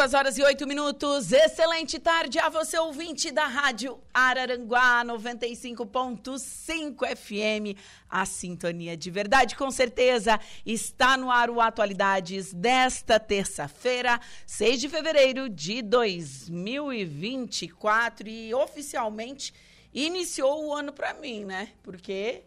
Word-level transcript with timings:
Duas 0.00 0.14
horas 0.14 0.38
e 0.38 0.42
oito 0.42 0.66
minutos. 0.66 1.30
Excelente 1.30 1.98
tarde 1.98 2.38
a 2.38 2.48
você, 2.48 2.78
ouvinte 2.78 3.30
da 3.30 3.46
Rádio 3.46 4.00
Araranguá 4.14 5.04
95.5 5.04 7.16
FM. 7.16 7.76
A 8.08 8.24
sintonia 8.24 8.96
de 8.96 9.10
verdade, 9.10 9.54
com 9.54 9.70
certeza, 9.70 10.40
está 10.64 11.18
no 11.18 11.30
ar 11.30 11.50
o 11.50 11.60
Atualidades 11.60 12.50
desta 12.50 13.20
terça-feira, 13.20 14.18
6 14.46 14.80
de 14.80 14.88
fevereiro 14.88 15.50
de 15.50 15.82
2024. 15.82 18.26
E 18.26 18.54
oficialmente 18.54 19.52
iniciou 19.92 20.64
o 20.64 20.74
ano 20.74 20.94
para 20.94 21.12
mim, 21.12 21.44
né? 21.44 21.72
Porque 21.82 22.44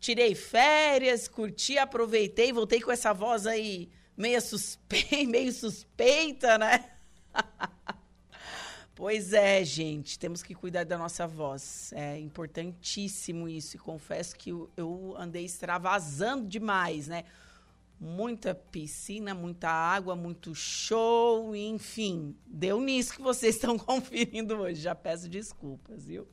tirei 0.00 0.36
férias, 0.36 1.26
curti, 1.26 1.76
aproveitei, 1.76 2.52
voltei 2.52 2.80
com 2.80 2.92
essa 2.92 3.12
voz 3.12 3.48
aí 3.48 3.90
meio, 4.18 4.40
suspe... 4.40 5.26
meio 5.26 5.52
suspeita, 5.52 6.58
né? 6.58 6.90
pois 8.94 9.32
é, 9.32 9.64
gente, 9.64 10.18
temos 10.18 10.42
que 10.42 10.54
cuidar 10.54 10.84
da 10.84 10.98
nossa 10.98 11.26
voz. 11.26 11.92
É 11.92 12.18
importantíssimo 12.18 13.48
isso. 13.48 13.76
E 13.76 13.78
confesso 13.78 14.34
que 14.36 14.50
eu 14.76 15.14
andei 15.16 15.44
extravasando 15.44 16.46
demais, 16.46 17.06
né? 17.06 17.24
Muita 18.00 18.54
piscina, 18.54 19.34
muita 19.34 19.68
água, 19.68 20.14
muito 20.14 20.54
show, 20.54 21.54
enfim. 21.54 22.36
Deu 22.46 22.80
nisso 22.80 23.14
que 23.14 23.22
vocês 23.22 23.54
estão 23.56 23.78
conferindo 23.78 24.56
hoje. 24.56 24.80
Já 24.80 24.94
peço 24.94 25.28
desculpas, 25.28 26.04
viu? 26.04 26.26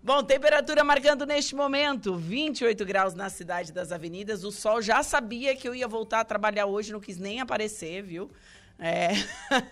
Bom, 0.00 0.22
temperatura 0.22 0.84
marcando 0.84 1.26
neste 1.26 1.56
momento 1.56 2.16
28 2.16 2.84
graus 2.84 3.14
na 3.14 3.28
cidade 3.28 3.72
das 3.72 3.90
avenidas. 3.90 4.44
O 4.44 4.52
sol 4.52 4.80
já 4.80 5.02
sabia 5.02 5.56
que 5.56 5.68
eu 5.68 5.74
ia 5.74 5.88
voltar 5.88 6.20
a 6.20 6.24
trabalhar 6.24 6.66
hoje, 6.66 6.92
não 6.92 7.00
quis 7.00 7.18
nem 7.18 7.40
aparecer, 7.40 8.02
viu? 8.02 8.30
É. 8.78 9.08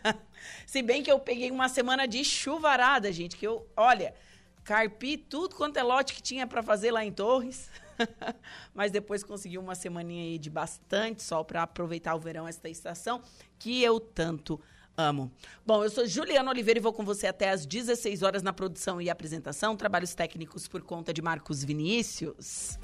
Se 0.66 0.82
bem 0.82 1.00
que 1.00 1.10
eu 1.10 1.20
peguei 1.20 1.48
uma 1.50 1.68
semana 1.68 2.08
de 2.08 2.24
chuvarada, 2.24 3.12
gente, 3.12 3.36
que 3.36 3.46
eu, 3.46 3.64
olha, 3.76 4.14
carpi 4.64 5.16
tudo 5.16 5.54
quanto 5.54 5.76
é 5.76 5.82
lote 5.84 6.12
que 6.12 6.20
tinha 6.20 6.44
para 6.44 6.60
fazer 6.60 6.90
lá 6.90 7.04
em 7.04 7.12
Torres. 7.12 7.70
Mas 8.74 8.90
depois 8.90 9.22
consegui 9.22 9.58
uma 9.58 9.76
semaninha 9.76 10.24
aí 10.24 10.38
de 10.38 10.50
bastante 10.50 11.22
sol 11.22 11.44
para 11.44 11.62
aproveitar 11.62 12.16
o 12.16 12.18
verão, 12.18 12.48
esta 12.48 12.68
estação 12.68 13.22
que 13.60 13.80
eu 13.80 14.00
tanto. 14.00 14.60
Bom, 15.64 15.84
eu 15.84 15.90
sou 15.90 16.06
Juliana 16.06 16.50
Oliveira 16.50 16.78
e 16.78 16.82
vou 16.82 16.92
com 16.92 17.04
você 17.04 17.26
até 17.26 17.50
às 17.50 17.66
16 17.66 18.22
horas 18.22 18.42
na 18.42 18.52
produção 18.52 19.00
e 19.00 19.10
apresentação. 19.10 19.76
Trabalhos 19.76 20.14
técnicos 20.14 20.66
por 20.66 20.80
conta 20.80 21.12
de 21.12 21.20
Marcos 21.20 21.62
Vinícius. 21.62 22.78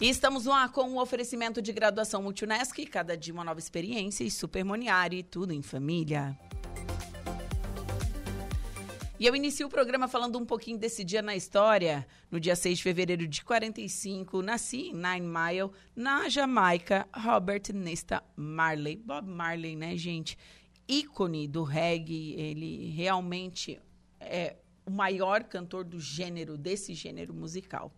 E 0.00 0.08
estamos 0.08 0.46
lá 0.46 0.66
com 0.66 0.84
o 0.84 0.92
um 0.94 0.98
oferecimento 0.98 1.60
de 1.60 1.74
graduação 1.74 2.22
Multunesc, 2.22 2.86
cada 2.86 3.14
dia 3.14 3.34
uma 3.34 3.44
nova 3.44 3.60
experiência 3.60 4.24
e 4.24 4.30
Supermoniari, 4.30 5.22
tudo 5.22 5.52
em 5.52 5.60
família. 5.60 6.38
E 9.18 9.26
eu 9.26 9.36
inicio 9.36 9.66
o 9.66 9.70
programa 9.70 10.08
falando 10.08 10.38
um 10.38 10.46
pouquinho 10.46 10.78
desse 10.78 11.04
dia 11.04 11.20
na 11.20 11.36
história. 11.36 12.06
No 12.30 12.40
dia 12.40 12.56
6 12.56 12.78
de 12.78 12.82
fevereiro 12.82 13.28
de 13.28 13.44
45, 13.44 14.40
nasci 14.40 14.88
em 14.88 14.94
Nine 14.94 15.26
Mile, 15.26 15.70
na 15.94 16.30
Jamaica, 16.30 17.06
Robert 17.14 17.64
Nesta 17.74 18.22
Marley. 18.34 18.96
Bob 18.96 19.28
Marley, 19.28 19.76
né, 19.76 19.98
gente? 19.98 20.38
Ícone 20.88 21.46
do 21.46 21.62
reggae, 21.62 22.32
ele 22.40 22.88
realmente 22.88 23.78
é 24.18 24.56
o 24.86 24.90
maior 24.90 25.44
cantor 25.44 25.84
do 25.84 26.00
gênero, 26.00 26.56
desse 26.56 26.94
gênero 26.94 27.34
musical. 27.34 27.92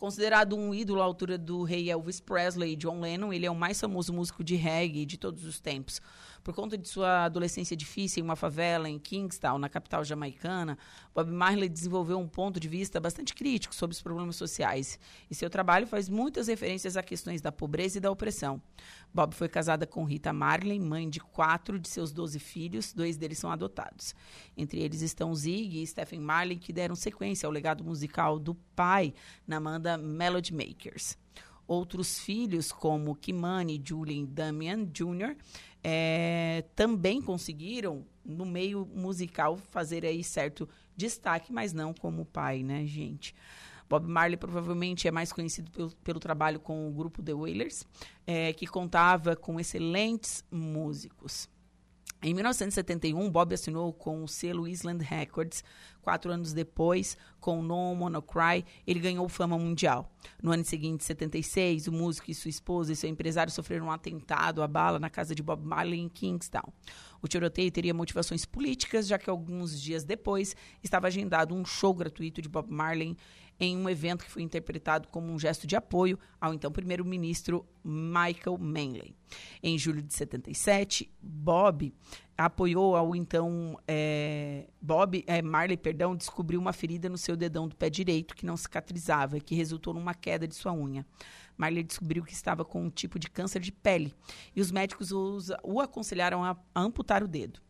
Considerado 0.00 0.56
um 0.56 0.74
ídolo 0.74 1.02
à 1.02 1.04
altura 1.04 1.36
do 1.36 1.62
rei 1.62 1.90
Elvis 1.90 2.20
Presley 2.20 2.72
e 2.72 2.76
John 2.76 3.00
Lennon, 3.00 3.34
ele 3.34 3.44
é 3.44 3.50
o 3.50 3.54
mais 3.54 3.78
famoso 3.78 4.14
músico 4.14 4.42
de 4.42 4.56
reggae 4.56 5.04
de 5.04 5.18
todos 5.18 5.44
os 5.44 5.60
tempos. 5.60 6.00
Por 6.42 6.54
conta 6.54 6.78
de 6.78 6.88
sua 6.88 7.24
adolescência 7.24 7.76
difícil 7.76 8.20
em 8.20 8.24
uma 8.24 8.36
favela 8.36 8.88
em 8.88 8.98
Kingstown, 8.98 9.58
na 9.58 9.68
capital 9.68 10.02
jamaicana, 10.04 10.78
Bob 11.14 11.30
Marley 11.30 11.68
desenvolveu 11.68 12.18
um 12.18 12.28
ponto 12.28 12.58
de 12.58 12.68
vista 12.68 12.98
bastante 12.98 13.34
crítico 13.34 13.74
sobre 13.74 13.94
os 13.94 14.00
problemas 14.00 14.36
sociais. 14.36 14.98
E 15.30 15.34
seu 15.34 15.50
trabalho 15.50 15.86
faz 15.86 16.08
muitas 16.08 16.48
referências 16.48 16.96
a 16.96 17.02
questões 17.02 17.40
da 17.42 17.52
pobreza 17.52 17.98
e 17.98 18.00
da 18.00 18.10
opressão. 18.10 18.60
Bob 19.12 19.34
foi 19.34 19.48
casada 19.48 19.86
com 19.86 20.04
Rita 20.04 20.32
Marley, 20.32 20.80
mãe 20.80 21.10
de 21.10 21.20
quatro 21.20 21.78
de 21.78 21.88
seus 21.88 22.12
doze 22.12 22.38
filhos, 22.38 22.92
dois 22.92 23.16
deles 23.16 23.38
são 23.38 23.50
adotados. 23.50 24.14
Entre 24.56 24.80
eles 24.80 25.02
estão 25.02 25.34
Zig 25.34 25.82
e 25.82 25.86
Stephen 25.86 26.20
Marley, 26.20 26.56
que 26.56 26.72
deram 26.72 26.94
sequência 26.94 27.46
ao 27.46 27.52
legado 27.52 27.84
musical 27.84 28.38
do 28.38 28.54
pai 28.54 29.12
na 29.46 29.60
banda 29.60 29.98
Melody 29.98 30.54
Makers. 30.54 31.19
Outros 31.70 32.18
filhos, 32.18 32.72
como 32.72 33.14
Kimani, 33.14 33.80
Julian 33.80 34.24
Damian 34.24 34.84
Jr., 34.86 35.36
é, 35.84 36.64
também 36.74 37.22
conseguiram, 37.22 38.04
no 38.24 38.44
meio 38.44 38.84
musical, 38.92 39.56
fazer 39.56 40.04
aí 40.04 40.24
certo 40.24 40.68
destaque, 40.96 41.52
mas 41.52 41.72
não 41.72 41.94
como 41.94 42.24
pai, 42.24 42.64
né, 42.64 42.84
gente? 42.86 43.36
Bob 43.88 44.04
Marley 44.08 44.36
provavelmente 44.36 45.06
é 45.06 45.12
mais 45.12 45.32
conhecido 45.32 45.70
pelo, 45.70 45.90
pelo 46.02 46.18
trabalho 46.18 46.58
com 46.58 46.88
o 46.88 46.92
grupo 46.92 47.22
The 47.22 47.34
Wailers, 47.34 47.86
é, 48.26 48.52
que 48.52 48.66
contava 48.66 49.36
com 49.36 49.60
excelentes 49.60 50.44
músicos. 50.50 51.48
Em 52.22 52.34
1971, 52.34 53.30
Bob 53.30 53.54
assinou 53.54 53.94
com 53.94 54.22
o 54.22 54.28
selo 54.28 54.68
Island 54.68 55.02
Records. 55.02 55.64
Quatro 56.02 56.30
anos 56.30 56.52
depois, 56.52 57.16
com 57.40 57.62
No 57.62 57.94
Monocry, 57.94 58.66
ele 58.86 59.00
ganhou 59.00 59.26
fama 59.26 59.58
mundial. 59.58 60.12
No 60.42 60.52
ano 60.52 60.62
seguinte, 60.62 61.02
76, 61.02 61.86
o 61.86 61.92
músico 61.92 62.30
e 62.30 62.34
sua 62.34 62.50
esposa 62.50 62.92
e 62.92 62.96
seu 62.96 63.08
empresário 63.08 63.50
sofreram 63.50 63.86
um 63.86 63.90
atentado 63.90 64.62
à 64.62 64.68
bala 64.68 64.98
na 64.98 65.08
casa 65.08 65.34
de 65.34 65.42
Bob 65.42 65.64
Marley 65.64 65.98
em 65.98 66.10
Kingstown. 66.10 66.70
O 67.22 67.28
tiroteio 67.28 67.70
teria 67.70 67.94
motivações 67.94 68.44
políticas, 68.44 69.06
já 69.06 69.18
que 69.18 69.30
alguns 69.30 69.80
dias 69.80 70.04
depois 70.04 70.54
estava 70.82 71.06
agendado 71.06 71.54
um 71.54 71.64
show 71.64 71.94
gratuito 71.94 72.42
de 72.42 72.50
Bob 72.50 72.70
Marley 72.70 73.16
em 73.60 73.76
um 73.76 73.88
evento 73.88 74.24
que 74.24 74.30
foi 74.30 74.42
interpretado 74.42 75.06
como 75.08 75.30
um 75.30 75.38
gesto 75.38 75.66
de 75.66 75.76
apoio 75.76 76.18
ao 76.40 76.54
então 76.54 76.72
primeiro-ministro 76.72 77.66
Michael 77.84 78.56
Manley. 78.58 79.14
Em 79.62 79.78
julho 79.78 80.02
de 80.02 80.14
77, 80.14 81.12
Bob 81.20 81.92
apoiou 82.36 82.96
ao 82.96 83.14
então 83.14 83.78
é, 83.86 84.66
Bob 84.80 85.22
é, 85.26 85.42
Marley, 85.42 85.76
perdão, 85.76 86.16
descobriu 86.16 86.58
uma 86.58 86.72
ferida 86.72 87.08
no 87.08 87.18
seu 87.18 87.36
dedão 87.36 87.68
do 87.68 87.76
pé 87.76 87.90
direito 87.90 88.34
que 88.34 88.46
não 88.46 88.56
cicatrizava 88.56 89.36
e 89.36 89.40
que 89.42 89.54
resultou 89.54 89.92
numa 89.92 90.14
queda 90.14 90.48
de 90.48 90.54
sua 90.54 90.72
unha. 90.72 91.06
Marley 91.56 91.82
descobriu 91.82 92.24
que 92.24 92.32
estava 92.32 92.64
com 92.64 92.82
um 92.82 92.88
tipo 92.88 93.18
de 93.18 93.28
câncer 93.28 93.60
de 93.60 93.70
pele 93.70 94.14
e 94.56 94.60
os 94.62 94.72
médicos 94.72 95.12
os, 95.12 95.50
o 95.62 95.78
aconselharam 95.80 96.42
a 96.42 96.56
amputar 96.74 97.22
o 97.22 97.28
dedo. 97.28 97.60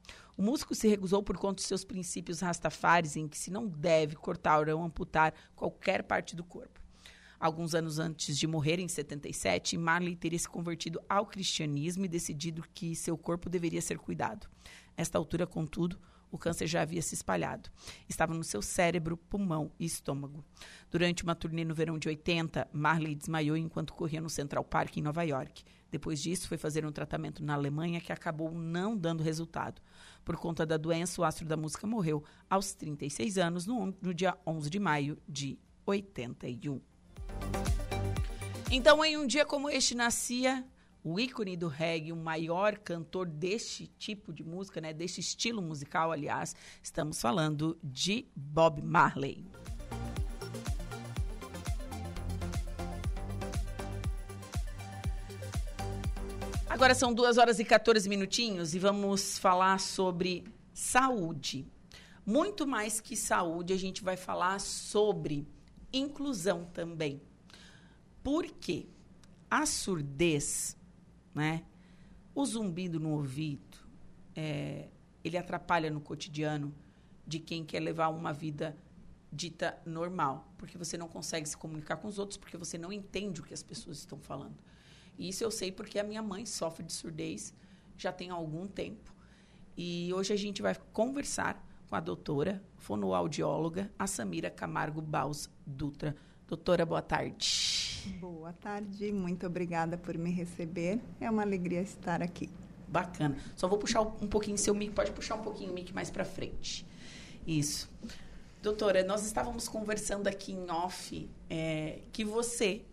O 0.40 0.42
músico 0.42 0.74
se 0.74 0.88
recusou 0.88 1.22
por 1.22 1.36
conta 1.36 1.56
de 1.56 1.64
seus 1.64 1.84
princípios 1.84 2.40
rastafares, 2.40 3.14
em 3.14 3.28
que 3.28 3.36
se 3.36 3.50
não 3.50 3.68
deve 3.68 4.16
cortar 4.16 4.70
ou 4.70 4.82
amputar 4.82 5.34
qualquer 5.54 6.02
parte 6.02 6.34
do 6.34 6.42
corpo. 6.42 6.80
Alguns 7.38 7.74
anos 7.74 7.98
antes 7.98 8.38
de 8.38 8.46
morrer, 8.46 8.80
em 8.80 8.88
77, 8.88 9.76
Marley 9.76 10.16
teria 10.16 10.38
se 10.38 10.48
convertido 10.48 10.98
ao 11.06 11.26
cristianismo 11.26 12.06
e 12.06 12.08
decidido 12.08 12.64
que 12.72 12.96
seu 12.96 13.18
corpo 13.18 13.50
deveria 13.50 13.82
ser 13.82 13.98
cuidado. 13.98 14.48
Nesta 14.96 15.18
altura, 15.18 15.46
contudo, 15.46 15.98
o 16.30 16.38
câncer 16.38 16.66
já 16.66 16.80
havia 16.80 17.02
se 17.02 17.14
espalhado. 17.14 17.68
Estava 18.08 18.32
no 18.32 18.42
seu 18.42 18.62
cérebro, 18.62 19.18
pulmão 19.18 19.70
e 19.78 19.84
estômago. 19.84 20.42
Durante 20.90 21.22
uma 21.22 21.34
turnê 21.34 21.66
no 21.66 21.74
verão 21.74 21.98
de 21.98 22.08
80, 22.08 22.66
Marley 22.72 23.14
desmaiou 23.14 23.58
enquanto 23.58 23.92
corria 23.92 24.22
no 24.22 24.30
Central 24.30 24.64
Park, 24.64 24.96
em 24.96 25.02
Nova 25.02 25.22
York. 25.22 25.62
Depois 25.90 26.20
disso, 26.20 26.48
foi 26.48 26.56
fazer 26.56 26.86
um 26.86 26.92
tratamento 26.92 27.42
na 27.42 27.54
Alemanha 27.54 28.00
que 28.00 28.12
acabou 28.12 28.52
não 28.52 28.96
dando 28.96 29.22
resultado. 29.22 29.82
Por 30.24 30.36
conta 30.36 30.64
da 30.64 30.76
doença, 30.76 31.20
o 31.20 31.24
astro 31.24 31.46
da 31.46 31.56
música 31.56 31.86
morreu 31.86 32.22
aos 32.48 32.72
36 32.74 33.38
anos, 33.38 33.66
no, 33.66 33.94
no 34.00 34.14
dia 34.14 34.36
11 34.46 34.70
de 34.70 34.78
maio 34.78 35.18
de 35.28 35.58
81. 35.84 36.80
Então, 38.70 39.04
em 39.04 39.16
um 39.16 39.26
dia 39.26 39.44
como 39.44 39.68
este, 39.68 39.96
nascia 39.96 40.64
o 41.02 41.18
ícone 41.18 41.56
do 41.56 41.66
reggae, 41.66 42.12
o 42.12 42.16
maior 42.16 42.78
cantor 42.78 43.26
deste 43.26 43.86
tipo 43.98 44.32
de 44.32 44.44
música, 44.44 44.80
né, 44.80 44.92
deste 44.92 45.20
estilo 45.20 45.62
musical, 45.62 46.12
aliás, 46.12 46.54
estamos 46.82 47.20
falando 47.20 47.78
de 47.82 48.26
Bob 48.36 48.82
Marley. 48.82 49.46
Agora 56.70 56.94
são 56.94 57.12
2 57.12 57.36
horas 57.36 57.58
e 57.58 57.64
14 57.64 58.08
minutinhos 58.08 58.76
e 58.76 58.78
vamos 58.78 59.40
falar 59.40 59.80
sobre 59.80 60.44
saúde. 60.72 61.66
Muito 62.24 62.64
mais 62.64 63.00
que 63.00 63.16
saúde, 63.16 63.72
a 63.72 63.76
gente 63.76 64.04
vai 64.04 64.16
falar 64.16 64.60
sobre 64.60 65.48
inclusão 65.92 66.66
também. 66.66 67.20
Por 68.22 68.46
quê? 68.46 68.86
A 69.50 69.66
surdez, 69.66 70.76
né? 71.34 71.64
O 72.36 72.46
zumbido 72.46 73.00
no 73.00 73.14
ouvido, 73.14 73.78
é, 74.36 74.90
ele 75.24 75.36
atrapalha 75.36 75.90
no 75.90 76.00
cotidiano 76.00 76.72
de 77.26 77.40
quem 77.40 77.64
quer 77.64 77.80
levar 77.80 78.10
uma 78.10 78.32
vida 78.32 78.76
dita 79.32 79.76
normal, 79.84 80.48
porque 80.56 80.78
você 80.78 80.96
não 80.96 81.08
consegue 81.08 81.48
se 81.48 81.56
comunicar 81.56 81.96
com 81.96 82.06
os 82.06 82.16
outros, 82.16 82.38
porque 82.38 82.56
você 82.56 82.78
não 82.78 82.92
entende 82.92 83.40
o 83.40 83.44
que 83.44 83.52
as 83.52 83.62
pessoas 83.62 83.98
estão 83.98 84.20
falando. 84.20 84.69
Isso 85.28 85.44
eu 85.44 85.50
sei 85.50 85.70
porque 85.70 85.98
a 85.98 86.02
minha 86.02 86.22
mãe 86.22 86.46
sofre 86.46 86.82
de 86.82 86.94
surdez 86.94 87.52
já 87.98 88.10
tem 88.10 88.30
algum 88.30 88.66
tempo. 88.66 89.14
E 89.76 90.10
hoje 90.14 90.32
a 90.32 90.36
gente 90.36 90.62
vai 90.62 90.74
conversar 90.94 91.62
com 91.88 91.94
a 91.94 92.00
doutora 92.00 92.62
fonoaudióloga, 92.78 93.90
a 93.98 94.06
Samira 94.06 94.50
Camargo 94.50 95.02
Baus 95.02 95.50
Dutra. 95.66 96.16
Doutora, 96.48 96.86
boa 96.86 97.02
tarde. 97.02 98.16
Boa 98.18 98.52
tarde, 98.54 99.12
muito 99.12 99.46
obrigada 99.46 99.98
por 99.98 100.16
me 100.16 100.30
receber. 100.30 100.98
É 101.20 101.30
uma 101.30 101.42
alegria 101.42 101.82
estar 101.82 102.22
aqui. 102.22 102.48
Bacana. 102.88 103.36
Só 103.54 103.68
vou 103.68 103.78
puxar 103.78 104.00
um 104.00 104.26
pouquinho 104.26 104.56
seu 104.56 104.74
mic, 104.74 104.92
pode 104.94 105.12
puxar 105.12 105.34
um 105.34 105.42
pouquinho 105.42 105.70
o 105.70 105.74
mic 105.74 105.92
mais 105.92 106.10
para 106.10 106.24
frente. 106.24 106.86
Isso. 107.46 107.90
Doutora, 108.62 109.04
nós 109.04 109.26
estávamos 109.26 109.68
conversando 109.68 110.28
aqui 110.28 110.52
em 110.52 110.70
off 110.70 111.28
é, 111.48 112.00
que 112.10 112.24
você 112.24 112.84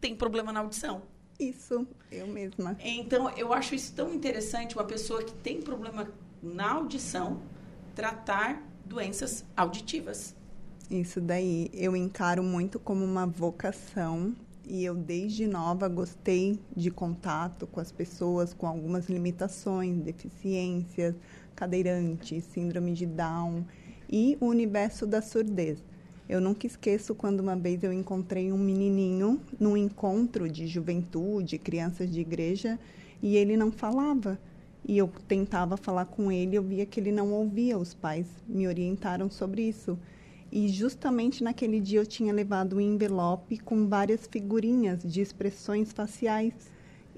tem 0.00 0.14
problema 0.14 0.52
na 0.52 0.60
audição. 0.60 1.02
Isso, 1.38 1.86
eu 2.10 2.26
mesma. 2.26 2.76
Então, 2.80 3.30
eu 3.30 3.52
acho 3.52 3.74
isso 3.74 3.92
tão 3.94 4.12
interessante, 4.14 4.76
uma 4.76 4.84
pessoa 4.84 5.22
que 5.22 5.32
tem 5.34 5.60
problema 5.60 6.08
na 6.42 6.72
audição, 6.72 7.40
tratar 7.94 8.62
doenças 8.84 9.44
auditivas. 9.56 10.34
Isso 10.90 11.20
daí 11.20 11.70
eu 11.72 11.96
encaro 11.96 12.42
muito 12.42 12.78
como 12.78 13.04
uma 13.04 13.26
vocação 13.26 14.34
e 14.66 14.84
eu 14.84 14.94
desde 14.94 15.46
nova 15.46 15.88
gostei 15.88 16.58
de 16.76 16.90
contato 16.90 17.66
com 17.66 17.80
as 17.80 17.90
pessoas 17.90 18.52
com 18.52 18.66
algumas 18.66 19.08
limitações, 19.08 19.98
deficiências, 20.02 21.14
cadeirante, 21.54 22.40
síndrome 22.40 22.92
de 22.92 23.06
Down 23.06 23.64
e 24.10 24.36
o 24.40 24.46
universo 24.46 25.06
da 25.06 25.22
surdez. 25.22 25.82
Eu 26.28 26.40
nunca 26.40 26.66
esqueço 26.66 27.14
quando 27.14 27.40
uma 27.40 27.54
vez 27.54 27.82
eu 27.84 27.92
encontrei 27.92 28.50
um 28.50 28.56
menininho 28.56 29.38
num 29.60 29.76
encontro 29.76 30.48
de 30.48 30.66
juventude, 30.66 31.58
crianças 31.58 32.10
de 32.10 32.20
igreja, 32.20 32.78
e 33.22 33.36
ele 33.36 33.56
não 33.56 33.70
falava. 33.70 34.38
E 34.86 34.96
eu 34.96 35.10
tentava 35.28 35.76
falar 35.76 36.06
com 36.06 36.32
ele, 36.32 36.56
eu 36.56 36.62
via 36.62 36.86
que 36.86 36.98
ele 36.98 37.12
não 37.12 37.30
ouvia. 37.32 37.76
Os 37.78 37.92
pais 37.92 38.26
me 38.48 38.66
orientaram 38.66 39.30
sobre 39.30 39.62
isso. 39.62 39.98
E 40.50 40.68
justamente 40.68 41.44
naquele 41.44 41.80
dia 41.80 42.00
eu 42.00 42.06
tinha 42.06 42.32
levado 42.32 42.76
um 42.76 42.80
envelope 42.80 43.58
com 43.58 43.86
várias 43.86 44.26
figurinhas 44.26 45.02
de 45.02 45.20
expressões 45.20 45.92
faciais. 45.92 46.54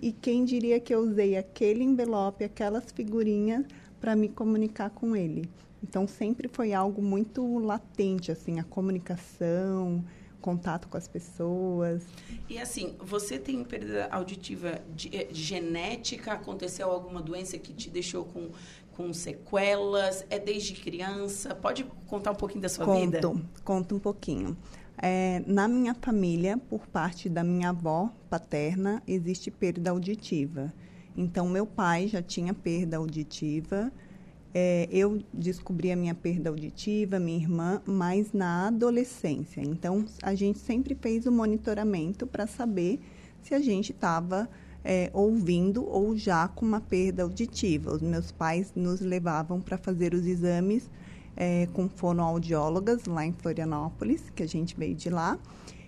E 0.01 0.11
quem 0.11 0.45
diria 0.45 0.81
que 0.81 0.95
eu 0.95 1.01
usei 1.01 1.37
aquele 1.37 1.85
envelope, 1.85 2.45
aquelas 2.45 2.91
figurinhas, 2.93 3.65
para 4.01 4.17
me 4.17 4.29
comunicar 4.29 4.91
com 4.91 5.15
ele? 5.15 5.49
Então 5.83 6.07
sempre 6.07 6.49
foi 6.49 6.73
algo 6.73 7.03
muito 7.03 7.59
latente, 7.59 8.33
assim, 8.33 8.59
a 8.59 8.65
comunicação, 8.65 10.05
contato 10.41 10.89
com 10.89 10.97
as 10.97 11.09
pessoas. 11.09 12.05
E 12.49 12.59
assim, 12.59 12.95
você 13.01 13.39
tem 13.39 13.65
perda 13.65 14.09
auditiva 14.13 14.81
de, 14.95 15.09
de 15.09 15.17
eh, 15.17 15.29
genética? 15.33 16.33
Aconteceu 16.33 16.89
alguma 16.91 17.21
doença 17.21 17.59
que 17.59 17.73
te 17.73 17.91
deixou 17.91 18.25
com, 18.25 18.51
com 18.93 19.13
sequelas? 19.13 20.25
É 20.31 20.39
desde 20.39 20.75
criança? 20.75 21.55
Pode 21.55 21.85
contar 22.07 22.31
um 22.31 22.37
pouquinho 22.37 22.63
da 22.63 22.69
sua 22.69 22.85
conto, 22.85 23.01
vida? 23.01 23.21
Conto, 23.21 23.63
conto 23.65 23.95
um 23.97 23.99
pouquinho. 23.99 24.57
É, 24.99 25.43
na 25.47 25.69
minha 25.69 25.95
família, 25.95 26.57
por 26.57 26.87
parte 26.87 27.29
da 27.29 27.45
minha 27.45 27.71
avó 27.71 28.11
paterna, 28.31 29.03
existe 29.07 29.51
perda 29.51 29.91
auditiva. 29.91 30.73
Então, 31.17 31.49
meu 31.49 31.67
pai 31.67 32.09
já 32.09 32.23
tinha 32.23 32.55
perda 32.55 32.99
auditiva 32.99 33.93
é, 34.59 34.89
eu 34.91 35.23
descobri 35.35 35.93
a 35.93 35.97
minha 35.97 36.15
perda 36.15 36.49
auditiva, 36.49 37.19
minha 37.19 37.37
irmã, 37.37 37.83
mais 37.85 38.33
na 38.33 38.69
adolescência. 38.69 39.61
Então, 39.61 40.07
a 40.23 40.35
gente 40.35 40.59
sempre 40.59 40.95
fez 40.95 41.27
o 41.27 41.31
monitoramento 41.31 42.27
para 42.27 42.47
saber 42.47 42.99
se 43.43 43.55
a 43.55 43.61
gente 43.61 43.93
estava 43.93 44.49
é, 44.83 45.11
ouvindo 45.13 45.87
ou 45.87 46.17
já 46.17 46.49
com 46.49 46.65
uma 46.65 46.81
perda 46.81 47.23
auditiva. 47.23 47.93
Os 47.93 48.01
meus 48.01 48.33
pais 48.33 48.73
nos 48.75 49.03
levavam 49.03 49.61
para 49.61 49.77
fazer 49.77 50.15
os 50.15 50.25
exames 50.25 50.89
é, 51.37 51.69
com 51.75 51.87
fonoaudiólogas 51.87 53.05
lá 53.05 53.27
em 53.27 53.35
Florianópolis, 53.35 54.31
que 54.35 54.43
a 54.43 54.49
gente 54.49 54.75
veio 54.75 54.95
de 54.95 55.11
lá. 55.11 55.39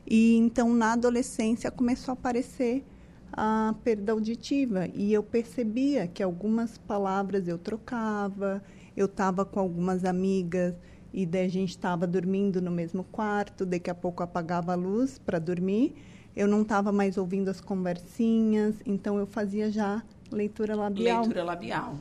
E 0.07 0.37
então, 0.37 0.75
na 0.75 0.93
adolescência, 0.93 1.71
começou 1.71 2.13
a 2.13 2.19
aparecer 2.19 2.85
a 3.33 3.75
perda 3.85 4.13
auditiva 4.13 4.89
e 4.95 5.13
eu 5.13 5.23
percebia 5.23 6.07
que 6.07 6.23
algumas 6.23 6.79
palavras 6.79 7.47
eu 7.49 7.59
trocava, 7.59 8.63
eu 8.97 9.07
estava 9.07 9.45
com 9.45 9.61
algumas 9.61 10.05
amigas 10.05 10.75
e 11.13 11.25
daí 11.25 11.47
a 11.47 11.51
gente 11.51 11.71
estava 11.71 12.07
dormindo 12.07 12.61
no 12.61 12.71
mesmo 12.71 13.05
quarto, 13.05 13.65
daqui 13.65 13.91
a 13.91 13.95
pouco 13.95 14.23
apagava 14.23 14.73
a 14.73 14.77
luz 14.77 15.19
para 15.19 15.39
dormir, 15.39 15.95
eu 16.37 16.47
não 16.47 16.63
estava 16.63 16.93
mais 16.93 17.17
ouvindo 17.17 17.49
as 17.49 17.61
conversinhas, 17.61 18.77
então 18.85 19.19
eu 19.19 19.27
fazia 19.27 19.71
já 19.71 20.03
leitura 20.31 20.77
labial. 20.77 21.23
Leitura 21.23 21.45
labial. 21.45 21.97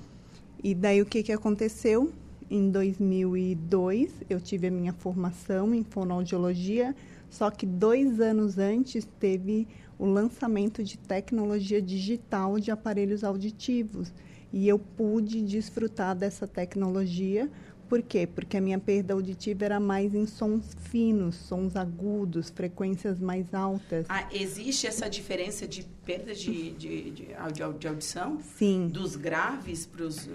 E 0.64 0.74
daí 0.76 1.02
o 1.02 1.06
que 1.06 1.24
que 1.24 1.32
aconteceu? 1.32 2.12
Em 2.50 2.70
2002 2.70 4.24
eu 4.30 4.40
tive 4.40 4.68
a 4.68 4.72
minha 4.72 4.94
formação 4.94 5.74
em 5.74 5.84
fonoaudiologia, 5.84 6.96
só 7.30 7.50
que 7.52 7.66
dois 7.66 8.20
anos 8.20 8.58
antes 8.58 9.06
teve 9.20 9.68
o 9.98 10.06
lançamento 10.06 10.84
de 10.84 10.98
tecnologia 10.98 11.82
digital 11.82 12.60
de 12.60 12.72
aparelhos 12.72 13.24
auditivos. 13.24 14.14
E 14.52 14.68
eu 14.68 14.80
pude 14.80 15.42
desfrutar 15.42 16.16
dessa 16.16 16.48
tecnologia. 16.48 17.50
Por 17.90 18.02
quê? 18.02 18.28
Porque 18.28 18.58
a 18.58 18.62
minha 18.62 18.80
perda 18.80 19.14
auditiva 19.14 19.66
era 19.66 19.80
mais 19.80 20.14
em 20.14 20.26
sons 20.26 20.76
finos, 20.90 21.36
sons 21.36 21.76
agudos, 21.76 22.50
frequências 22.50 23.20
mais 23.20 23.54
altas. 23.54 24.06
Ah, 24.10 24.28
existe 24.32 24.86
essa 24.88 25.10
diferença 25.10 25.68
de 25.68 25.84
perda 26.06 26.34
de, 26.34 26.72
de, 26.72 27.12
de, 27.12 27.28
de 27.54 27.88
audição? 27.88 28.40
Sim. 28.42 28.90
Dos 28.90 29.16
graves 29.16 29.86
para 29.86 30.04
os 30.04 30.30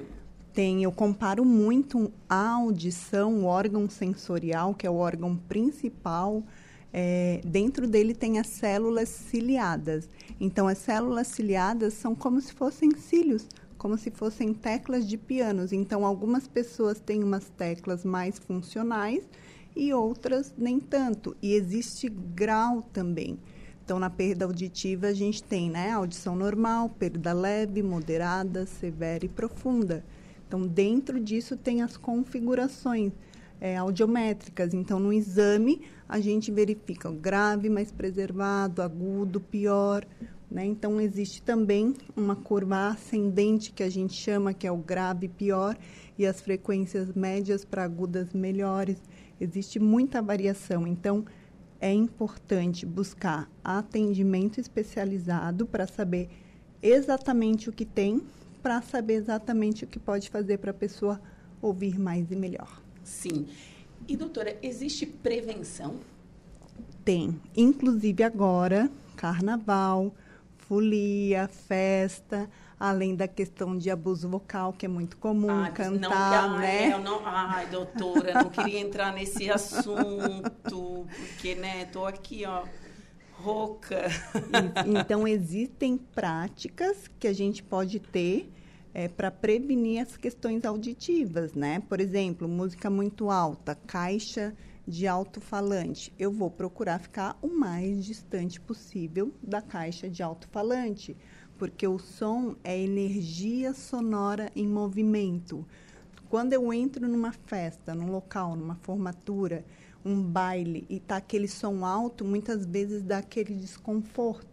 tem, 0.53 0.83
eu 0.83 0.93
comparo 0.93 1.47
muito 1.47 2.13
a 2.29 2.51
audição, 2.51 3.37
o 3.39 3.45
órgão 3.45 3.89
sensorial, 3.89 4.75
que 4.75 4.87
é 4.87 4.91
o 4.91 4.97
órgão 4.97 5.35
principal 5.35 6.43
é, 6.93 7.41
dentro 7.45 7.89
dele 7.89 8.15
tem 8.15 8.39
as 8.39 8.49
células 8.49 9.09
ciliadas. 9.09 10.09
Então, 10.39 10.69
as 10.69 10.79
células 10.79 11.29
ciliadas 11.29 11.95
são 11.95 12.15
como 12.15 12.41
se 12.41 12.53
fossem 12.53 12.95
cílios, 12.97 13.47
como 13.79 13.97
se 13.97 14.11
fossem 14.11 14.53
teclas 14.53 15.09
de 15.09 15.17
pianos. 15.17 15.73
Então, 15.73 16.05
algumas 16.05 16.47
pessoas 16.47 17.01
têm 17.01 17.25
umas 17.25 17.49
teclas 17.51 18.05
mais 18.05 18.39
funcionais 18.39 19.25
e 19.75 19.93
outras 19.95 20.53
nem 20.59 20.79
tanto. 20.79 21.35
E 21.41 21.55
existe 21.55 22.09
grau 22.09 22.83
também. 22.83 23.39
Então, 23.85 23.99
na 23.99 24.11
perda 24.11 24.45
auditiva, 24.45 25.09
a 25.09 25.13
gente 25.13 25.43
tem 25.43 25.71
né, 25.71 25.91
audição 25.91 26.37
normal, 26.37 26.89
perda 26.91 27.33
leve, 27.33 27.83
moderada, 27.83 28.67
severa 28.67 29.25
e 29.25 29.29
profunda. 29.29 30.05
Então, 30.47 30.67
dentro 30.67 31.19
disso, 31.19 31.57
tem 31.57 31.83
as 31.83 31.97
configurações 31.97 33.13
é, 33.63 33.77
audiométricas. 33.77 34.75
Então, 34.75 34.99
no 34.99 35.13
exame, 35.13 35.83
a 36.09 36.19
gente 36.19 36.51
verifica 36.51 37.09
o 37.09 37.15
grave, 37.15 37.71
mais 37.71 37.93
preservado, 37.93 38.83
agudo, 38.83 39.41
pior. 39.41 40.05
Né? 40.51 40.67
Então, 40.67 41.01
existe 41.01 41.41
também 41.41 41.95
uma 42.17 42.35
curva 42.35 42.89
ascendente, 42.89 43.71
que 43.71 43.85
a 43.85 43.89
gente 43.89 44.15
chama 44.15 44.53
que 44.53 44.67
é 44.67 44.73
o 44.73 44.79
grave 44.79 45.29
pior, 45.29 45.79
e 46.19 46.27
as 46.27 46.41
frequências 46.41 47.13
médias 47.13 47.65
para 47.65 47.85
agudas 47.85 48.33
melhores. 48.33 49.01
Existe 49.41 49.79
muita 49.79 50.21
variação. 50.21 50.85
Então, 50.85 51.25
é 51.81 51.93
importante 51.93 52.85
buscar 52.85 53.49
atendimento 53.63 54.61
especializado 54.61 55.67
para 55.67 55.87
saber 55.87 56.29
exatamente 56.83 57.71
o 57.71 57.73
que 57.73 57.85
tem, 57.85 58.23
para 58.61 58.83
saber 58.83 59.15
exatamente 59.15 59.85
o 59.85 59.87
que 59.87 60.01
pode 60.01 60.29
fazer 60.31 60.59
para 60.59 60.73
a 60.73 60.75
pessoa 60.75 61.21
ouvir 61.61 61.97
mais 61.97 62.29
e 62.33 62.35
melhor. 62.35 62.82
Sim. 63.05 63.47
E, 64.09 64.17
doutora, 64.17 64.57
existe 64.63 65.07
prevenção? 65.07 66.01
Tem. 67.05 67.41
Inclusive 67.57 68.23
agora, 68.23 68.91
carnaval, 69.17 70.15
folia, 70.57 71.49
festa, 71.49 72.49
além 72.79 73.15
da 73.15 73.29
questão 73.29 73.79
de 73.79 73.91
abuso 73.91 74.29
vocal, 74.29 74.73
que 74.73 74.87
é 74.87 74.89
muito 74.89 75.17
comum 75.17 75.51
ah, 75.51 75.71
cantar, 75.71 76.49
não, 76.49 76.59
né? 76.59 76.93
Eu 76.93 76.99
não, 76.99 77.21
ai, 77.25 77.67
doutora, 77.69 78.35
não 78.35 78.51
queria 78.51 78.81
entrar 78.81 79.13
nesse 79.13 79.51
assunto, 79.51 81.07
porque, 81.13 81.55
né, 81.55 81.85
tô 81.87 82.05
aqui, 82.05 82.45
ó, 82.45 82.65
rouca. 83.35 84.07
Então, 84.87 85.27
existem 85.27 85.97
práticas 85.97 87.09
que 87.19 87.29
a 87.29 87.33
gente 87.33 87.63
pode 87.63 88.01
ter 88.01 88.52
é, 88.95 89.09
para 89.09 89.31
prevenir 89.31 90.03
as 90.03 90.17
questões 90.17 90.65
auditivas, 90.65 91.55
né? 91.55 91.83
Por 91.89 92.01
exemplo, 92.01 92.49
música 92.49 92.91
muito 92.91 93.31
alta, 93.31 93.75
caixa 93.75 94.55
de 94.87 95.07
alto-falante. 95.07 96.13
Eu 96.19 96.31
vou 96.31 96.51
procurar 96.51 96.99
ficar 96.99 97.39
o 97.41 97.49
mais 97.49 98.05
distante 98.05 98.61
possível 98.61 99.33
da 99.43 99.63
caixa 99.63 100.09
de 100.09 100.23
alto-falante, 100.23 101.17
porque 101.57 101.87
o 101.87 101.99
som 101.99 102.57
é 102.65 102.79
energia 102.79 103.73
sonora 103.73 104.51
em 104.55 104.67
movimento. 104.67 105.65
Quando 106.29 106.53
eu 106.53 106.73
entro 106.73 107.07
numa 107.07 107.33
festa, 107.33 107.95
num 107.95 108.11
local, 108.11 108.57
numa 108.57 108.75
formatura, 108.77 109.65
um 110.05 110.21
baile 110.21 110.85
e 110.89 110.99
tá 110.99 111.17
aquele 111.17 111.47
som 111.47 111.85
alto, 111.85 112.25
muitas 112.25 112.67
vezes 112.67 113.03
dá 113.03 113.19
aquele 113.19 113.55
desconforto 113.55 114.52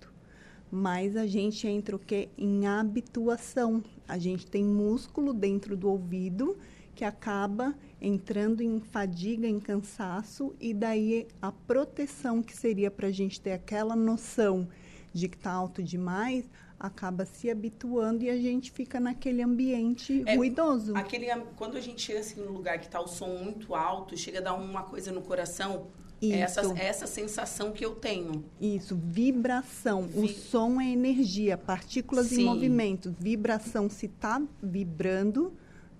mas 0.71 1.15
a 1.15 1.25
gente 1.25 1.67
entra 1.67 1.95
o 1.95 1.99
que 1.99 2.29
em 2.37 2.67
habituação. 2.67 3.83
A 4.07 4.17
gente 4.17 4.45
tem 4.45 4.63
músculo 4.63 5.33
dentro 5.33 5.75
do 5.75 5.89
ouvido 5.89 6.57
que 6.95 7.05
acaba 7.05 7.73
entrando 8.01 8.61
em 8.61 8.79
fadiga, 8.81 9.47
em 9.47 9.59
cansaço, 9.59 10.53
e 10.59 10.73
daí 10.73 11.27
a 11.41 11.51
proteção 11.51 12.43
que 12.43 12.55
seria 12.55 12.91
para 12.91 13.07
a 13.07 13.11
gente 13.11 13.39
ter 13.39 13.53
aquela 13.53 13.95
noção 13.95 14.67
de 15.13 15.27
que 15.27 15.37
está 15.37 15.51
alto 15.51 15.81
demais, 15.81 16.49
acaba 16.79 17.25
se 17.25 17.49
habituando 17.49 18.23
e 18.23 18.29
a 18.29 18.37
gente 18.37 18.71
fica 18.71 18.99
naquele 18.99 19.41
ambiente 19.41 20.23
é, 20.25 20.35
ruidoso. 20.35 20.95
Aquele, 20.95 21.27
quando 21.55 21.77
a 21.77 21.81
gente 21.81 22.01
chega 22.01 22.19
assim 22.19 22.41
num 22.41 22.51
lugar 22.51 22.79
que 22.79 22.85
está 22.85 23.01
o 23.01 23.07
som 23.07 23.27
muito 23.27 23.75
alto, 23.75 24.15
chega 24.15 24.39
a 24.39 24.41
dar 24.41 24.53
uma 24.53 24.83
coisa 24.83 25.11
no 25.11 25.21
coração, 25.21 25.87
isso. 26.21 26.59
Essa, 26.59 26.79
essa 26.79 27.07
sensação 27.07 27.71
que 27.71 27.85
eu 27.85 27.95
tenho. 27.95 28.43
Isso, 28.59 28.95
vibração. 28.95 30.07
Vi... 30.07 30.19
O 30.19 30.27
som 30.27 30.79
é 30.79 30.89
energia, 30.89 31.57
partículas 31.57 32.27
Sim. 32.27 32.41
em 32.41 32.45
movimento. 32.45 33.15
Vibração, 33.19 33.89
se 33.89 34.07
está 34.07 34.41
vibrando, 34.61 35.53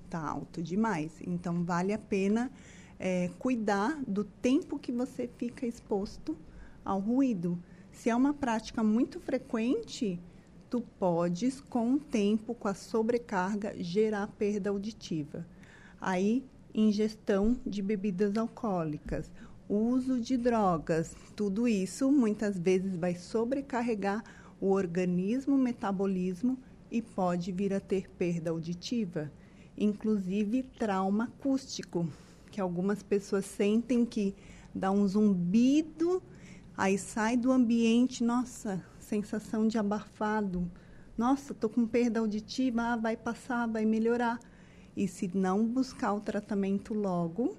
está 0.06 0.20
alto 0.20 0.62
demais. 0.62 1.14
Então, 1.22 1.64
vale 1.64 1.94
a 1.94 1.98
pena 1.98 2.52
é, 3.00 3.30
cuidar 3.40 4.02
do 4.06 4.24
tempo 4.24 4.78
que 4.78 4.92
você 4.92 5.30
fica 5.38 5.66
exposto 5.66 6.38
ao 6.84 7.00
ruído. 7.00 7.58
Se 7.92 8.10
é 8.10 8.16
uma 8.16 8.34
prática 8.34 8.84
muito 8.84 9.20
frequente, 9.20 10.20
tu 10.70 10.82
podes, 11.00 11.62
com 11.62 11.94
o 11.94 12.00
tempo, 12.00 12.54
com 12.54 12.68
a 12.68 12.74
sobrecarga, 12.74 13.74
gerar 13.78 14.28
perda 14.28 14.70
auditiva. 14.70 15.46
Aí, 16.00 16.44
ingestão 16.74 17.58
de 17.66 17.82
bebidas 17.82 18.38
alcoólicas 18.38 19.32
uso 19.70 20.20
de 20.20 20.36
drogas. 20.36 21.16
Tudo 21.36 21.68
isso 21.68 22.12
muitas 22.12 22.58
vezes 22.58 22.98
vai 22.98 23.14
sobrecarregar 23.14 24.24
o 24.60 24.72
organismo, 24.72 25.56
o 25.56 25.60
metabolismo 25.60 26.58
e 26.92 27.02
pode 27.02 27.52
vir 27.52 27.74
a 27.74 27.80
ter 27.80 28.10
perda 28.10 28.50
auditiva, 28.50 29.32
inclusive 29.78 30.64
trauma 30.64 31.26
acústico, 31.26 32.10
que 32.52 32.60
algumas 32.60 33.04
pessoas 33.04 33.46
sentem 33.46 34.04
que 34.04 34.36
dá 34.74 34.90
um 34.90 35.08
zumbido, 35.08 36.22
aí 36.76 36.98
sai 36.98 37.38
do 37.38 37.52
ambiente, 37.52 38.24
nossa, 38.24 38.84
sensação 39.00 39.68
de 39.68 39.78
abafado. 39.78 40.70
Nossa, 41.16 41.54
tô 41.54 41.70
com 41.70 41.86
perda 41.86 42.20
auditiva, 42.20 42.82
ah, 42.82 42.96
vai 42.96 43.16
passar, 43.16 43.68
vai 43.68 43.86
melhorar. 43.86 44.40
E 44.96 45.08
se 45.08 45.30
não 45.34 45.66
buscar 45.66 46.14
o 46.14 46.22
tratamento 46.22 46.94
logo, 46.94 47.56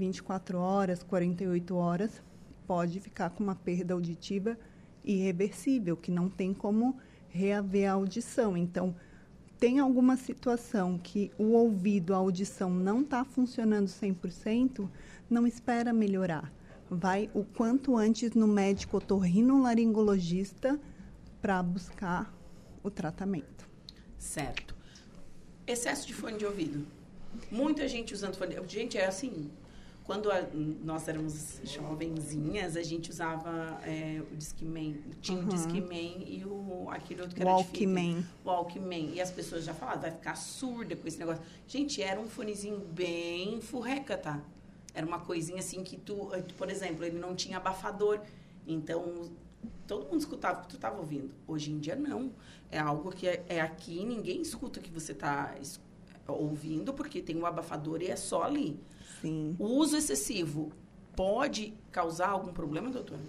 24 0.00 0.58
horas, 0.58 1.02
48 1.02 1.76
horas, 1.76 2.22
pode 2.66 2.98
ficar 3.00 3.30
com 3.30 3.44
uma 3.44 3.54
perda 3.54 3.92
auditiva 3.92 4.58
irreversível, 5.04 5.94
que 5.96 6.10
não 6.10 6.30
tem 6.30 6.54
como 6.54 6.96
reaver 7.28 7.88
a 7.88 7.92
audição. 7.92 8.56
Então, 8.56 8.94
tem 9.58 9.78
alguma 9.78 10.16
situação 10.16 10.98
que 10.98 11.30
o 11.38 11.52
ouvido, 11.52 12.14
a 12.14 12.16
audição 12.16 12.70
não 12.70 13.02
está 13.02 13.24
funcionando 13.24 13.88
100%, 13.88 14.88
não 15.28 15.46
espera 15.46 15.92
melhorar. 15.92 16.50
Vai 16.88 17.30
o 17.34 17.44
quanto 17.44 17.96
antes 17.96 18.32
no 18.32 18.48
médico 18.48 18.96
otorrinolaringologista 18.96 20.80
para 21.42 21.62
buscar 21.62 22.34
o 22.82 22.90
tratamento. 22.90 23.68
Certo. 24.18 24.74
Excesso 25.66 26.06
de 26.06 26.14
fone 26.14 26.38
de 26.38 26.46
ouvido. 26.46 26.86
Muita 27.50 27.86
gente 27.86 28.14
usando 28.14 28.36
fone. 28.36 28.56
Gente, 28.66 28.96
é 28.96 29.06
assim. 29.06 29.50
Quando 30.10 30.28
a, 30.32 30.44
nós 30.82 31.06
éramos 31.06 31.60
jovenzinhas, 31.62 32.76
a 32.76 32.82
gente 32.82 33.12
usava 33.12 33.80
é, 33.84 34.20
o 34.20 34.34
Discman. 34.34 34.96
Tinha 35.20 35.38
uhum. 35.38 35.44
o 35.44 35.48
Discman 35.48 36.24
e 36.26 36.44
o, 36.44 36.88
aquele 36.90 37.20
outro 37.20 37.36
que 37.36 37.42
era 37.42 37.52
Walkman. 37.52 38.26
Walkman. 38.44 39.14
E 39.14 39.20
as 39.20 39.30
pessoas 39.30 39.62
já 39.62 39.72
falavam, 39.72 40.02
vai 40.02 40.10
ficar 40.10 40.34
surda 40.34 40.96
com 40.96 41.06
esse 41.06 41.16
negócio. 41.16 41.40
Gente, 41.64 42.02
era 42.02 42.20
um 42.20 42.28
fonezinho 42.28 42.80
bem 42.80 43.60
furreca, 43.60 44.18
tá? 44.18 44.42
Era 44.92 45.06
uma 45.06 45.20
coisinha 45.20 45.60
assim 45.60 45.84
que 45.84 45.96
tu, 45.96 46.28
por 46.58 46.68
exemplo, 46.68 47.04
ele 47.04 47.16
não 47.16 47.36
tinha 47.36 47.58
abafador. 47.58 48.18
Então, 48.66 49.30
todo 49.86 50.06
mundo 50.06 50.18
escutava 50.18 50.58
o 50.58 50.62
que 50.62 50.70
tu 50.70 50.74
estava 50.74 50.98
ouvindo. 50.98 51.30
Hoje 51.46 51.70
em 51.70 51.78
dia, 51.78 51.94
não. 51.94 52.32
É 52.68 52.80
algo 52.80 53.12
que 53.12 53.28
é, 53.28 53.44
é 53.48 53.60
aqui, 53.60 54.04
ninguém 54.04 54.42
escuta 54.42 54.80
o 54.80 54.82
que 54.82 54.90
você 54.90 55.12
está 55.12 55.54
ouvindo, 56.26 56.92
porque 56.92 57.22
tem 57.22 57.36
um 57.36 57.46
abafador 57.46 58.02
e 58.02 58.08
é 58.08 58.16
só 58.16 58.42
ali. 58.42 58.76
Sim. 59.20 59.56
O 59.58 59.66
uso 59.66 59.96
excessivo 59.96 60.72
pode 61.14 61.74
causar 61.90 62.30
algum 62.30 62.52
problema, 62.52 62.90
doutora? 62.90 63.20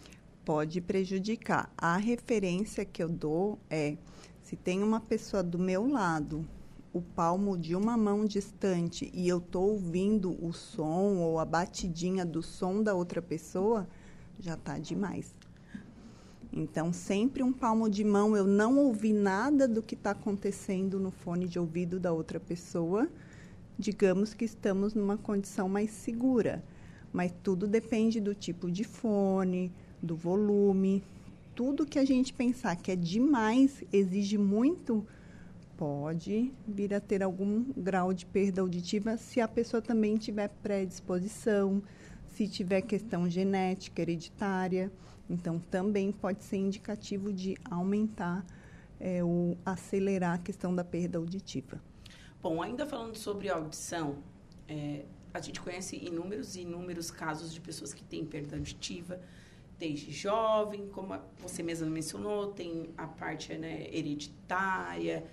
Pode 0.46 0.82
prejudicar. 0.82 1.72
A 1.78 1.98
referência 1.98 2.86
que 2.86 3.04
eu 3.04 3.10
dou 3.10 3.60
é 3.70 3.98
se 4.42 4.56
tem 4.56 4.84
uma 4.84 5.00
pessoa 5.00 5.42
do 5.42 5.58
meu 5.58 5.88
lado, 5.88 6.46
o 6.92 7.02
palmo 7.02 7.58
de 7.58 7.76
uma 7.76 7.96
mão 7.96 8.26
distante, 8.26 9.10
e 9.14 9.28
eu 9.28 9.38
estou 9.38 9.70
ouvindo 9.70 10.38
o 10.46 10.52
som 10.52 11.18
ou 11.18 11.40
a 11.40 11.46
batidinha 11.46 12.26
do 12.26 12.42
som 12.42 12.84
da 12.84 12.94
outra 12.94 13.22
pessoa, 13.22 13.88
já 14.40 14.56
está 14.56 14.78
demais. 14.78 15.34
Então, 16.52 16.92
sempre 16.92 17.42
um 17.42 17.54
palmo 17.54 17.90
de 17.90 18.04
mão, 18.04 18.36
eu 18.36 18.46
não 18.46 18.78
ouvi 18.78 19.14
nada 19.14 19.70
do 19.70 19.82
que 19.82 19.96
está 19.96 20.12
acontecendo 20.12 21.00
no 21.00 21.12
fone 21.12 21.48
de 21.48 21.58
ouvido 21.58 21.98
da 21.98 22.12
outra 22.12 22.40
pessoa. 22.40 23.08
Digamos 23.82 24.36
que 24.36 24.46
estamos 24.46 24.94
numa 24.94 25.18
condição 25.18 25.68
mais 25.68 25.90
segura. 25.90 26.64
Mas 27.12 27.34
tudo 27.42 27.68
depende 27.68 28.22
do 28.22 28.36
tipo 28.36 28.70
de 28.70 28.84
fone, 28.84 29.72
do 30.00 30.16
volume. 30.16 31.04
Tudo 31.56 31.84
que 31.84 31.98
a 31.98 32.06
gente 32.06 32.32
pensar 32.32 32.76
que 32.76 32.92
é 32.92 32.96
demais, 32.96 33.84
exige 33.92 34.38
muito, 34.38 35.04
pode 35.76 36.54
vir 36.68 36.94
a 36.94 37.00
ter 37.00 37.24
algum 37.24 37.66
grau 37.76 38.14
de 38.14 38.24
perda 38.24 38.62
auditiva 38.62 39.18
se 39.18 39.42
a 39.42 39.48
pessoa 39.48 39.82
também 39.82 40.16
tiver 40.16 40.50
predisposição, 40.62 41.82
se 42.36 42.48
tiver 42.48 42.82
questão 42.82 43.28
genética, 43.28 44.00
hereditária. 44.00 44.92
Então, 45.28 45.58
também 45.72 46.12
pode 46.12 46.44
ser 46.44 46.58
indicativo 46.58 47.34
de 47.34 47.58
aumentar 47.66 48.46
é, 49.00 49.24
ou 49.24 49.58
acelerar 49.66 50.36
a 50.36 50.38
questão 50.38 50.76
da 50.76 50.84
perda 50.84 51.18
auditiva. 51.18 51.82
Bom, 52.42 52.62
ainda 52.62 52.86
falando 52.86 53.16
sobre 53.16 53.50
audição, 53.50 54.18
é, 54.68 55.06
a 55.34 55.40
gente 55.40 55.62
conhece 55.62 55.96
inúmeros 55.96 56.56
e 56.56 56.62
inúmeros 56.62 57.12
casos 57.12 57.54
de 57.54 57.62
pessoas 57.62 57.94
que 57.94 58.04
têm 58.04 58.26
perda 58.26 58.56
auditiva, 58.56 59.20
desde 59.78 60.12
jovem, 60.12 60.88
como 60.88 61.20
você 61.40 61.64
mesma 61.64 61.88
mencionou, 61.88 62.48
tem 62.48 62.90
a 62.98 63.08
parte 63.08 63.54
né, 63.58 63.88
hereditária, 63.92 65.26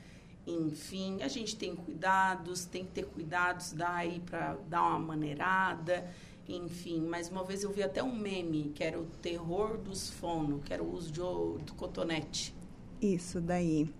enfim, 0.47 1.23
a 1.23 1.29
gente 1.29 1.57
tem 1.57 1.77
cuidados, 1.77 2.65
tem 2.65 2.85
que 2.85 2.93
ter 2.93 3.05
cuidados 3.05 3.73
daí 3.73 4.21
para 4.21 4.55
dar 4.69 4.83
uma 4.83 4.99
maneirada 4.99 6.09
enfim, 6.49 7.03
mas 7.03 7.29
uma 7.29 7.45
vez 7.45 7.63
eu 7.63 7.71
vi 7.71 7.83
até 7.83 8.03
um 8.03 8.15
meme 8.15 8.73
que 8.75 8.83
era 8.83 8.99
o 8.99 9.05
terror 9.21 9.77
dos 9.77 10.09
fono, 10.09 10.61
que 10.61 10.73
era 10.73 10.83
o 10.83 10.95
uso 10.95 11.13
de, 11.13 11.21
do 11.21 11.75
cotonete. 11.77 12.55
Isso 13.01 13.41
daí. 13.41 13.93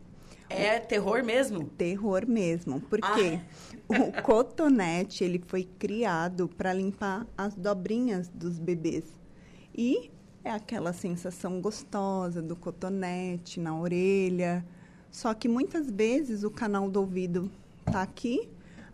É 0.51 0.79
terror 0.79 1.23
mesmo? 1.23 1.65
Terror 1.65 2.27
mesmo, 2.27 2.81
porque 2.81 3.39
ah. 3.39 3.95
o 3.99 4.13
cotonete 4.23 5.25
ele 5.25 5.43
foi 5.47 5.69
criado 5.79 6.49
para 6.49 6.73
limpar 6.73 7.27
as 7.37 7.55
dobrinhas 7.55 8.29
dos 8.29 8.59
bebês 8.59 9.05
e 9.77 10.11
é 10.43 10.51
aquela 10.51 10.93
sensação 10.93 11.61
gostosa 11.61 12.41
do 12.41 12.57
cotonete 12.57 13.61
na 13.61 13.79
orelha. 13.79 14.65
Só 15.11 15.35
que 15.35 15.49
muitas 15.49 15.91
vezes 15.91 16.43
o 16.43 16.51
canal 16.51 16.91
do 16.91 17.01
ouvido 17.01 17.51
tá 17.85 18.03
aqui 18.03 18.49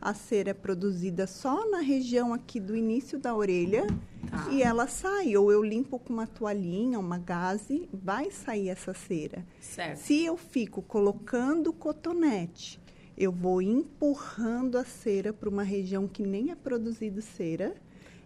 a 0.05 0.13
cera 0.13 0.51
é 0.51 0.55
produzida 0.55 1.27
só 1.27 1.67
na 1.71 1.79
região 1.79 2.35
aqui 2.35 2.61
do 2.61 2.77
início 2.77 3.19
da 3.19 3.35
orelha 3.35 3.87
tá. 4.31 4.51
e 4.53 4.63
ela 4.63 4.87
sai. 4.87 5.35
Ou 5.35 5.51
eu 5.51 5.65
limpo 5.65 5.99
com 5.99 6.13
uma 6.13 6.27
toalhinha, 6.27 6.99
uma 6.99 7.17
gaze, 7.17 7.89
vai 7.91 8.31
sair 8.31 8.69
essa 8.69 8.93
cera. 8.93 9.47
Certo. 9.59 9.97
Se 9.97 10.23
eu 10.23 10.37
fico 10.37 10.83
colocando 10.83 11.73
cotonete, 11.73 12.79
eu 13.17 13.33
vou 13.33 13.63
empurrando 13.63 14.77
a 14.77 14.85
cera 14.85 15.33
para 15.33 15.49
uma 15.49 15.63
região 15.63 16.07
que 16.07 16.23
nem 16.23 16.51
é 16.51 16.55
produzido 16.55 17.23
cera. 17.23 17.75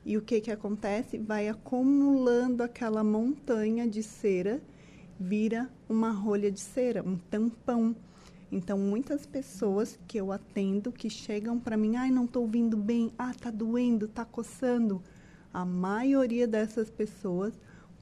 E 0.05 0.17
o 0.17 0.23
que, 0.23 0.41
que 0.41 0.51
acontece? 0.51 1.17
Vai 1.17 1.49
acumulando 1.49 2.65
aquela 2.65 3.05
montanha 3.05 3.87
de 3.87 4.03
cera, 4.03 4.61
vira 5.21 5.71
uma 5.89 6.11
rolha 6.11 6.51
de 6.51 6.61
cera, 6.61 7.05
um 7.05 7.17
tampão. 7.17 7.95
Então, 8.51 8.79
muitas 8.79 9.27
pessoas 9.27 9.99
que 10.09 10.19
eu 10.19 10.33
atendo 10.33 10.91
que 10.91 11.11
chegam 11.11 11.59
para 11.59 11.77
mim, 11.77 11.97
ai, 11.97 12.11
não 12.11 12.25
estou 12.25 12.43
ouvindo 12.43 12.77
bem, 12.77 13.13
ah, 13.19 13.35
tá 13.35 13.51
doendo, 13.51 14.09
tá 14.09 14.25
coçando. 14.25 15.03
A 15.53 15.65
maioria 15.65 16.47
dessas 16.47 16.91
pessoas 16.91 17.53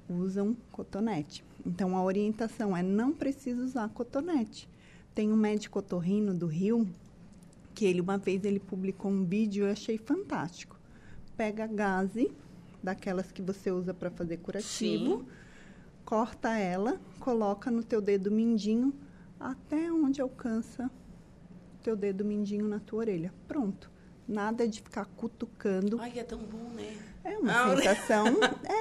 usam 0.08 0.56
cotonete. 0.70 1.44
Então, 1.64 1.96
a 1.96 2.02
orientação 2.02 2.76
é 2.76 2.82
não 2.82 3.12
precisa 3.12 3.62
usar 3.62 3.88
cotonete. 3.88 4.68
Tem 5.14 5.32
um 5.32 5.36
médico 5.36 5.80
otorrino 5.80 6.32
do 6.32 6.46
Rio 6.46 6.86
que 7.74 7.84
ele 7.84 8.00
uma 8.00 8.16
vez 8.16 8.42
ele 8.42 8.58
publicou 8.58 9.10
um 9.10 9.22
vídeo 9.22 9.66
eu 9.66 9.70
achei 9.70 9.98
fantástico. 9.98 10.80
Pega 11.36 11.64
a 11.64 11.66
gaze 11.66 12.32
daquelas 12.82 13.30
que 13.30 13.42
você 13.42 13.70
usa 13.70 13.92
para 13.92 14.10
fazer 14.10 14.38
curativo, 14.38 15.18
Sim. 15.18 15.26
corta 16.04 16.56
ela, 16.56 16.98
coloca 17.20 17.70
no 17.70 17.82
teu 17.82 18.00
dedo 18.00 18.30
mindinho, 18.30 18.94
até 19.38 19.92
onde 19.92 20.20
alcança 20.20 20.90
teu 21.86 21.94
dedo 21.94 22.24
mindinho 22.24 22.66
na 22.66 22.80
tua 22.80 23.00
orelha. 23.00 23.32
Pronto. 23.46 23.90
Nada 24.26 24.66
de 24.66 24.80
ficar 24.80 25.04
cutucando. 25.04 26.00
Ai, 26.00 26.18
é 26.18 26.24
tão 26.24 26.40
bom, 26.40 26.70
né? 26.74 26.96
É 27.22 27.38
uma 27.38 27.52
ah, 27.52 27.76
sensação. 27.76 28.26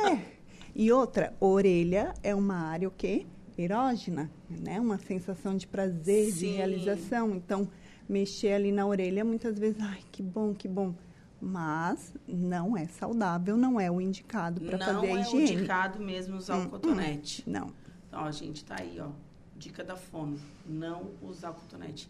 é. 0.07 0.35
E 0.73 0.91
outra, 0.91 1.35
orelha 1.39 2.15
é 2.23 2.33
uma 2.33 2.55
área 2.55 2.87
o 2.87 2.91
quê? 2.91 3.27
Erógena, 3.55 4.31
né? 4.49 4.79
Uma 4.79 4.97
sensação 4.97 5.55
de 5.55 5.67
prazer, 5.67 6.31
Sim. 6.31 6.39
de 6.39 6.45
realização. 6.55 7.35
Então, 7.35 7.69
mexer 8.09 8.53
ali 8.53 8.71
na 8.71 8.87
orelha 8.87 9.23
muitas 9.23 9.59
vezes, 9.59 9.79
ai, 9.79 10.01
que 10.11 10.23
bom, 10.23 10.53
que 10.53 10.67
bom. 10.67 10.95
Mas 11.39 12.11
não 12.27 12.75
é 12.75 12.87
saudável, 12.87 13.55
não 13.55 13.79
é 13.79 13.91
o 13.91 14.01
indicado 14.01 14.61
para 14.61 14.79
fazer 14.79 15.11
a 15.11 15.19
higiene. 15.19 15.23
Não 15.23 15.39
é 15.39 15.51
o 15.51 15.53
indicado 15.53 15.99
mesmo 15.99 16.37
usar 16.37 16.57
hum, 16.57 16.65
o 16.65 16.69
cotonete. 16.69 17.43
Hum, 17.47 17.51
não. 17.51 17.67
Então, 18.07 18.25
a 18.25 18.31
gente 18.31 18.65
tá 18.65 18.77
aí, 18.79 18.99
ó 18.99 19.24
dica 19.55 19.83
da 19.83 19.95
fono, 19.95 20.39
não 20.65 21.11
usar 21.21 21.53
cotonete. 21.53 22.09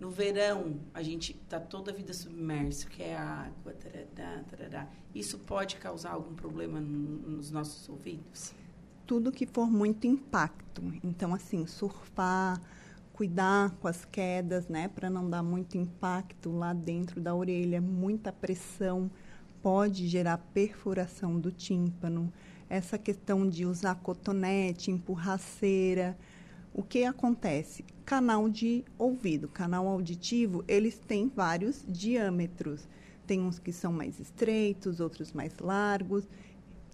No 0.00 0.10
verão, 0.10 0.76
a 0.94 1.02
gente 1.02 1.32
está 1.32 1.58
toda 1.58 1.90
a 1.90 1.94
vida 1.94 2.12
submerso, 2.12 2.86
que 2.88 3.02
é 3.02 3.16
água, 3.16 3.72
tarará, 3.72 4.44
tarará. 4.44 4.88
Isso 5.12 5.38
pode 5.38 5.76
causar 5.76 6.12
algum 6.12 6.34
problema 6.34 6.80
nos 6.80 7.50
nossos 7.50 7.88
ouvidos? 7.88 8.54
Tudo 9.04 9.32
que 9.32 9.44
for 9.44 9.68
muito 9.68 10.06
impacto. 10.06 10.82
Então, 11.02 11.34
assim, 11.34 11.66
surfar, 11.66 12.60
cuidar 13.12 13.72
com 13.80 13.88
as 13.88 14.04
quedas, 14.04 14.68
né, 14.68 14.86
para 14.86 15.10
não 15.10 15.28
dar 15.28 15.42
muito 15.42 15.76
impacto 15.76 16.52
lá 16.52 16.72
dentro 16.72 17.20
da 17.20 17.34
orelha, 17.34 17.80
muita 17.80 18.32
pressão 18.32 19.10
pode 19.60 20.06
gerar 20.06 20.38
perfuração 20.38 21.40
do 21.40 21.50
tímpano. 21.50 22.32
Essa 22.70 22.96
questão 22.96 23.48
de 23.48 23.66
usar 23.66 23.96
cotonete, 23.96 24.92
empurrar 24.92 25.40
cera, 25.40 26.16
o 26.78 26.82
que 26.84 27.02
acontece? 27.02 27.84
Canal 28.04 28.48
de 28.48 28.84
ouvido, 28.96 29.48
canal 29.48 29.88
auditivo, 29.88 30.62
eles 30.68 30.96
têm 30.96 31.26
vários 31.26 31.84
diâmetros. 31.88 32.86
Tem 33.26 33.40
uns 33.40 33.58
que 33.58 33.72
são 33.72 33.92
mais 33.92 34.20
estreitos, 34.20 35.00
outros 35.00 35.32
mais 35.32 35.58
largos. 35.58 36.28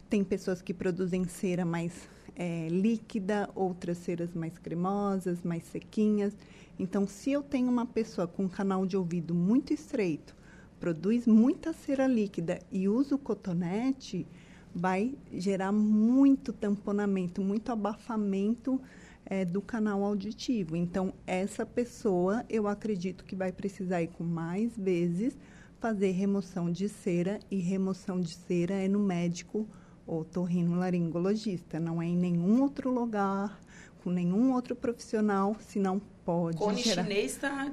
Tem 0.09 0.25
pessoas 0.25 0.62
que 0.62 0.73
produzem 0.73 1.27
cera 1.27 1.66
mais 1.66 2.09
é, 2.35 2.66
líquida, 2.70 3.51
outras 3.55 3.99
ceras 3.99 4.33
mais 4.33 4.57
cremosas, 4.57 5.42
mais 5.42 5.64
sequinhas. 5.64 6.35
Então, 6.79 7.07
se 7.07 7.33
eu 7.33 7.42
tenho 7.42 7.68
uma 7.68 7.85
pessoa 7.85 8.27
com 8.27 8.44
um 8.44 8.49
canal 8.49 8.87
de 8.87 8.97
ouvido 8.97 9.35
muito 9.35 9.75
estreito, 9.75 10.35
produz 10.81 11.27
muita 11.27 11.75
cera 11.75 12.07
líquida 12.07 12.59
e 12.73 12.88
usa 12.88 13.16
o 13.16 13.18
cotonete, 13.18 14.27
vai 14.75 15.14
gerar 15.31 15.73
muito 15.73 16.55
tamponamento, 16.55 17.42
muito 17.42 17.70
abafamento 17.70 18.81
é, 19.26 19.44
do 19.44 19.60
canal 19.60 20.02
auditivo. 20.02 20.76
Então, 20.76 21.12
essa 21.26 21.64
pessoa, 21.64 22.44
eu 22.48 22.66
acredito 22.68 23.24
que 23.24 23.37
vai 23.37 23.52
precisar 23.52 24.02
ir 24.02 24.08
com 24.08 24.24
mais 24.24 24.76
vezes 24.76 25.37
fazer 25.80 26.12
remoção 26.12 26.70
de 26.70 26.88
cera, 26.88 27.38
e 27.50 27.58
remoção 27.58 28.20
de 28.20 28.34
cera 28.34 28.74
é 28.74 28.88
no 28.88 28.98
médico 28.98 29.68
otorrinolaringologista, 30.06 31.78
não 31.78 32.00
é 32.00 32.06
em 32.06 32.16
nenhum 32.16 32.62
outro 32.62 32.90
lugar, 32.90 33.60
com 34.02 34.10
nenhum 34.10 34.52
outro 34.52 34.74
profissional, 34.74 35.56
se 35.60 35.78
não 35.78 36.00
pode 36.24 36.56
Cone 36.56 36.82
gerar... 36.82 37.04
chinês 37.04 37.32
está 37.32 37.70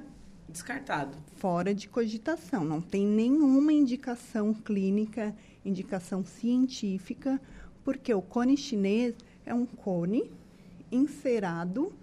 Descartado. 0.51 1.17
Fora 1.37 1.73
de 1.73 1.87
cogitação. 1.87 2.65
Não 2.65 2.81
tem 2.81 3.07
nenhuma 3.07 3.71
indicação 3.71 4.53
clínica, 4.53 5.33
indicação 5.63 6.25
científica, 6.25 7.39
porque 7.85 8.13
o 8.13 8.21
cone 8.21 8.57
chinês 8.57 9.15
é 9.45 9.53
um 9.53 9.65
cone 9.65 10.29
encerado, 10.91 11.93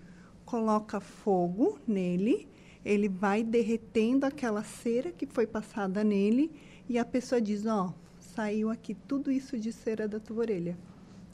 coloca 0.44 1.00
fogo 1.00 1.78
nele, 1.86 2.48
ele 2.84 3.08
vai 3.08 3.42
derretendo 3.42 4.24
aquela 4.24 4.64
cera 4.64 5.12
que 5.12 5.26
foi 5.26 5.46
passada 5.46 6.02
nele 6.02 6.50
e 6.88 6.98
a 6.98 7.04
pessoa 7.04 7.40
diz: 7.40 7.66
Ó, 7.66 7.88
oh, 7.88 7.92
saiu 8.18 8.70
aqui 8.70 8.94
tudo 8.94 9.30
isso 9.30 9.58
de 9.58 9.72
cera 9.72 10.08
da 10.08 10.18
tua 10.18 10.38
orelha. 10.38 10.76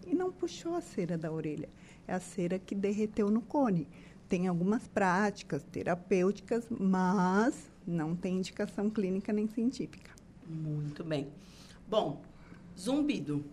E 0.07 0.15
não 0.15 0.33
puxou 0.33 0.75
a 0.75 0.81
cera 0.81 1.17
da 1.17 1.33
orelha, 1.33 1.69
é 2.07 2.13
a 2.13 2.21
cera 2.21 2.59
que 2.59 2.75
derreteu 2.75 3.31
no 3.31 3.41
cone 3.41 3.89
tem 4.29 4.49
algumas 4.49 4.89
práticas 4.89 5.63
terapêuticas, 5.71 6.65
mas 6.69 7.71
não 7.87 8.17
tem 8.17 8.39
indicação 8.39 8.91
clínica 8.91 9.33
nem 9.33 9.47
científica. 9.47 10.11
Muito 10.45 11.05
bem. 11.05 11.29
Bom, 11.89 12.21
zumbido. 12.77 13.45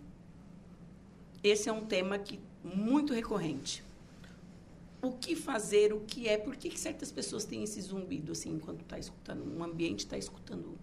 Esse 1.40 1.68
é 1.68 1.72
um 1.72 1.84
tema 1.84 2.18
que 2.18 2.40
muito 2.64 3.12
recorrente. 3.12 3.84
O 5.02 5.12
que 5.12 5.34
fazer, 5.34 5.92
o 5.92 6.00
que 6.00 6.28
é, 6.28 6.38
por 6.38 6.56
que 6.56 6.78
certas 6.78 7.10
pessoas 7.10 7.44
têm 7.44 7.64
esse 7.64 7.80
zumbido 7.80 8.32
assim 8.32 8.54
enquanto 8.54 8.82
está 8.82 8.98
escutando, 8.98 9.44
um 9.44 9.62
ambiente 9.62 10.00
está 10.00 10.16
escutando 10.16 10.78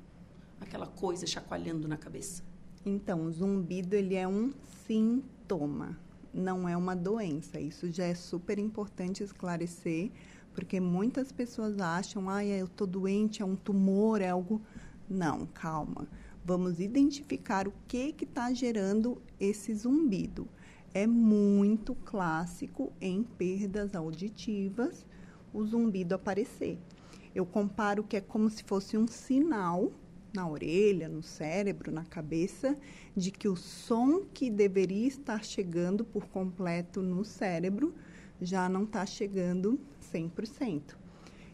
aquela 0.60 0.88
coisa 0.88 1.26
chacoalhando 1.26 1.88
na 1.88 1.98
cabeça? 1.98 2.44
Então, 2.86 3.26
o 3.26 3.32
zumbido 3.32 3.96
ele 3.96 4.16
é 4.16 4.28
um 4.28 4.52
sintoma 4.86 5.98
não 6.34 6.68
é 6.68 6.76
uma 6.76 6.96
doença. 6.96 7.60
Isso 7.60 7.92
já 7.92 8.06
é 8.06 8.16
super 8.16 8.60
importante 8.60 9.24
esclarecer, 9.24 10.12
porque 10.54 10.80
muitas 10.80 11.32
pessoas 11.32 11.80
acham, 11.80 12.30
ah, 12.30 12.44
eu 12.46 12.66
estou 12.66 12.88
doente, 12.88 13.42
é 13.42 13.46
um 13.46 13.56
tumor, 13.56 14.22
é 14.22 14.30
algo. 14.30 14.62
Não, 15.10 15.46
calma. 15.48 16.08
Vamos 16.46 16.80
identificar 16.80 17.68
o 17.68 17.74
que 17.88 18.16
está 18.22 18.54
gerando 18.54 19.22
esse 19.40 19.74
zumbido. 19.74 20.48
É 20.94 21.06
muito 21.06 21.94
clássico 21.94 22.92
em 23.00 23.22
perdas 23.22 23.94
auditivas 23.94 25.06
o 25.54 25.64
zumbido 25.64 26.16
aparecer. 26.16 26.80
Eu 27.34 27.46
comparo 27.46 28.04
que 28.04 28.18
é 28.18 28.22
como 28.22 28.50
se 28.50 28.64
fosse 28.64 28.98
um 28.98 29.08
sinal 29.08 29.92
na 30.34 30.48
orelha, 30.48 31.08
no 31.08 31.22
cérebro, 31.22 31.92
na 31.92 32.06
cabeça, 32.06 32.76
de 33.16 33.30
que 33.30 33.48
o 33.48 33.56
som 33.56 34.26
que 34.34 34.50
deveria 34.50 35.08
estar 35.08 35.44
chegando 35.44 36.04
por 36.04 36.28
completo 36.28 37.02
no 37.02 37.24
cérebro 37.24 37.94
já 38.42 38.68
não 38.68 38.84
está 38.84 39.06
chegando 39.06 39.80
100%. 40.12 40.96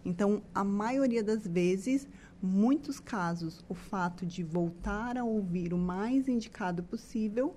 Então, 0.06 0.44
a 0.54 0.64
maioria 0.64 1.24
das 1.24 1.46
vezes, 1.46 2.08
muitos 2.42 3.02
casos, 3.02 3.66
o 3.68 3.74
fato 3.74 4.26
de 4.26 4.44
voltar 4.44 5.18
a 5.18 5.26
ouvir 5.26 5.74
o 5.74 5.78
mais 5.78 6.28
indicado 6.28 6.84
possível 6.84 7.56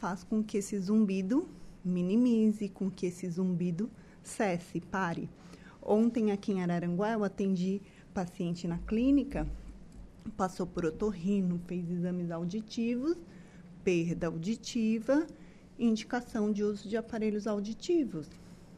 faz 0.00 0.24
com 0.24 0.42
que 0.42 0.58
esse 0.58 0.76
zumbido 0.80 1.48
minimize, 1.84 2.68
com 2.68 2.90
que 2.90 3.06
esse 3.06 3.30
zumbido 3.30 3.88
cesse, 4.22 4.80
pare. 4.80 5.30
Ontem, 5.80 6.32
aqui 6.32 6.50
em 6.50 6.62
Araranguá, 6.62 7.12
eu 7.12 7.22
atendi 7.22 7.80
paciente 8.12 8.66
na 8.66 8.78
clínica 8.78 9.46
passou 10.30 10.66
por 10.66 10.84
otorrino, 10.84 11.60
fez 11.66 11.90
exames 11.90 12.30
auditivos, 12.30 13.16
perda 13.82 14.26
auditiva, 14.26 15.26
indicação 15.78 16.52
de 16.52 16.62
uso 16.62 16.88
de 16.88 16.96
aparelhos 16.96 17.46
auditivos. 17.46 18.28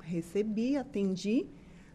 Recebi, 0.00 0.76
atendi, 0.76 1.46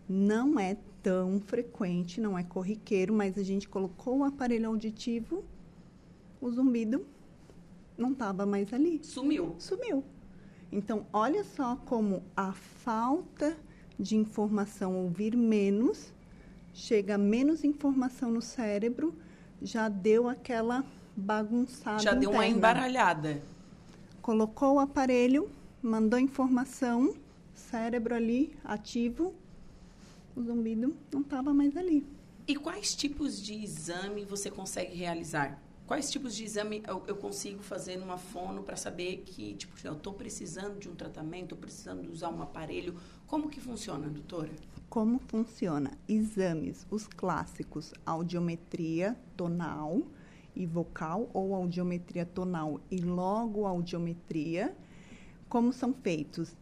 não 0.07 0.59
é 0.59 0.77
tão 1.01 1.39
frequente, 1.39 2.19
não 2.19 2.37
é 2.37 2.43
corriqueiro, 2.43 3.13
mas 3.13 3.37
a 3.37 3.43
gente 3.43 3.67
colocou 3.67 4.19
o 4.19 4.23
aparelho 4.23 4.67
auditivo, 4.67 5.43
o 6.41 6.49
zumbido 6.49 7.05
não 7.97 8.11
estava 8.11 8.45
mais 8.45 8.73
ali. 8.73 8.99
Sumiu. 9.03 9.55
Sumiu. 9.57 10.03
Então, 10.71 11.05
olha 11.13 11.43
só 11.43 11.75
como 11.85 12.23
a 12.35 12.51
falta 12.51 13.57
de 13.97 14.15
informação, 14.15 14.95
ouvir 14.95 15.35
menos, 15.35 16.13
chega 16.73 17.17
menos 17.17 17.63
informação 17.63 18.29
no 18.29 18.41
cérebro, 18.41 19.13
já 19.61 19.89
deu 19.89 20.27
aquela 20.29 20.85
bagunçada. 21.15 21.99
Já 21.99 22.13
deu 22.13 22.31
uma 22.31 22.45
embaralhada. 22.45 23.41
Colocou 24.21 24.75
o 24.75 24.79
aparelho, 24.79 25.49
mandou 25.81 26.19
informação, 26.19 27.15
cérebro 27.55 28.13
ali 28.13 28.55
ativo, 28.63 29.33
o 30.35 30.43
zumbido 30.43 30.95
não 31.11 31.21
estava 31.21 31.53
mais 31.53 31.75
ali. 31.75 32.05
E 32.47 32.55
quais 32.55 32.95
tipos 32.95 33.41
de 33.41 33.55
exame 33.55 34.23
você 34.23 34.51
consegue 34.51 34.95
realizar? 34.95 35.59
Quais 35.87 36.11
tipos 36.11 36.35
de 36.35 36.43
exame 36.43 36.83
eu, 36.85 37.01
eu 37.07 37.15
consigo 37.15 37.63
fazer 37.63 37.95
numa 37.95 38.17
fono 38.17 38.61
para 38.61 38.75
saber 38.75 39.23
que, 39.25 39.53
tipo, 39.53 39.73
eu 39.85 39.93
estou 39.93 40.11
precisando 40.11 40.77
de 40.77 40.89
um 40.89 40.93
tratamento, 40.93 41.43
estou 41.43 41.57
precisando 41.57 42.11
usar 42.11 42.27
um 42.27 42.41
aparelho? 42.41 42.93
Como 43.25 43.47
que 43.47 43.61
funciona, 43.61 44.09
doutora? 44.09 44.51
Como 44.89 45.17
funciona? 45.17 45.97
Exames, 46.05 46.85
os 46.91 47.07
clássicos, 47.07 47.93
audiometria 48.05 49.17
tonal 49.37 50.01
e 50.53 50.65
vocal 50.65 51.29
ou 51.33 51.55
audiometria 51.55 52.25
tonal 52.25 52.81
e 52.91 52.97
logo 52.97 53.65
audiometria. 53.65 54.75
Como 55.47 55.71
são 55.71 55.93
feitos? 55.93 56.53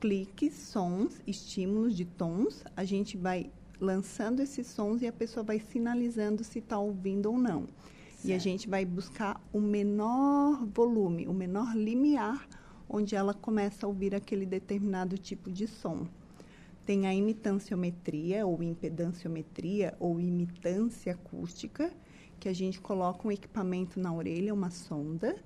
Cliques, 0.00 0.54
sons, 0.54 1.20
estímulos 1.28 1.96
de 1.96 2.04
tons. 2.04 2.64
A 2.76 2.82
gente 2.82 3.16
vai 3.16 3.52
lançando 3.80 4.40
esses 4.40 4.66
sons 4.66 5.00
e 5.00 5.06
a 5.06 5.12
pessoa 5.12 5.44
vai 5.44 5.60
sinalizando 5.60 6.42
se 6.42 6.58
está 6.58 6.76
ouvindo 6.76 7.26
ou 7.26 7.38
não. 7.38 7.68
E 8.24 8.32
a 8.32 8.38
gente 8.38 8.68
vai 8.68 8.84
buscar 8.84 9.40
o 9.52 9.60
menor 9.60 10.66
volume, 10.66 11.28
o 11.28 11.32
menor 11.32 11.76
limiar, 11.76 12.48
onde 12.88 13.14
ela 13.14 13.32
começa 13.32 13.86
a 13.86 13.88
ouvir 13.88 14.14
aquele 14.14 14.44
determinado 14.44 15.16
tipo 15.16 15.50
de 15.50 15.68
som. 15.68 16.06
Tem 16.84 17.06
a 17.06 17.14
imitanciometria, 17.14 18.44
ou 18.44 18.62
impedanciometria, 18.62 19.94
ou 20.00 20.18
imitância 20.18 21.12
acústica, 21.12 21.92
que 22.40 22.48
a 22.48 22.52
gente 22.52 22.80
coloca 22.80 23.28
um 23.28 23.30
equipamento 23.30 24.00
na 24.00 24.12
orelha, 24.12 24.52
uma 24.52 24.70
sonda, 24.70 25.36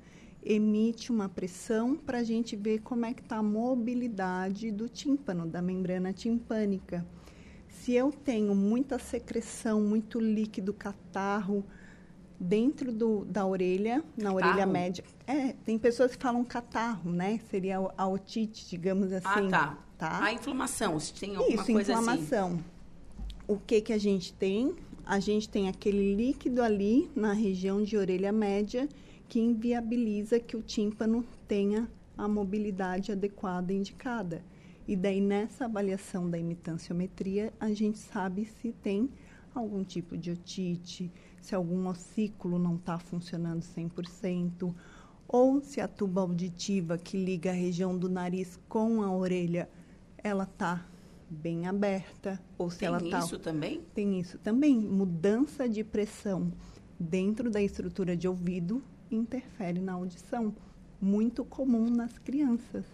emite 0.43 1.13
uma 1.13 1.29
pressão 1.29 1.95
para 1.95 2.19
a 2.19 2.25
gente 2.25 2.57
ver 2.57 2.81
como 2.81 3.05
é 3.05 3.13
que 3.13 3.23
está 3.23 3.37
a 3.37 3.43
mobilidade 3.43 4.71
do 4.71 4.89
tímpano, 4.89 5.47
da 5.47 5.61
membrana 5.61 6.13
timpânica. 6.13 7.07
Se 7.69 7.93
eu 7.93 8.11
tenho 8.13 8.55
muita 8.55 8.99
secreção, 8.99 9.81
muito 9.81 10.21
líquido, 10.21 10.73
catarro, 10.73 11.65
dentro 12.43 12.93
do, 12.93 13.25
da 13.25 13.47
orelha, 13.47 14.03
na 14.17 14.33
catarro. 14.33 14.37
orelha 14.37 14.67
média. 14.67 15.05
É, 15.27 15.53
tem 15.65 15.79
pessoas 15.79 16.17
que 16.17 16.23
falam 16.23 16.45
catarro, 16.45 17.13
né? 17.13 17.41
Seria 17.49 17.79
a 17.97 18.09
otite, 18.09 18.69
digamos 18.69 19.13
ah, 19.13 19.19
assim. 19.19 19.47
Ah, 19.47 19.51
tá. 19.51 19.79
tá? 19.97 20.25
A 20.25 20.33
inflamação, 20.33 20.99
se 20.99 21.15
tem 21.15 21.37
alguma 21.37 21.55
Isso, 21.55 21.73
coisa 21.73 21.95
assim. 21.95 22.03
inflamação. 22.03 22.49
Assim. 22.49 22.65
O 23.47 23.57
que 23.57 23.81
que 23.81 23.93
a 23.93 23.99
gente 23.99 24.33
tem? 24.33 24.75
A 25.07 25.21
gente 25.21 25.49
tem 25.49 25.69
aquele 25.69 26.15
líquido 26.15 26.63
ali 26.63 27.11
na 27.15 27.33
região 27.33 27.83
de 27.83 27.97
orelha 27.97 28.33
média 28.33 28.89
que 29.29 29.41
inviabiliza 29.41 30.39
que 30.41 30.57
o 30.57 30.63
tímpano 30.63 31.25
tenha 31.47 31.89
a 32.19 32.27
mobilidade 32.27 33.13
adequada 33.13 33.73
indicada. 33.73 34.45
E 34.87 34.97
daí, 34.97 35.21
nessa 35.21 35.67
avaliação 35.67 36.29
da 36.29 36.39
imitanciometria, 36.39 37.53
a 37.59 37.73
gente 37.73 37.99
sabe 37.99 38.45
se 38.45 38.73
tem 38.73 39.09
algum 39.55 39.85
tipo 39.85 40.17
de 40.17 40.31
otite, 40.33 41.11
se 41.43 41.55
algum 41.57 41.89
ossículo 41.89 42.59
não 42.59 42.77
está 42.77 42.99
funcionando 42.99 43.63
100%, 43.63 44.73
ou 45.27 45.61
se 45.61 45.81
a 45.81 45.89
tuba 45.89 46.21
auditiva 46.21 46.97
que 46.97 47.23
liga 47.23 47.51
a 47.51 47.55
região 47.55 47.99
do 47.99 48.09
nariz 48.09 48.59
com 48.69 49.03
a 49.03 49.11
orelha, 49.11 49.69
ela 50.17 50.45
está 50.45 50.87
bem 51.29 51.67
aberta, 51.67 52.41
ou 52.57 52.71
se 52.71 52.79
tem 52.79 52.87
ela 52.87 52.99
está... 52.99 53.19
Tem 53.19 53.27
isso 53.27 53.39
também? 53.39 53.81
Tem 53.93 54.21
isso 54.21 54.39
também. 54.39 54.79
Mudança 54.79 55.69
de 55.69 55.83
pressão 55.83 56.53
dentro 56.99 57.51
da 57.51 57.61
estrutura 57.61 58.17
de 58.17 58.29
ouvido 58.29 58.83
interfere 59.11 59.81
na 59.81 59.95
audição. 59.95 60.55
Muito 61.01 61.45
comum 61.45 61.91
nas 61.91 62.19
crianças. 62.19 62.85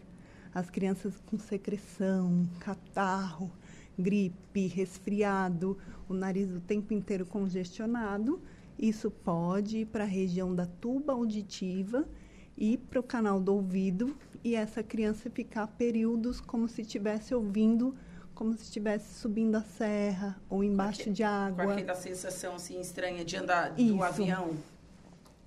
As 0.54 0.70
crianças 0.70 1.20
com 1.26 1.38
secreção, 1.38 2.48
catarro, 2.60 3.50
gripe, 3.98 4.66
resfriado, 4.66 5.76
o 6.08 6.14
nariz 6.14 6.50
o 6.50 6.60
tempo 6.60 6.94
inteiro 6.94 7.26
congestionado, 7.26 8.40
isso 8.78 9.10
pode 9.10 9.78
ir 9.78 9.86
para 9.86 10.04
a 10.04 10.06
região 10.06 10.54
da 10.54 10.66
tuba 10.66 11.12
auditiva 11.12 12.08
e 12.56 12.78
para 12.78 13.00
o 13.00 13.02
canal 13.02 13.40
do 13.40 13.54
ouvido 13.54 14.16
e 14.44 14.54
essa 14.54 14.82
criança 14.82 15.28
ficar 15.28 15.66
períodos 15.66 16.40
como 16.40 16.68
se 16.68 16.82
estivesse 16.82 17.34
ouvindo, 17.34 17.94
como 18.34 18.52
se 18.52 18.62
estivesse 18.62 19.18
subindo 19.18 19.56
a 19.56 19.62
serra 19.62 20.40
ou 20.48 20.62
embaixo 20.62 21.10
de 21.10 21.22
água. 21.24 21.64
Com 21.64 21.70
aquela 21.72 21.94
sensação 21.94 22.54
assim 22.54 22.80
estranha 22.80 23.24
de 23.24 23.36
andar 23.36 23.78
isso. 23.78 23.94
do 23.94 24.02
avião. 24.02 24.56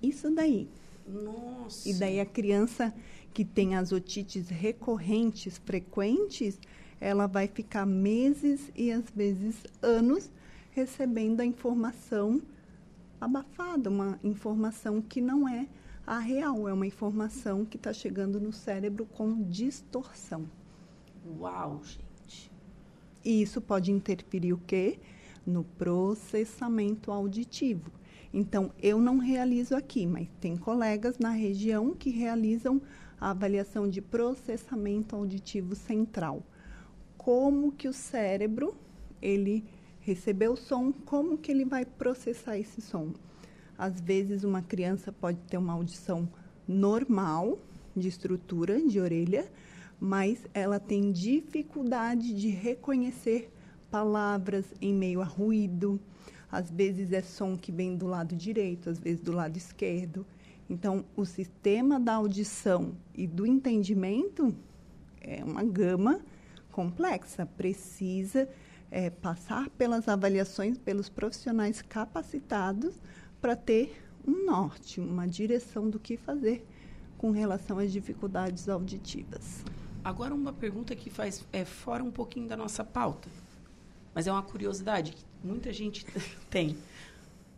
Isso 0.02 0.30
daí. 0.30 0.68
Nossa. 1.06 1.88
E 1.88 1.94
daí 1.94 2.20
a 2.20 2.26
criança 2.26 2.94
que 3.32 3.44
tem 3.44 3.76
as 3.76 3.92
otites 3.92 4.48
recorrentes, 4.48 5.58
frequentes, 5.64 6.58
ela 7.02 7.26
vai 7.26 7.48
ficar 7.48 7.84
meses 7.84 8.70
e 8.76 8.92
às 8.92 9.10
vezes 9.10 9.56
anos 9.82 10.30
recebendo 10.70 11.40
a 11.40 11.44
informação 11.44 12.40
abafada, 13.20 13.90
uma 13.90 14.20
informação 14.22 15.02
que 15.02 15.20
não 15.20 15.48
é 15.48 15.66
a 16.06 16.20
real, 16.20 16.68
é 16.68 16.72
uma 16.72 16.86
informação 16.86 17.64
que 17.64 17.76
está 17.76 17.92
chegando 17.92 18.40
no 18.40 18.52
cérebro 18.52 19.04
com 19.04 19.42
distorção. 19.42 20.48
Uau, 21.40 21.82
gente. 21.82 22.52
E 23.24 23.42
isso 23.42 23.60
pode 23.60 23.90
interferir 23.90 24.52
o 24.52 24.62
quê? 24.64 25.00
No 25.44 25.64
processamento 25.64 27.10
auditivo. 27.10 27.90
Então, 28.32 28.70
eu 28.80 29.00
não 29.00 29.18
realizo 29.18 29.74
aqui, 29.74 30.06
mas 30.06 30.28
tem 30.40 30.56
colegas 30.56 31.18
na 31.18 31.30
região 31.30 31.94
que 31.94 32.10
realizam 32.10 32.80
a 33.20 33.30
avaliação 33.30 33.88
de 33.88 34.00
processamento 34.00 35.16
auditivo 35.16 35.74
central. 35.74 36.44
Como 37.24 37.72
que 37.72 37.88
o 37.88 37.92
cérebro, 37.92 38.74
ele 39.20 39.64
recebeu 40.00 40.54
o 40.54 40.56
som, 40.56 40.92
como 40.92 41.38
que 41.38 41.52
ele 41.52 41.64
vai 41.64 41.84
processar 41.84 42.58
esse 42.58 42.80
som? 42.80 43.12
Às 43.78 44.00
vezes, 44.00 44.42
uma 44.44 44.60
criança 44.60 45.12
pode 45.12 45.38
ter 45.48 45.56
uma 45.56 45.72
audição 45.72 46.28
normal, 46.66 47.58
de 47.94 48.08
estrutura 48.08 48.80
de 48.80 48.98
orelha, 48.98 49.50
mas 50.00 50.46
ela 50.52 50.80
tem 50.80 51.12
dificuldade 51.12 52.34
de 52.34 52.48
reconhecer 52.48 53.52
palavras 53.90 54.64
em 54.80 54.92
meio 54.92 55.20
a 55.20 55.24
ruído. 55.24 56.00
Às 56.50 56.70
vezes 56.70 57.12
é 57.12 57.22
som 57.22 57.56
que 57.56 57.70
vem 57.70 57.96
do 57.96 58.06
lado 58.06 58.34
direito, 58.34 58.90
às 58.90 58.98
vezes 58.98 59.20
do 59.20 59.32
lado 59.32 59.56
esquerdo. 59.56 60.26
Então, 60.68 61.04
o 61.14 61.24
sistema 61.24 62.00
da 62.00 62.14
audição 62.14 62.96
e 63.14 63.26
do 63.26 63.46
entendimento 63.46 64.54
é 65.20 65.44
uma 65.44 65.62
gama 65.62 66.20
complexa, 66.72 67.46
precisa 67.46 68.48
é, 68.90 69.10
passar 69.10 69.70
pelas 69.70 70.08
avaliações 70.08 70.76
pelos 70.76 71.08
profissionais 71.08 71.80
capacitados 71.80 72.94
para 73.40 73.54
ter 73.54 74.02
um 74.26 74.44
norte, 74.44 75.00
uma 75.00 75.26
direção 75.26 75.88
do 75.88 76.00
que 76.00 76.16
fazer 76.16 76.66
com 77.16 77.30
relação 77.30 77.78
às 77.78 77.92
dificuldades 77.92 78.68
auditivas. 78.68 79.64
Agora, 80.02 80.34
uma 80.34 80.52
pergunta 80.52 80.96
que 80.96 81.08
faz 81.08 81.46
é 81.52 81.64
fora 81.64 82.02
um 82.02 82.10
pouquinho 82.10 82.48
da 82.48 82.56
nossa 82.56 82.82
pauta, 82.82 83.28
mas 84.12 84.26
é 84.26 84.32
uma 84.32 84.42
curiosidade 84.42 85.12
que 85.12 85.24
muita 85.44 85.72
gente 85.72 86.04
tem. 86.50 86.76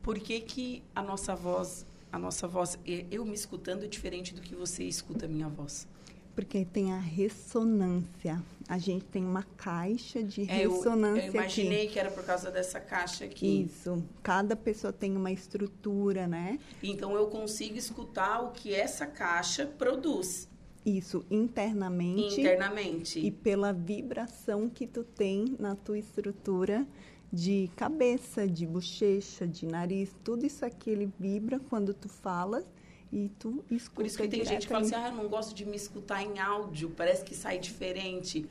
Por 0.02 0.18
que, 0.18 0.40
que 0.40 0.82
a 0.94 1.02
nossa 1.02 1.34
voz, 1.34 1.86
a 2.12 2.18
nossa 2.18 2.46
voz, 2.46 2.78
eu 3.10 3.24
me 3.24 3.34
escutando 3.34 3.84
é 3.84 3.88
diferente 3.88 4.34
do 4.34 4.42
que 4.42 4.54
você 4.54 4.84
escuta 4.84 5.24
a 5.24 5.28
minha 5.28 5.48
voz? 5.48 5.88
Porque 6.34 6.64
tem 6.64 6.92
a 6.92 6.98
ressonância. 6.98 8.42
A 8.68 8.78
gente 8.78 9.04
tem 9.04 9.24
uma 9.24 9.42
caixa 9.42 10.22
de 10.22 10.42
é, 10.42 10.44
ressonância. 10.44 11.22
Eu, 11.22 11.26
eu 11.26 11.34
imaginei 11.34 11.84
aqui. 11.84 11.92
que 11.92 11.98
era 11.98 12.10
por 12.10 12.24
causa 12.24 12.50
dessa 12.50 12.80
caixa 12.80 13.24
aqui. 13.24 13.62
Isso. 13.64 14.02
Cada 14.22 14.56
pessoa 14.56 14.92
tem 14.92 15.16
uma 15.16 15.30
estrutura, 15.30 16.26
né? 16.26 16.58
Então 16.82 17.14
eu 17.14 17.26
consigo 17.26 17.76
escutar 17.76 18.40
o 18.40 18.52
que 18.52 18.74
essa 18.74 19.06
caixa 19.06 19.66
produz. 19.66 20.48
Isso, 20.84 21.24
internamente. 21.30 22.40
Internamente. 22.40 23.18
E 23.18 23.30
pela 23.30 23.72
vibração 23.72 24.68
que 24.68 24.86
tu 24.86 25.02
tem 25.02 25.56
na 25.58 25.74
tua 25.74 25.98
estrutura 25.98 26.86
de 27.32 27.70
cabeça, 27.74 28.46
de 28.46 28.66
bochecha, 28.66 29.46
de 29.46 29.66
nariz, 29.66 30.14
tudo 30.22 30.46
isso 30.46 30.64
aqui 30.64 30.90
ele 30.90 31.10
vibra 31.18 31.58
quando 31.58 31.92
tu 31.92 32.08
falas 32.08 32.64
e 33.12 33.28
tu 33.38 33.64
escuta 33.70 33.94
Por 33.94 34.06
isso 34.06 34.18
que 34.18 34.28
tem 34.28 34.44
gente 34.44 34.66
que 34.66 34.72
fala 34.72 34.84
assim, 34.84 34.94
ah, 34.94 35.08
eu 35.08 35.14
não 35.14 35.28
gosto 35.28 35.54
de 35.54 35.64
me 35.64 35.76
escutar 35.76 36.22
em 36.22 36.38
áudio, 36.38 36.90
parece 36.90 37.24
que 37.24 37.34
sai 37.34 37.58
diferente. 37.58 38.46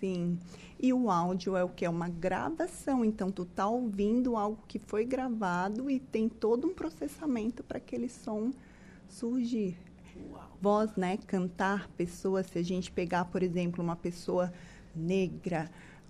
Sim. 0.00 0.38
E 0.80 0.92
o 0.92 1.10
áudio 1.10 1.56
é 1.56 1.64
o 1.64 1.68
que? 1.68 1.84
É 1.84 1.90
uma 1.90 2.08
gravação. 2.08 3.04
Então, 3.04 3.30
tu 3.30 3.44
tá 3.44 3.66
ouvindo 3.66 4.36
algo 4.36 4.58
que 4.68 4.78
foi 4.78 5.04
gravado 5.04 5.90
e 5.90 5.98
tem 5.98 6.28
todo 6.28 6.68
um 6.68 6.74
processamento 6.74 7.64
para 7.64 7.78
aquele 7.78 8.08
som 8.08 8.52
surgir. 9.08 9.76
Uau. 10.30 10.58
Voz, 10.60 10.96
né? 10.96 11.16
Cantar 11.26 11.88
pessoas. 11.96 12.46
Se 12.46 12.58
a 12.58 12.62
gente 12.62 12.92
pegar, 12.92 13.24
por 13.24 13.42
exemplo, 13.42 13.82
uma 13.82 13.96
pessoa 13.96 14.52
negra, 14.94 15.68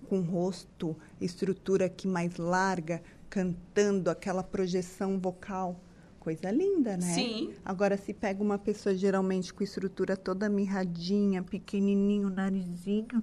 com 0.08 0.20
rosto, 0.20 0.96
estrutura 1.20 1.86
aqui 1.86 2.06
mais 2.06 2.36
larga, 2.36 3.02
cantando 3.28 4.10
aquela 4.10 4.42
projeção 4.42 5.18
vocal 5.18 5.80
coisa 6.28 6.50
linda, 6.50 6.96
né? 6.98 7.14
Sim. 7.14 7.54
Agora, 7.64 7.96
se 7.96 8.12
pega 8.12 8.42
uma 8.42 8.58
pessoa 8.58 8.94
geralmente 8.94 9.52
com 9.54 9.64
estrutura 9.64 10.14
toda 10.14 10.46
mirradinha, 10.46 11.42
pequenininho, 11.42 12.28
narizinho, 12.28 13.22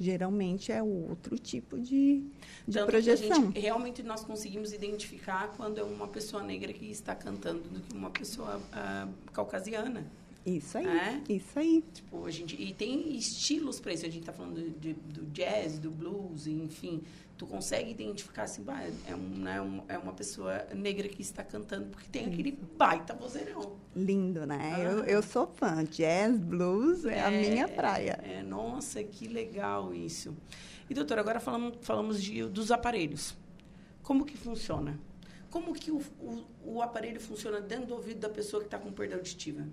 geralmente 0.00 0.72
é 0.72 0.82
outro 0.82 1.38
tipo 1.38 1.78
de, 1.78 2.24
de 2.66 2.78
Tanto 2.78 2.86
projeção. 2.86 3.44
Gente, 3.44 3.60
realmente 3.60 4.02
nós 4.02 4.24
conseguimos 4.24 4.72
identificar 4.72 5.52
quando 5.54 5.78
é 5.78 5.82
uma 5.82 6.08
pessoa 6.08 6.42
negra 6.42 6.72
que 6.72 6.90
está 6.90 7.14
cantando 7.14 7.68
do 7.68 7.80
que 7.80 7.94
uma 7.94 8.08
pessoa 8.10 8.56
uh, 8.56 9.12
caucasiana. 9.32 10.06
Isso 10.46 10.78
aí, 10.78 10.86
é? 10.86 11.22
isso 11.28 11.58
aí. 11.58 11.84
Tipo, 11.92 12.24
a 12.24 12.30
gente, 12.30 12.54
e 12.60 12.72
tem 12.72 13.16
estilos 13.16 13.80
para 13.80 13.92
isso. 13.92 14.06
A 14.06 14.08
gente 14.08 14.20
está 14.20 14.32
falando 14.32 14.70
de, 14.78 14.94
do 14.94 15.26
jazz, 15.26 15.78
do 15.78 15.90
blues, 15.90 16.46
enfim 16.46 17.02
tu 17.36 17.46
consegue 17.46 17.90
identificar 17.90 18.44
assim, 18.44 18.64
é, 19.06 19.14
um, 19.14 19.18
né, 19.18 19.60
um, 19.60 19.82
é 19.88 19.98
uma 19.98 20.12
pessoa 20.12 20.66
negra 20.74 21.06
que 21.08 21.20
está 21.20 21.44
cantando, 21.44 21.86
porque 21.86 22.08
tem 22.08 22.26
aquele 22.26 22.52
baita 22.52 23.14
vozeirão. 23.14 23.76
Lindo, 23.94 24.46
né? 24.46 24.74
Ah. 24.74 24.80
Eu, 24.80 25.04
eu 25.04 25.22
sou 25.22 25.46
fã. 25.46 25.84
Jazz, 25.84 26.38
blues 26.38 27.04
é, 27.04 27.18
é 27.18 27.24
a 27.24 27.30
minha 27.30 27.68
praia. 27.68 28.18
É, 28.22 28.42
nossa, 28.42 29.02
que 29.02 29.28
legal 29.28 29.94
isso. 29.94 30.34
E, 30.88 30.94
doutora, 30.94 31.20
agora 31.20 31.40
falamos, 31.40 31.76
falamos 31.82 32.22
de, 32.22 32.42
dos 32.44 32.70
aparelhos. 32.70 33.36
Como 34.02 34.24
que 34.24 34.36
funciona? 34.36 34.98
Como 35.50 35.74
que 35.74 35.90
o, 35.90 36.00
o, 36.20 36.44
o 36.64 36.82
aparelho 36.82 37.20
funciona 37.20 37.60
dentro 37.60 37.86
do 37.86 37.94
ouvido 37.94 38.20
da 38.20 38.28
pessoa 38.28 38.60
que 38.60 38.66
está 38.66 38.78
com 38.78 38.90
perda 38.92 39.16
auditiva? 39.16 39.66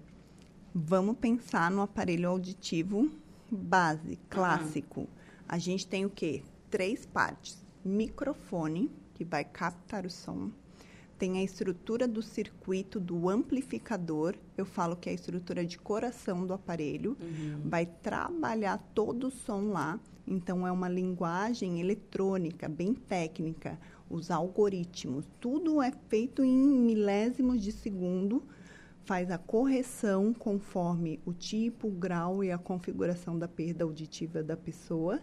Vamos 0.73 1.17
pensar 1.17 1.69
no 1.69 1.81
aparelho 1.81 2.29
auditivo 2.29 3.09
base, 3.51 4.17
clássico. 4.29 5.01
Uhum. 5.01 5.07
A 5.47 5.57
gente 5.57 5.85
tem 5.85 6.05
o 6.05 6.09
quê? 6.09 6.41
três 6.73 7.05
partes: 7.05 7.63
microfone, 7.85 8.89
que 9.13 9.23
vai 9.23 9.43
captar 9.43 10.07
o 10.07 10.09
som, 10.09 10.49
tem 11.19 11.37
a 11.37 11.43
estrutura 11.43 12.07
do 12.07 12.23
circuito 12.23 12.99
do 12.99 13.29
amplificador, 13.29 14.33
eu 14.57 14.65
falo 14.65 14.95
que 14.95 15.07
é 15.07 15.11
a 15.11 15.15
estrutura 15.15 15.63
de 15.63 15.77
coração 15.77 16.47
do 16.47 16.53
aparelho, 16.53 17.15
uhum. 17.21 17.61
vai 17.63 17.85
trabalhar 17.85 18.79
todo 18.95 19.27
o 19.27 19.31
som 19.31 19.69
lá. 19.69 19.99
Então, 20.25 20.65
é 20.65 20.71
uma 20.71 20.89
linguagem 20.89 21.79
eletrônica, 21.79 22.67
bem 22.67 22.93
técnica, 22.93 23.77
os 24.09 24.31
algoritmos. 24.31 25.25
Tudo 25.39 25.81
é 25.81 25.91
feito 26.07 26.43
em 26.43 26.57
milésimos 26.57 27.61
de 27.61 27.71
segundo, 27.71 28.41
faz 29.05 29.29
a 29.31 29.37
correção 29.37 30.33
conforme 30.33 31.19
o 31.25 31.33
tipo, 31.33 31.87
o 31.87 31.91
grau 31.91 32.43
e 32.43 32.51
a 32.51 32.57
configuração 32.57 33.37
da 33.37 33.47
perda 33.47 33.83
auditiva 33.83 34.41
da 34.41 34.55
pessoa. 34.55 35.21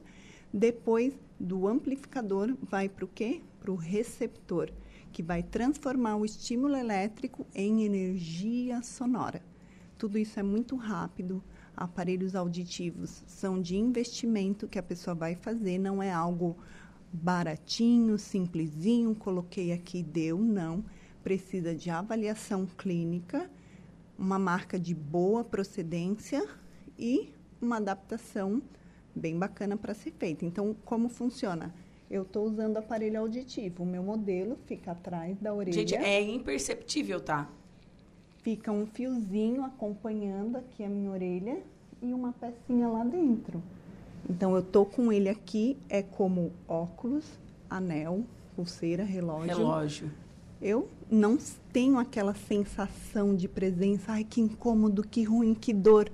Depois 0.52 1.14
do 1.38 1.66
amplificador 1.66 2.56
vai 2.60 2.88
para 2.88 3.04
o 3.04 3.08
quê? 3.08 3.40
Para 3.60 3.70
o 3.70 3.76
receptor, 3.76 4.70
que 5.12 5.22
vai 5.22 5.42
transformar 5.42 6.16
o 6.16 6.24
estímulo 6.24 6.76
elétrico 6.76 7.46
em 7.54 7.84
energia 7.84 8.82
sonora. 8.82 9.42
Tudo 9.96 10.18
isso 10.18 10.38
é 10.40 10.42
muito 10.42 10.76
rápido. 10.76 11.42
Aparelhos 11.76 12.34
auditivos 12.34 13.22
são 13.26 13.60
de 13.60 13.76
investimento 13.76 14.68
que 14.68 14.78
a 14.78 14.82
pessoa 14.82 15.14
vai 15.14 15.34
fazer, 15.34 15.78
não 15.78 16.02
é 16.02 16.12
algo 16.12 16.56
baratinho, 17.12 18.18
simplesinho, 18.18 19.14
coloquei 19.14 19.72
aqui, 19.72 20.02
deu, 20.02 20.38
não. 20.38 20.84
Precisa 21.22 21.74
de 21.74 21.90
avaliação 21.90 22.66
clínica, 22.66 23.50
uma 24.20 24.38
marca 24.38 24.78
de 24.78 24.94
boa 24.94 25.42
procedência 25.42 26.46
e 26.98 27.32
uma 27.60 27.78
adaptação 27.78 28.62
bem 29.14 29.38
bacana 29.38 29.78
para 29.78 29.94
ser 29.94 30.12
feita. 30.12 30.44
Então, 30.44 30.76
como 30.84 31.08
funciona? 31.08 31.74
Eu 32.10 32.22
estou 32.22 32.44
usando 32.44 32.76
aparelho 32.76 33.18
auditivo. 33.18 33.82
O 33.82 33.86
meu 33.86 34.02
modelo 34.02 34.58
fica 34.66 34.92
atrás 34.92 35.38
da 35.38 35.54
orelha. 35.54 35.72
Gente, 35.72 35.94
é 35.94 36.20
imperceptível, 36.20 37.18
tá? 37.18 37.48
Fica 38.42 38.70
um 38.70 38.86
fiozinho 38.86 39.64
acompanhando 39.64 40.56
aqui 40.56 40.84
a 40.84 40.88
minha 40.88 41.10
orelha 41.10 41.62
e 42.02 42.12
uma 42.12 42.32
pecinha 42.32 42.88
lá 42.88 43.02
dentro. 43.04 43.62
Então, 44.28 44.54
eu 44.54 44.62
tô 44.62 44.84
com 44.84 45.10
ele 45.10 45.30
aqui, 45.30 45.78
é 45.88 46.02
como 46.02 46.52
óculos, 46.68 47.24
anel, 47.70 48.22
pulseira, 48.54 49.02
relógio. 49.02 49.56
Relógio. 49.56 50.10
Eu 50.60 50.90
não 51.10 51.38
tenho 51.72 51.98
aquela 51.98 52.34
sensação 52.34 53.34
de 53.34 53.48
presença, 53.48 54.12
ai 54.12 54.24
que 54.24 54.40
incômodo, 54.40 55.02
que 55.02 55.22
ruim, 55.22 55.54
que 55.54 55.72
dor 55.72 56.10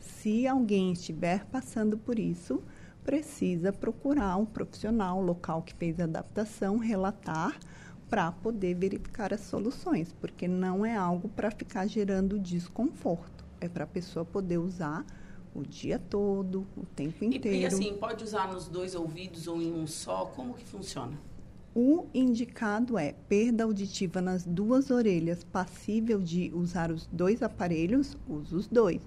se 0.00 0.46
alguém 0.46 0.92
estiver 0.92 1.44
passando 1.46 1.98
por 1.98 2.18
isso, 2.18 2.62
precisa 3.04 3.72
procurar 3.72 4.36
um 4.36 4.44
profissional 4.44 5.20
local 5.22 5.62
que 5.62 5.74
fez 5.74 5.98
a 5.98 6.04
adaptação, 6.04 6.76
relatar 6.76 7.58
para 8.08 8.32
poder 8.32 8.74
verificar 8.74 9.32
as 9.32 9.40
soluções, 9.40 10.12
porque 10.20 10.48
não 10.48 10.84
é 10.84 10.96
algo 10.96 11.28
para 11.28 11.50
ficar 11.50 11.86
gerando 11.86 12.38
desconforto, 12.38 13.44
é 13.60 13.68
para 13.68 13.84
a 13.84 13.86
pessoa 13.86 14.24
poder 14.24 14.58
usar 14.58 15.04
o 15.54 15.62
dia 15.62 15.98
todo, 15.98 16.66
o 16.76 16.84
tempo 16.86 17.24
inteiro. 17.24 17.56
E, 17.56 17.60
e 17.62 17.66
assim, 17.66 17.94
pode 17.94 18.24
usar 18.24 18.52
nos 18.52 18.68
dois 18.68 18.94
ouvidos 18.94 19.46
ou 19.46 19.60
em 19.60 19.72
um 19.72 19.86
só? 19.86 20.26
Como 20.26 20.54
que 20.54 20.64
funciona? 20.64 21.18
O 21.80 22.06
indicado 22.12 22.98
é 22.98 23.12
perda 23.28 23.62
auditiva 23.62 24.20
nas 24.20 24.44
duas 24.44 24.90
orelhas, 24.90 25.44
passível 25.44 26.20
de 26.20 26.50
usar 26.52 26.90
os 26.90 27.06
dois 27.06 27.40
aparelhos, 27.40 28.16
usa 28.28 28.56
os 28.56 28.66
dois. 28.66 29.00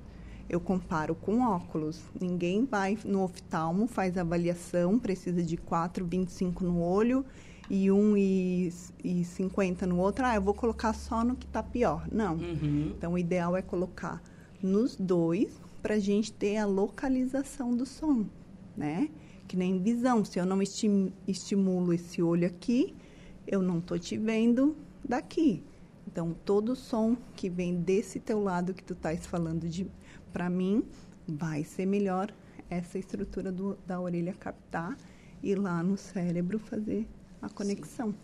Eu 0.47 0.61
comparo 0.61 1.13
com 1.13 1.41
óculos. 1.41 2.01
Ninguém 2.17 2.63
vai 2.63 2.97
no 3.03 3.23
oftalmo, 3.23 3.87
faz 3.87 4.17
avaliação, 4.17 4.97
precisa 4.97 5.43
de 5.43 5.57
4,25 5.57 6.61
no 6.61 6.81
olho 6.81 7.25
e 7.69 7.87
1,50 7.87 9.81
no 9.81 9.97
outro. 9.97 10.25
Ah, 10.25 10.35
eu 10.35 10.41
vou 10.41 10.53
colocar 10.53 10.93
só 10.93 11.25
no 11.25 11.35
que 11.35 11.45
está 11.45 11.61
pior. 11.61 12.07
Não. 12.09 12.35
Uhum. 12.35 12.93
Então, 12.97 13.11
o 13.11 13.17
ideal 13.17 13.57
é 13.57 13.61
colocar 13.61 14.23
nos 14.63 14.95
dois 14.95 15.59
para 15.81 15.95
a 15.95 15.99
gente 15.99 16.31
ter 16.31 16.55
a 16.55 16.65
localização 16.65 17.75
do 17.75 17.85
som, 17.85 18.25
né? 18.77 19.09
Que 19.51 19.57
nem 19.57 19.81
visão. 19.81 20.23
Se 20.23 20.39
eu 20.39 20.45
não 20.45 20.61
esti 20.61 20.87
estimulo 21.27 21.91
esse 21.91 22.21
olho 22.21 22.47
aqui, 22.47 22.95
eu 23.45 23.61
não 23.61 23.79
estou 23.79 23.99
te 23.99 24.17
vendo 24.17 24.77
daqui. 25.03 25.61
Então, 26.07 26.33
todo 26.45 26.73
som 26.73 27.17
que 27.35 27.49
vem 27.49 27.75
desse 27.75 28.17
teu 28.17 28.41
lado 28.41 28.73
que 28.73 28.81
tu 28.81 28.93
estás 28.93 29.25
falando 29.25 29.67
de 29.67 29.91
para 30.31 30.49
mim, 30.49 30.85
vai 31.27 31.65
ser 31.65 31.85
melhor 31.85 32.33
essa 32.69 32.97
estrutura 32.97 33.51
do, 33.51 33.77
da 33.85 33.99
orelha 33.99 34.33
captar 34.33 34.95
e 35.43 35.53
lá 35.53 35.83
no 35.83 35.97
cérebro 35.97 36.57
fazer 36.57 37.05
a 37.41 37.49
conexão. 37.49 38.11
Sim. 38.11 38.15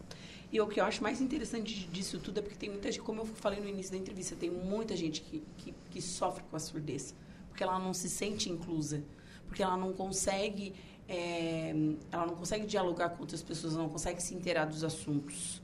E 0.49 0.61
o 0.61 0.67
que 0.67 0.79
eu 0.79 0.85
acho 0.85 1.03
mais 1.03 1.19
interessante 1.19 1.89
disso 1.91 2.21
tudo 2.21 2.39
é 2.39 2.41
porque 2.41 2.55
tem 2.55 2.69
muita 2.69 2.89
gente, 2.89 3.03
como 3.03 3.19
eu 3.19 3.25
falei 3.25 3.59
no 3.59 3.67
início 3.67 3.91
da 3.91 3.97
entrevista, 3.97 4.33
tem 4.33 4.49
muita 4.49 4.95
gente 4.95 5.19
que, 5.19 5.43
que, 5.57 5.75
que 5.89 6.01
sofre 6.01 6.41
com 6.49 6.55
a 6.55 6.59
surdez, 6.59 7.13
porque 7.49 7.63
ela 7.63 7.77
não 7.77 7.93
se 7.93 8.09
sente 8.09 8.49
inclusa, 8.49 9.03
porque 9.45 9.63
ela 9.63 9.75
não 9.75 9.91
consegue, 9.91 10.73
é, 11.07 11.73
ela 12.11 12.25
não 12.25 12.35
consegue 12.35 12.65
dialogar 12.65 13.09
com 13.09 13.21
outras 13.21 13.41
pessoas, 13.41 13.73
ela 13.73 13.83
não 13.83 13.89
consegue 13.89 14.21
se 14.21 14.35
inteirar 14.35 14.65
dos 14.65 14.83
assuntos. 14.83 15.61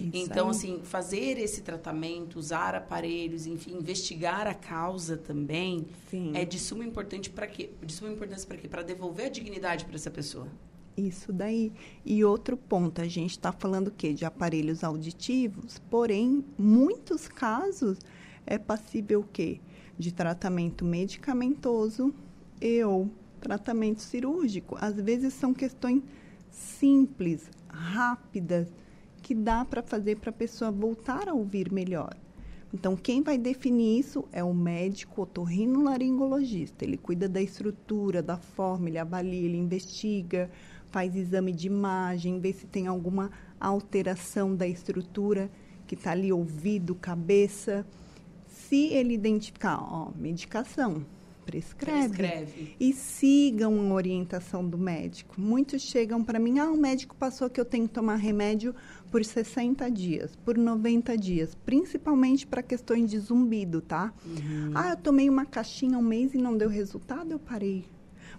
Isso 0.00 0.10
então, 0.12 0.46
aí. 0.46 0.50
assim, 0.50 0.80
fazer 0.82 1.38
esse 1.38 1.62
tratamento, 1.62 2.38
usar 2.38 2.74
aparelhos, 2.74 3.46
enfim, 3.46 3.76
investigar 3.76 4.46
a 4.46 4.54
causa 4.54 5.16
também 5.16 5.86
Sim. 6.10 6.32
é 6.34 6.44
de 6.44 6.58
suma 6.58 6.84
importância 6.84 7.32
para 7.32 7.46
quê? 7.46 7.70
De 7.82 7.92
suma 7.92 8.10
importância 8.10 8.46
para 8.46 8.56
quê? 8.56 8.68
Para 8.68 8.82
devolver 8.82 9.26
a 9.26 9.28
dignidade 9.28 9.84
para 9.84 9.94
essa 9.94 10.10
pessoa. 10.10 10.48
Isso 10.96 11.32
daí. 11.32 11.72
E 12.04 12.24
outro 12.24 12.56
ponto, 12.56 13.00
a 13.00 13.06
gente 13.06 13.32
está 13.32 13.52
falando 13.52 13.88
o 13.88 13.92
quê? 13.92 14.12
De 14.12 14.24
aparelhos 14.24 14.84
auditivos, 14.84 15.80
porém, 15.90 16.44
muitos 16.58 17.28
casos 17.28 17.98
é 18.46 18.58
passível 18.58 19.20
o 19.20 19.28
quê? 19.32 19.60
De 19.98 20.12
tratamento 20.12 20.84
medicamentoso 20.84 22.14
e 22.60 22.82
ou 22.84 23.10
tratamento 23.44 24.00
cirúrgico. 24.00 24.76
Às 24.80 24.96
vezes 24.96 25.34
são 25.34 25.52
questões 25.52 26.02
simples, 26.50 27.50
rápidas, 27.68 28.72
que 29.22 29.34
dá 29.34 29.64
para 29.64 29.82
fazer 29.82 30.16
para 30.16 30.30
a 30.30 30.32
pessoa 30.32 30.70
voltar 30.70 31.28
a 31.28 31.34
ouvir 31.34 31.70
melhor. 31.70 32.16
Então, 32.72 32.96
quem 32.96 33.22
vai 33.22 33.38
definir 33.38 34.00
isso 34.00 34.24
é 34.32 34.42
o 34.42 34.52
médico 34.52 35.22
otorrinolaringologista. 35.22 36.84
Ele 36.84 36.96
cuida 36.96 37.28
da 37.28 37.40
estrutura, 37.40 38.20
da 38.20 38.36
forma, 38.36 38.88
ele 38.88 38.98
avalia, 38.98 39.44
ele 39.44 39.58
investiga, 39.58 40.50
faz 40.86 41.14
exame 41.14 41.52
de 41.52 41.68
imagem, 41.68 42.40
vê 42.40 42.52
se 42.52 42.66
tem 42.66 42.86
alguma 42.86 43.30
alteração 43.60 44.56
da 44.56 44.66
estrutura 44.66 45.50
que 45.86 45.94
está 45.94 46.10
ali, 46.10 46.32
ouvido, 46.32 46.94
cabeça. 46.94 47.86
Se 48.48 48.86
ele 48.86 49.14
identificar, 49.14 49.78
ó, 49.80 50.10
medicação, 50.16 51.04
prescreve. 51.44 52.16
prescreve. 52.16 52.76
E 52.80 52.92
sigam 52.92 53.78
a 53.90 53.94
orientação 53.94 54.66
do 54.66 54.78
médico. 54.78 55.40
Muitos 55.40 55.82
chegam 55.82 56.22
para 56.24 56.38
mim, 56.38 56.58
ah, 56.58 56.70
o 56.70 56.76
médico 56.76 57.14
passou 57.14 57.50
que 57.50 57.60
eu 57.60 57.64
tenho 57.64 57.86
que 57.86 57.94
tomar 57.94 58.16
remédio 58.16 58.74
por 59.10 59.24
60 59.24 59.90
dias, 59.90 60.34
por 60.44 60.56
90 60.56 61.16
dias, 61.16 61.54
principalmente 61.64 62.46
para 62.46 62.62
questões 62.62 63.10
de 63.10 63.18
zumbido, 63.18 63.80
tá? 63.80 64.12
Uhum. 64.24 64.72
Ah, 64.74 64.90
eu 64.90 64.96
tomei 64.96 65.28
uma 65.28 65.44
caixinha 65.44 65.98
um 65.98 66.02
mês 66.02 66.34
e 66.34 66.38
não 66.38 66.56
deu 66.56 66.68
resultado, 66.68 67.30
eu 67.30 67.38
parei. 67.38 67.84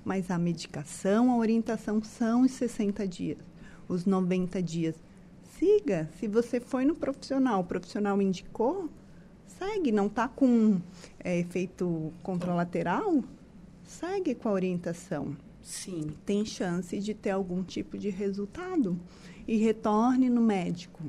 Mas 0.03 0.29
a 0.29 0.37
medicação, 0.37 1.31
a 1.31 1.37
orientação 1.37 2.03
são 2.03 2.41
os 2.41 2.51
60 2.51 3.07
dias, 3.07 3.39
os 3.87 4.05
90 4.05 4.61
dias. 4.61 4.95
Siga, 5.57 6.09
se 6.19 6.27
você 6.27 6.59
foi 6.59 6.83
no 6.83 6.95
profissional, 6.95 7.61
o 7.61 7.63
profissional 7.63 8.21
indicou, 8.21 8.89
segue, 9.65 9.91
não 9.91 10.07
está 10.07 10.27
com 10.27 10.79
é, 11.19 11.39
efeito 11.39 12.13
contralateral, 12.21 13.23
segue 13.83 14.35
com 14.35 14.49
a 14.49 14.51
orientação. 14.51 15.35
Sim. 15.61 16.11
Tem 16.25 16.45
chance 16.45 16.99
de 16.99 17.13
ter 17.13 17.31
algum 17.31 17.63
tipo 17.63 17.97
de 17.97 18.09
resultado. 18.09 18.99
E 19.47 19.57
retorne 19.57 20.29
no 20.29 20.41
médico. 20.41 21.03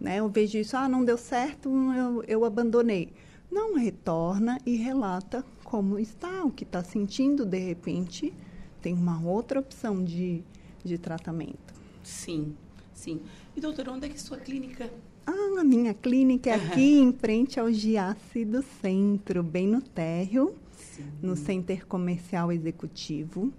Né? 0.00 0.16
Eu 0.16 0.28
vejo 0.28 0.58
isso, 0.58 0.76
ah, 0.76 0.88
não 0.88 1.04
deu 1.04 1.18
certo, 1.18 1.70
eu, 1.92 2.22
eu 2.24 2.44
abandonei. 2.44 3.12
Não, 3.50 3.76
retorna 3.76 4.58
e 4.64 4.76
relata 4.76 5.44
como 5.64 5.98
está, 5.98 6.44
o 6.44 6.50
que 6.50 6.64
está 6.64 6.84
sentindo, 6.84 7.46
de 7.46 7.58
repente, 7.58 8.32
tem 8.80 8.94
uma 8.94 9.20
outra 9.22 9.60
opção 9.60 10.04
de, 10.04 10.42
de 10.84 10.98
tratamento. 10.98 11.74
Sim, 12.02 12.54
sim. 12.92 13.20
E 13.56 13.60
doutora, 13.60 13.92
onde 13.92 14.06
é 14.06 14.08
que 14.08 14.20
sua 14.20 14.36
clínica 14.36 14.90
ah, 15.30 15.60
a 15.60 15.64
minha 15.64 15.92
clínica 15.92 16.48
é 16.48 16.54
aqui 16.54 16.98
em 16.98 17.12
frente 17.12 17.60
ao 17.60 17.70
Giasse 17.70 18.46
do 18.46 18.64
Centro, 18.80 19.42
bem 19.42 19.66
no 19.66 19.82
térreo, 19.82 20.54
Sim. 20.72 21.04
no 21.22 21.36
Center 21.36 21.86
Comercial 21.86 22.50
Executivo. 22.50 23.52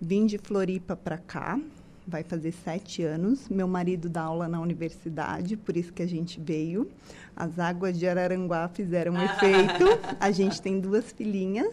Vim 0.00 0.26
de 0.26 0.36
Floripa 0.36 0.96
para 0.96 1.16
cá, 1.16 1.60
vai 2.04 2.24
fazer 2.24 2.50
sete 2.50 3.04
anos. 3.04 3.48
Meu 3.48 3.68
marido 3.68 4.08
dá 4.08 4.22
aula 4.22 4.48
na 4.48 4.60
universidade, 4.60 5.56
por 5.56 5.76
isso 5.76 5.92
que 5.92 6.02
a 6.02 6.08
gente 6.08 6.40
veio. 6.40 6.90
As 7.36 7.56
águas 7.56 7.96
de 7.96 8.08
Araranguá 8.08 8.68
fizeram 8.68 9.12
um 9.12 9.22
efeito. 9.22 9.84
A 10.18 10.32
gente 10.32 10.60
tem 10.60 10.80
duas 10.80 11.12
filhinhas 11.12 11.72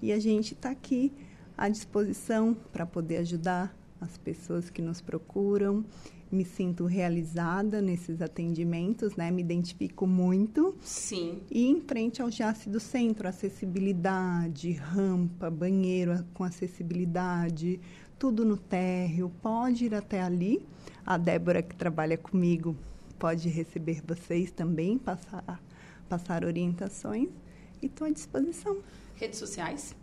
e 0.00 0.12
a 0.12 0.18
gente 0.18 0.54
está 0.54 0.70
aqui 0.70 1.12
à 1.58 1.68
disposição 1.68 2.56
para 2.72 2.86
poder 2.86 3.18
ajudar 3.18 3.76
as 4.00 4.16
pessoas 4.16 4.70
que 4.70 4.80
nos 4.80 5.02
procuram 5.02 5.84
me 6.30 6.44
sinto 6.44 6.84
realizada 6.86 7.80
nesses 7.80 8.20
atendimentos, 8.20 9.16
né? 9.16 9.30
Me 9.30 9.42
identifico 9.42 10.06
muito. 10.06 10.76
Sim. 10.80 11.40
E 11.50 11.66
em 11.66 11.80
frente 11.80 12.20
ao 12.20 12.30
Jace 12.30 12.68
do 12.68 12.78
Centro, 12.78 13.28
acessibilidade, 13.28 14.72
rampa, 14.72 15.50
banheiro 15.50 16.24
com 16.34 16.44
acessibilidade, 16.44 17.80
tudo 18.18 18.44
no 18.44 18.56
térreo. 18.56 19.30
Pode 19.42 19.86
ir 19.86 19.94
até 19.94 20.22
ali. 20.22 20.62
A 21.04 21.16
Débora 21.16 21.62
que 21.62 21.74
trabalha 21.74 22.18
comigo 22.18 22.76
pode 23.18 23.48
receber 23.48 24.02
vocês 24.06 24.50
também, 24.50 24.98
passar 24.98 25.60
passar 26.08 26.44
orientações 26.44 27.28
e 27.82 27.86
estou 27.86 28.06
à 28.06 28.10
disposição. 28.10 28.78
Redes 29.14 29.38
sociais? 29.38 29.94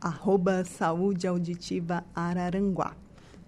Arroba 0.00 0.64
Saúde 0.64 1.26
Auditiva 1.26 2.04
Araranguá. 2.14 2.94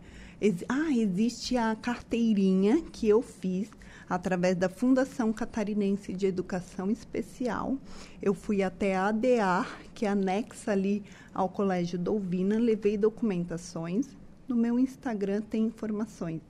Ah, 0.69 0.93
existe 0.93 1.57
a 1.57 1.75
carteirinha 1.75 2.83
que 2.93 3.09
eu 3.09 3.23
fiz 3.23 3.71
através 4.07 4.55
da 4.55 4.69
Fundação 4.69 5.33
Catarinense 5.33 6.13
de 6.13 6.27
Educação 6.27 6.91
Especial. 6.91 7.79
Eu 8.21 8.35
fui 8.35 8.63
até 8.63 8.95
a 8.95 9.07
ADA, 9.07 9.67
que 9.95 10.05
é 10.05 10.11
anexa 10.11 10.73
ali 10.73 11.03
ao 11.33 11.49
Colégio 11.49 11.99
Dolvina, 11.99 12.59
levei 12.59 12.99
documentações. 12.99 14.09
No 14.47 14.55
meu 14.55 14.79
Instagram 14.79 15.41
tem 15.41 15.65
informações. 15.65 16.43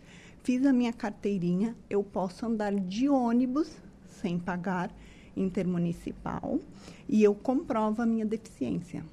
Fiz 0.43 0.67
a 0.67 0.73
minha 0.73 0.93
carteirinha, 0.93 1.77
eu 1.89 2.03
posso 2.03 2.45
andar 2.45 2.75
de 2.75 3.09
ônibus 3.09 3.71
sem 4.21 4.37
pagar 4.37 4.93
intermunicipal 5.37 6.59
e 7.09 7.23
eu 7.23 7.37
comprovo 7.37 8.03
a 8.03 8.07
minha 8.07 8.27
deficiência. 8.27 9.05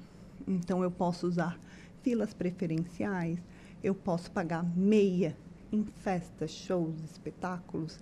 Então, 0.48 0.82
eu 0.82 0.90
posso 0.90 1.28
usar 1.28 1.58
filas 2.02 2.34
preferenciais, 2.34 3.38
eu 3.84 3.94
posso 3.94 4.30
pagar 4.30 4.64
meia 4.74 5.36
em 5.70 5.84
festas, 5.84 6.50
shows, 6.50 6.94
espetáculos, 7.04 7.98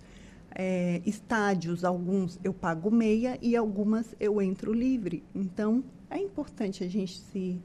é, 0.55 1.01
estádios, 1.05 1.83
alguns 1.83 2.39
eu 2.41 2.53
pago 2.53 2.89
meia 2.89 3.37
e 3.41 3.55
algumas 3.55 4.15
eu 4.19 4.41
entro 4.41 4.71
livre. 4.71 5.23
Então, 5.35 5.83
é 6.09 6.17
importante 6.17 6.83
a 6.83 6.87
gente 6.87 7.19
se, 7.19 7.59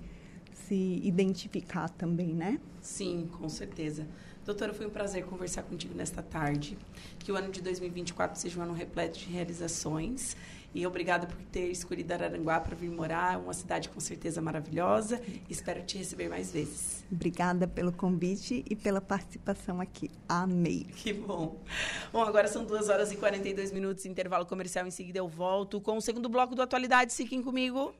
se 0.52 1.00
identificar 1.04 1.88
também, 1.90 2.34
né? 2.34 2.58
Sim, 2.80 3.28
com 3.38 3.48
certeza. 3.48 4.06
Doutora, 4.44 4.72
foi 4.72 4.86
um 4.86 4.90
prazer 4.90 5.24
conversar 5.26 5.62
contigo 5.62 5.94
nesta 5.94 6.22
tarde. 6.22 6.76
Que 7.18 7.30
o 7.30 7.36
ano 7.36 7.52
de 7.52 7.60
2024 7.60 8.40
seja 8.40 8.58
um 8.58 8.62
ano 8.62 8.72
repleto 8.72 9.18
de 9.18 9.26
realizações. 9.26 10.34
E 10.74 10.86
obrigada 10.86 11.26
por 11.26 11.36
ter 11.50 11.70
escolhido 11.70 12.12
Araranguá 12.12 12.60
para 12.60 12.76
vir 12.76 12.90
morar, 12.90 13.38
uma 13.38 13.54
cidade 13.54 13.88
com 13.88 13.98
certeza 14.00 14.40
maravilhosa. 14.40 15.20
Espero 15.48 15.82
te 15.82 15.98
receber 15.98 16.28
mais 16.28 16.52
vezes. 16.52 17.04
Obrigada 17.10 17.66
pelo 17.66 17.92
convite 17.92 18.64
e 18.68 18.76
pela 18.76 19.00
participação 19.00 19.80
aqui. 19.80 20.10
Amei. 20.28 20.86
Que 20.94 21.12
bom. 21.12 21.60
Bom, 22.12 22.22
agora 22.22 22.48
são 22.48 22.64
2 22.64 22.88
horas 22.88 23.10
e 23.12 23.16
42 23.16 23.72
minutos, 23.72 24.04
intervalo 24.04 24.44
comercial. 24.44 24.86
Em 24.86 24.90
seguida 24.90 25.18
eu 25.18 25.28
volto 25.28 25.80
com 25.80 25.96
o 25.96 26.00
segundo 26.00 26.28
bloco 26.28 26.54
do 26.54 26.62
Atualidade. 26.62 27.14
Fiquem 27.14 27.42
comigo. 27.42 27.94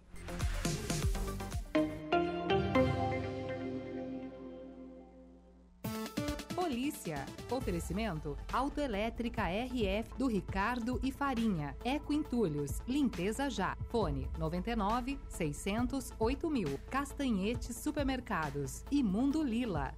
Polícia. 6.89 7.27
Oferecimento 7.51 8.35
Autoelétrica 8.51 9.43
RF 9.43 10.17
do 10.17 10.27
Ricardo 10.27 10.99
e 11.03 11.13
Farinha. 11.13 11.77
Eco 11.85 12.15
Entulhos. 12.15 12.81
Limpeza 12.89 13.51
já. 13.51 13.77
Fone 13.91 14.27
99 14.39 15.19
600 15.29 16.15
8000. 16.19 16.81
Castanhetes 16.89 17.77
Supermercados. 17.77 18.85
E 18.91 19.03
Mundo 19.03 19.43
Lila. 19.43 19.93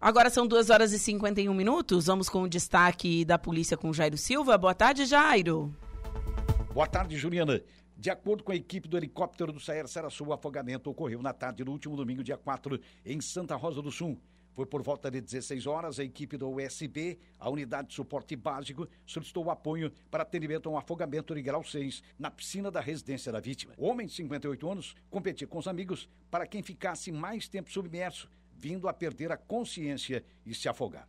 Agora 0.00 0.30
são 0.30 0.46
2 0.46 0.70
horas 0.70 0.92
e 0.94 0.98
51 0.98 1.52
minutos. 1.52 2.06
Vamos 2.06 2.30
com 2.30 2.40
o 2.40 2.48
destaque 2.48 3.22
da 3.22 3.38
polícia 3.38 3.76
com 3.76 3.92
Jairo 3.92 4.16
Silva. 4.16 4.56
Boa 4.56 4.74
tarde, 4.74 5.04
Jairo. 5.04 5.74
Boa 6.72 6.86
tarde, 6.86 7.18
Juliana. 7.18 7.60
De 8.00 8.10
acordo 8.10 8.44
com 8.44 8.52
a 8.52 8.54
equipe 8.54 8.86
do 8.86 8.96
helicóptero 8.96 9.52
do 9.52 9.58
Saer 9.58 9.88
Sarassu, 9.88 10.24
o 10.24 10.32
afogamento 10.32 10.88
ocorreu 10.88 11.20
na 11.20 11.32
tarde 11.32 11.64
do 11.64 11.72
último 11.72 11.96
domingo, 11.96 12.22
dia 12.22 12.36
4, 12.36 12.80
em 13.04 13.20
Santa 13.20 13.56
Rosa 13.56 13.82
do 13.82 13.90
Sul. 13.90 14.16
Foi 14.54 14.64
por 14.64 14.84
volta 14.84 15.10
de 15.10 15.20
16 15.20 15.66
horas, 15.66 15.98
a 15.98 16.04
equipe 16.04 16.36
do 16.36 16.48
USB, 16.48 17.18
a 17.40 17.50
unidade 17.50 17.88
de 17.88 17.94
suporte 17.94 18.36
básico, 18.36 18.86
solicitou 19.04 19.50
apoio 19.50 19.90
para 20.12 20.22
atendimento 20.22 20.68
a 20.68 20.72
um 20.72 20.78
afogamento 20.78 21.34
de 21.34 21.42
grau 21.42 21.64
6 21.64 22.00
na 22.16 22.30
piscina 22.30 22.70
da 22.70 22.80
residência 22.80 23.32
da 23.32 23.40
vítima. 23.40 23.74
O 23.76 23.88
homem 23.88 24.06
de 24.06 24.12
58 24.12 24.70
anos 24.70 24.94
competia 25.10 25.48
com 25.48 25.58
os 25.58 25.66
amigos 25.66 26.08
para 26.30 26.46
quem 26.46 26.62
ficasse 26.62 27.10
mais 27.10 27.48
tempo 27.48 27.68
submerso, 27.68 28.30
vindo 28.56 28.86
a 28.86 28.92
perder 28.92 29.32
a 29.32 29.36
consciência 29.36 30.24
e 30.46 30.54
se 30.54 30.68
afogar. 30.68 31.08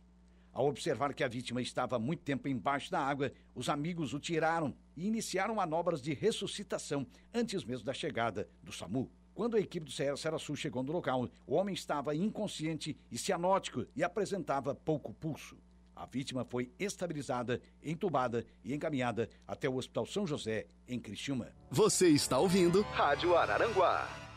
Ao 0.60 0.66
observar 0.66 1.14
que 1.14 1.24
a 1.24 1.28
vítima 1.28 1.62
estava 1.62 1.98
muito 1.98 2.22
tempo 2.22 2.46
embaixo 2.46 2.90
da 2.90 3.00
água, 3.00 3.32
os 3.54 3.70
amigos 3.70 4.12
o 4.12 4.20
tiraram 4.20 4.74
e 4.94 5.06
iniciaram 5.06 5.54
manobras 5.54 6.02
de 6.02 6.12
ressuscitação 6.12 7.06
antes 7.32 7.64
mesmo 7.64 7.86
da 7.86 7.94
chegada 7.94 8.46
do 8.62 8.70
SAMU. 8.70 9.10
Quando 9.32 9.56
a 9.56 9.58
equipe 9.58 9.86
do 9.86 9.90
CR 9.90 10.18
Saraçu 10.18 10.54
chegou 10.54 10.82
no 10.82 10.92
local, 10.92 11.30
o 11.46 11.54
homem 11.54 11.74
estava 11.74 12.14
inconsciente 12.14 12.94
e 13.10 13.16
cianótico 13.16 13.86
e 13.96 14.04
apresentava 14.04 14.74
pouco 14.74 15.14
pulso. 15.14 15.56
A 15.96 16.04
vítima 16.04 16.44
foi 16.44 16.70
estabilizada, 16.78 17.58
entubada 17.82 18.44
e 18.62 18.74
encaminhada 18.74 19.30
até 19.48 19.66
o 19.66 19.76
Hospital 19.76 20.04
São 20.04 20.26
José, 20.26 20.66
em 20.86 21.00
Criciúma. 21.00 21.54
Você 21.70 22.10
está 22.10 22.38
ouvindo 22.38 22.82
Rádio 22.82 23.34
Araranguá. 23.34 24.29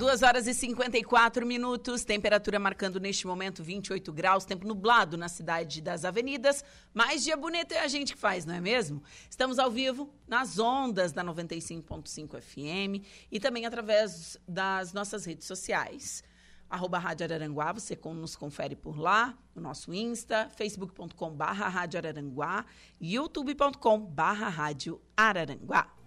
Duas 0.00 0.22
horas 0.22 0.46
e 0.46 0.54
54 0.54 1.44
minutos, 1.44 2.06
temperatura 2.06 2.58
marcando 2.58 2.98
neste 2.98 3.26
momento 3.26 3.62
28 3.62 4.10
graus, 4.10 4.46
tempo 4.46 4.66
nublado 4.66 5.18
na 5.18 5.28
cidade 5.28 5.82
das 5.82 6.06
avenidas. 6.06 6.64
Mais 6.94 7.22
dia 7.22 7.36
bonito 7.36 7.72
é 7.72 7.80
a 7.80 7.86
gente 7.86 8.14
que 8.14 8.18
faz, 8.18 8.46
não 8.46 8.54
é 8.54 8.62
mesmo? 8.62 9.02
Estamos 9.28 9.58
ao 9.58 9.70
vivo 9.70 10.10
nas 10.26 10.58
ondas 10.58 11.12
da 11.12 11.22
95.5 11.22 12.40
FM 12.40 13.06
e 13.30 13.38
também 13.38 13.66
através 13.66 14.38
das 14.48 14.94
nossas 14.94 15.26
redes 15.26 15.46
sociais. 15.46 16.24
Arroba 16.70 16.98
Rádio 16.98 17.24
Araranguá, 17.24 17.70
você 17.70 17.98
nos 18.02 18.34
confere 18.34 18.74
por 18.74 18.98
lá, 18.98 19.36
no 19.54 19.60
nosso 19.60 19.92
Insta, 19.92 20.48
facebook.com 20.56 21.30
barra 21.30 21.68
Rádio 21.68 21.98
Araranguá, 21.98 22.64
youtube.com 22.98 24.00
barra 24.00 24.48
Rádio 24.48 24.98
Araranguá. 25.14 25.99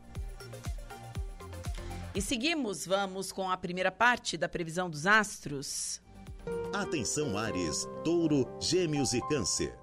E 2.16 2.22
seguimos, 2.22 2.86
vamos 2.86 3.32
com 3.32 3.50
a 3.50 3.58
primeira 3.58 3.92
parte 3.92 4.38
da 4.38 4.48
previsão 4.48 4.88
dos 4.88 5.08
astros. 5.08 6.00
Atenção 6.72 7.36
Ares, 7.36 7.88
Touro, 8.04 8.48
Gêmeos 8.62 9.14
e 9.14 9.22
Câncer. 9.28 9.76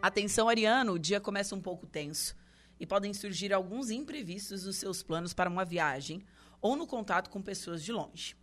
Atenção 0.00 0.48
Ariano, 0.48 0.92
o 0.92 0.98
dia 0.98 1.20
começa 1.20 1.56
um 1.56 1.60
pouco 1.60 1.88
tenso 1.88 2.36
e 2.78 2.86
podem 2.86 3.12
surgir 3.12 3.52
alguns 3.52 3.90
imprevistos 3.90 4.64
nos 4.64 4.76
seus 4.76 5.02
planos 5.02 5.32
para 5.32 5.50
uma 5.50 5.64
viagem 5.64 6.22
ou 6.60 6.76
no 6.76 6.86
contato 6.86 7.28
com 7.30 7.42
pessoas 7.42 7.82
de 7.82 7.90
longe. 7.90 8.36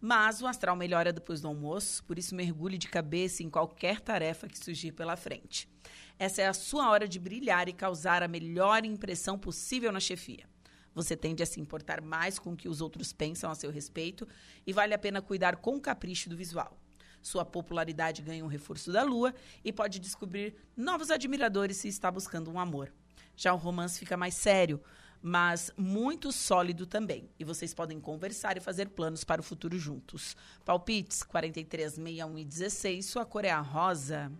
Mas 0.00 0.40
o 0.40 0.46
astral 0.46 0.74
melhora 0.76 1.12
depois 1.12 1.42
do 1.42 1.48
almoço, 1.48 2.02
por 2.04 2.18
isso 2.18 2.34
mergulhe 2.34 2.78
de 2.78 2.88
cabeça 2.88 3.42
em 3.42 3.50
qualquer 3.50 4.00
tarefa 4.00 4.48
que 4.48 4.58
surgir 4.58 4.92
pela 4.92 5.14
frente. 5.14 5.68
Essa 6.20 6.42
é 6.42 6.46
a 6.46 6.52
sua 6.52 6.90
hora 6.90 7.08
de 7.08 7.18
brilhar 7.18 7.66
e 7.66 7.72
causar 7.72 8.22
a 8.22 8.28
melhor 8.28 8.84
impressão 8.84 9.38
possível 9.38 9.90
na 9.90 9.98
chefia. 9.98 10.44
Você 10.94 11.16
tende 11.16 11.42
a 11.42 11.46
se 11.46 11.58
importar 11.58 12.02
mais 12.02 12.38
com 12.38 12.52
o 12.52 12.56
que 12.56 12.68
os 12.68 12.82
outros 12.82 13.10
pensam 13.10 13.50
a 13.50 13.54
seu 13.54 13.70
respeito 13.70 14.28
e 14.66 14.70
vale 14.70 14.92
a 14.92 14.98
pena 14.98 15.22
cuidar 15.22 15.56
com 15.56 15.80
capricho 15.80 16.28
do 16.28 16.36
visual. 16.36 16.78
Sua 17.22 17.42
popularidade 17.42 18.20
ganha 18.20 18.44
um 18.44 18.48
reforço 18.48 18.92
da 18.92 19.02
lua 19.02 19.34
e 19.64 19.72
pode 19.72 19.98
descobrir 19.98 20.54
novos 20.76 21.10
admiradores 21.10 21.78
se 21.78 21.88
está 21.88 22.10
buscando 22.10 22.50
um 22.50 22.60
amor. 22.60 22.92
Já 23.34 23.54
o 23.54 23.56
romance 23.56 23.98
fica 23.98 24.14
mais 24.14 24.34
sério, 24.34 24.78
mas 25.22 25.72
muito 25.74 26.30
sólido 26.32 26.84
também. 26.84 27.30
E 27.38 27.44
vocês 27.44 27.72
podem 27.72 27.98
conversar 27.98 28.58
e 28.58 28.60
fazer 28.60 28.90
planos 28.90 29.24
para 29.24 29.40
o 29.40 29.44
futuro 29.44 29.78
juntos. 29.78 30.36
Palpites 30.66 31.22
43, 31.22 31.94
61 31.94 32.38
e 32.38 32.44
16. 32.44 33.06
Sua 33.06 33.24
cor 33.24 33.46
é 33.46 33.50
a 33.50 33.60
rosa. 33.62 34.30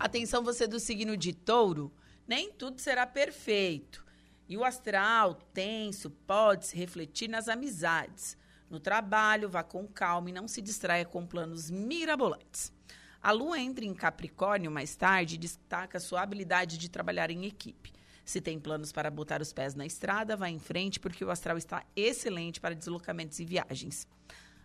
Atenção, 0.00 0.42
você 0.42 0.66
do 0.66 0.80
signo 0.80 1.14
de 1.14 1.34
touro, 1.34 1.92
nem 2.26 2.50
tudo 2.50 2.80
será 2.80 3.06
perfeito. 3.06 4.02
E 4.48 4.56
o 4.56 4.64
astral 4.64 5.34
tenso 5.52 6.08
pode 6.08 6.68
se 6.68 6.74
refletir 6.74 7.28
nas 7.28 7.48
amizades. 7.48 8.34
No 8.70 8.80
trabalho, 8.80 9.50
vá 9.50 9.62
com 9.62 9.86
calma 9.86 10.30
e 10.30 10.32
não 10.32 10.48
se 10.48 10.62
distraia 10.62 11.04
com 11.04 11.26
planos 11.26 11.70
mirabolantes. 11.70 12.72
A 13.20 13.30
lua 13.30 13.60
entra 13.60 13.84
em 13.84 13.92
Capricórnio 13.92 14.70
mais 14.70 14.96
tarde 14.96 15.34
e 15.34 15.38
destaca 15.38 16.00
sua 16.00 16.22
habilidade 16.22 16.78
de 16.78 16.88
trabalhar 16.88 17.30
em 17.30 17.44
equipe. 17.44 17.92
Se 18.24 18.40
tem 18.40 18.58
planos 18.58 18.92
para 18.92 19.10
botar 19.10 19.42
os 19.42 19.52
pés 19.52 19.74
na 19.74 19.84
estrada, 19.84 20.34
vá 20.34 20.48
em 20.48 20.58
frente, 20.58 20.98
porque 20.98 21.22
o 21.22 21.30
astral 21.30 21.58
está 21.58 21.84
excelente 21.94 22.58
para 22.58 22.74
deslocamentos 22.74 23.38
e 23.38 23.44
viagens. 23.44 24.08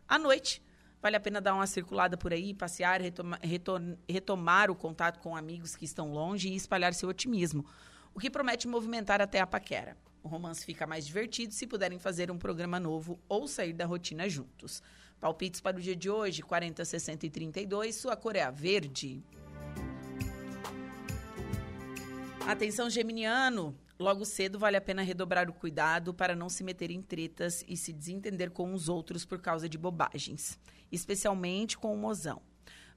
À 0.07 0.17
noite, 0.17 0.63
Vale 1.05 1.17
a 1.17 1.19
pena 1.19 1.39
dar 1.39 1.53
uma 1.53 1.67
circulada 1.67 2.17
por 2.17 2.33
aí, 2.33 2.51
passear, 2.51 2.99
retoma, 2.99 3.39
retomar 4.09 4.71
o 4.71 4.75
contato 4.75 5.19
com 5.19 5.35
amigos 5.35 5.75
que 5.75 5.85
estão 5.85 6.11
longe 6.11 6.49
e 6.49 6.55
espalhar 6.55 6.95
seu 6.95 7.07
otimismo, 7.07 7.63
o 8.11 8.19
que 8.19 8.27
promete 8.27 8.67
movimentar 8.67 9.21
até 9.21 9.39
a 9.39 9.45
paquera. 9.45 9.95
O 10.23 10.27
romance 10.27 10.65
fica 10.65 10.87
mais 10.87 11.05
divertido 11.05 11.53
se 11.53 11.67
puderem 11.67 11.99
fazer 11.99 12.31
um 12.31 12.39
programa 12.39 12.79
novo 12.79 13.19
ou 13.29 13.47
sair 13.47 13.71
da 13.71 13.85
rotina 13.85 14.27
juntos. 14.27 14.81
Palpites 15.19 15.61
para 15.61 15.77
o 15.77 15.79
dia 15.79 15.95
de 15.95 16.09
hoje, 16.09 16.41
40, 16.41 16.83
60 16.83 17.27
e 17.27 17.29
32. 17.29 17.95
Sua 17.95 18.15
cor 18.15 18.35
é 18.35 18.41
a 18.41 18.49
verde. 18.49 19.23
Atenção, 22.47 22.89
geminiano. 22.89 23.77
Logo 23.97 24.25
cedo, 24.25 24.59
vale 24.59 24.75
a 24.75 24.81
pena 24.81 25.03
redobrar 25.03 25.49
o 25.49 25.53
cuidado 25.53 26.13
para 26.13 26.35
não 26.35 26.49
se 26.49 26.63
meter 26.63 26.91
em 26.91 27.01
tretas 27.01 27.63
e 27.67 27.77
se 27.77 27.93
desentender 27.93 28.51
com 28.51 28.73
os 28.73 28.89
outros 28.89 29.23
por 29.23 29.39
causa 29.39 29.69
de 29.69 29.77
bobagens, 29.77 30.59
especialmente 30.91 31.77
com 31.77 31.93
o 31.93 31.97
mozão. 31.97 32.41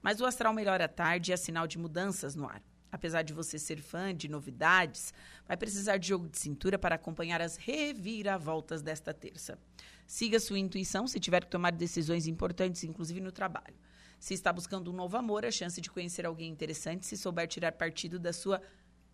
Mas 0.02 0.20
o 0.20 0.26
astral 0.26 0.52
melhora 0.52 0.84
à 0.84 0.88
tarde 0.88 1.30
e 1.30 1.34
é 1.34 1.36
sinal 1.36 1.66
de 1.66 1.78
mudanças 1.78 2.34
no 2.34 2.46
ar. 2.46 2.62
Apesar 2.90 3.22
de 3.22 3.34
você 3.34 3.58
ser 3.58 3.80
fã 3.80 4.14
de 4.14 4.28
novidades, 4.28 5.12
vai 5.46 5.56
precisar 5.56 5.98
de 5.98 6.08
jogo 6.08 6.28
de 6.28 6.38
cintura 6.38 6.78
para 6.78 6.94
acompanhar 6.94 7.40
as 7.40 7.56
reviravoltas 7.56 8.80
desta 8.80 9.12
terça. 9.12 9.58
Siga 10.06 10.40
sua 10.40 10.58
intuição 10.58 11.06
se 11.06 11.20
tiver 11.20 11.44
que 11.44 11.50
tomar 11.50 11.72
decisões 11.72 12.26
importantes, 12.26 12.84
inclusive 12.84 13.20
no 13.20 13.30
trabalho. 13.30 13.76
Se 14.18 14.32
está 14.32 14.52
buscando 14.52 14.90
um 14.90 14.94
novo 14.94 15.16
amor, 15.16 15.44
a 15.44 15.50
chance 15.50 15.80
de 15.80 15.90
conhecer 15.90 16.24
alguém 16.24 16.50
interessante 16.50 17.06
se 17.06 17.16
souber 17.16 17.46
tirar 17.46 17.72
partido 17.72 18.18
da 18.18 18.32
sua 18.32 18.60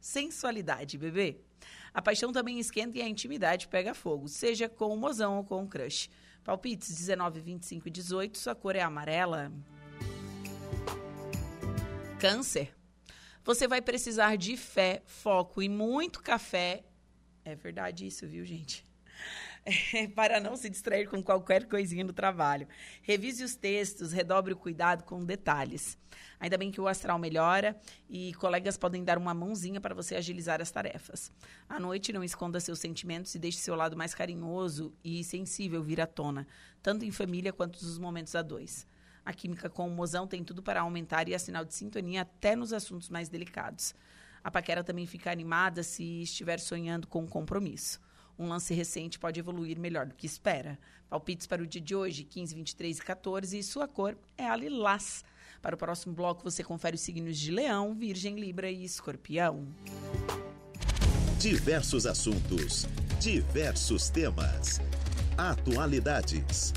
sensualidade, 0.01 0.97
bebê. 0.97 1.41
A 1.93 2.01
paixão 2.01 2.33
também 2.33 2.61
esquenta 2.61 2.99
e 2.99 3.03
a 3.03 3.09
intimidade 3.09 3.68
pega 3.68 3.93
fogo, 3.93 4.29
seja 4.29 4.68
com 4.68 4.95
o 4.95 4.97
mozão 4.97 5.39
ou 5.39 5.45
com 5.45 5.64
o 5.64 5.68
crush. 5.68 6.09
Palpites 6.45 6.95
19, 6.95 7.40
25 7.40 7.88
e 7.88 7.90
18, 7.90 8.36
sua 8.36 8.55
cor 8.55 8.76
é 8.76 8.82
amarela. 8.82 9.51
Câncer. 12.20 12.74
Você 13.42 13.66
vai 13.66 13.80
precisar 13.80 14.36
de 14.36 14.55
fé, 14.55 15.03
foco 15.07 15.62
e 15.62 15.68
muito 15.70 16.22
café. 16.22 16.84
É 17.45 17.55
verdade 17.55 18.07
isso, 18.07 18.26
viu, 18.28 18.45
gente? 18.45 18.84
É, 19.94 20.06
para 20.08 20.40
não 20.40 20.56
se 20.56 20.68
distrair 20.68 21.08
com 21.08 21.22
qualquer 21.22 21.66
coisinha 21.66 22.04
no 22.04 22.12
trabalho. 22.12 22.68
Revise 23.02 23.42
os 23.42 23.54
textos, 23.54 24.12
redobre 24.12 24.52
o 24.52 24.56
cuidado 24.56 25.04
com 25.04 25.24
detalhes. 25.24 25.96
Ainda 26.38 26.58
bem 26.58 26.70
que 26.70 26.80
o 26.80 26.86
astral 26.86 27.18
melhora 27.18 27.78
e 28.08 28.34
colegas 28.34 28.76
podem 28.76 29.02
dar 29.02 29.16
uma 29.16 29.32
mãozinha 29.32 29.80
para 29.80 29.94
você 29.94 30.16
agilizar 30.16 30.60
as 30.60 30.70
tarefas. 30.70 31.32
À 31.68 31.80
noite, 31.80 32.12
não 32.12 32.22
esconda 32.22 32.60
seus 32.60 32.78
sentimentos 32.78 33.34
e 33.34 33.38
deixe 33.38 33.58
seu 33.58 33.74
lado 33.74 33.96
mais 33.96 34.14
carinhoso 34.14 34.92
e 35.02 35.24
sensível 35.24 35.82
vir 35.82 36.00
à 36.00 36.06
tona, 36.06 36.46
tanto 36.82 37.04
em 37.04 37.10
família 37.10 37.52
quanto 37.52 37.82
nos 37.82 37.98
momentos 37.98 38.34
a 38.34 38.42
dois. 38.42 38.86
A 39.24 39.32
química 39.32 39.70
com 39.70 39.88
o 39.88 39.90
mozão 39.90 40.26
tem 40.26 40.44
tudo 40.44 40.62
para 40.62 40.82
aumentar 40.82 41.28
e 41.28 41.34
é 41.34 41.38
sinal 41.38 41.64
de 41.64 41.74
sintonia 41.74 42.22
até 42.22 42.54
nos 42.54 42.72
assuntos 42.74 43.08
mais 43.08 43.30
delicados. 43.30 43.94
A 44.42 44.50
paquera 44.50 44.84
também 44.84 45.06
fica 45.06 45.32
animada 45.32 45.82
se 45.82 46.22
estiver 46.22 46.60
sonhando 46.60 47.08
com 47.08 47.22
um 47.22 47.26
compromisso. 47.26 47.98
Um 48.39 48.49
lance 48.49 48.74
recente 48.74 49.18
pode 49.18 49.39
evoluir 49.39 49.78
melhor 49.78 50.07
do 50.07 50.14
que 50.14 50.26
espera. 50.26 50.78
Palpites 51.09 51.47
para 51.47 51.62
o 51.62 51.66
dia 51.66 51.80
de 51.80 51.95
hoje, 51.95 52.24
15, 52.24 52.55
23 52.55 52.99
e 52.99 53.03
14, 53.03 53.59
e 53.59 53.62
sua 53.62 53.87
cor 53.87 54.16
é 54.37 54.49
a 54.49 54.57
lilás. 54.57 55.24
Para 55.62 55.76
o 55.76 55.78
próximo 55.78 56.14
bloco, 56.14 56.43
você 56.43 56.62
confere 56.62 56.97
os 56.97 57.01
signos 57.01 57.39
de 57.39 57.51
Leão, 57.51 57.95
Virgem, 57.95 58.39
Libra 58.39 58.70
e 58.70 58.85
Escorpião. 58.85 59.66
Diversos 61.39 62.07
assuntos, 62.07 62.87
diversos 63.20 64.11
temas. 64.11 64.80
Atualidades. 65.37 66.72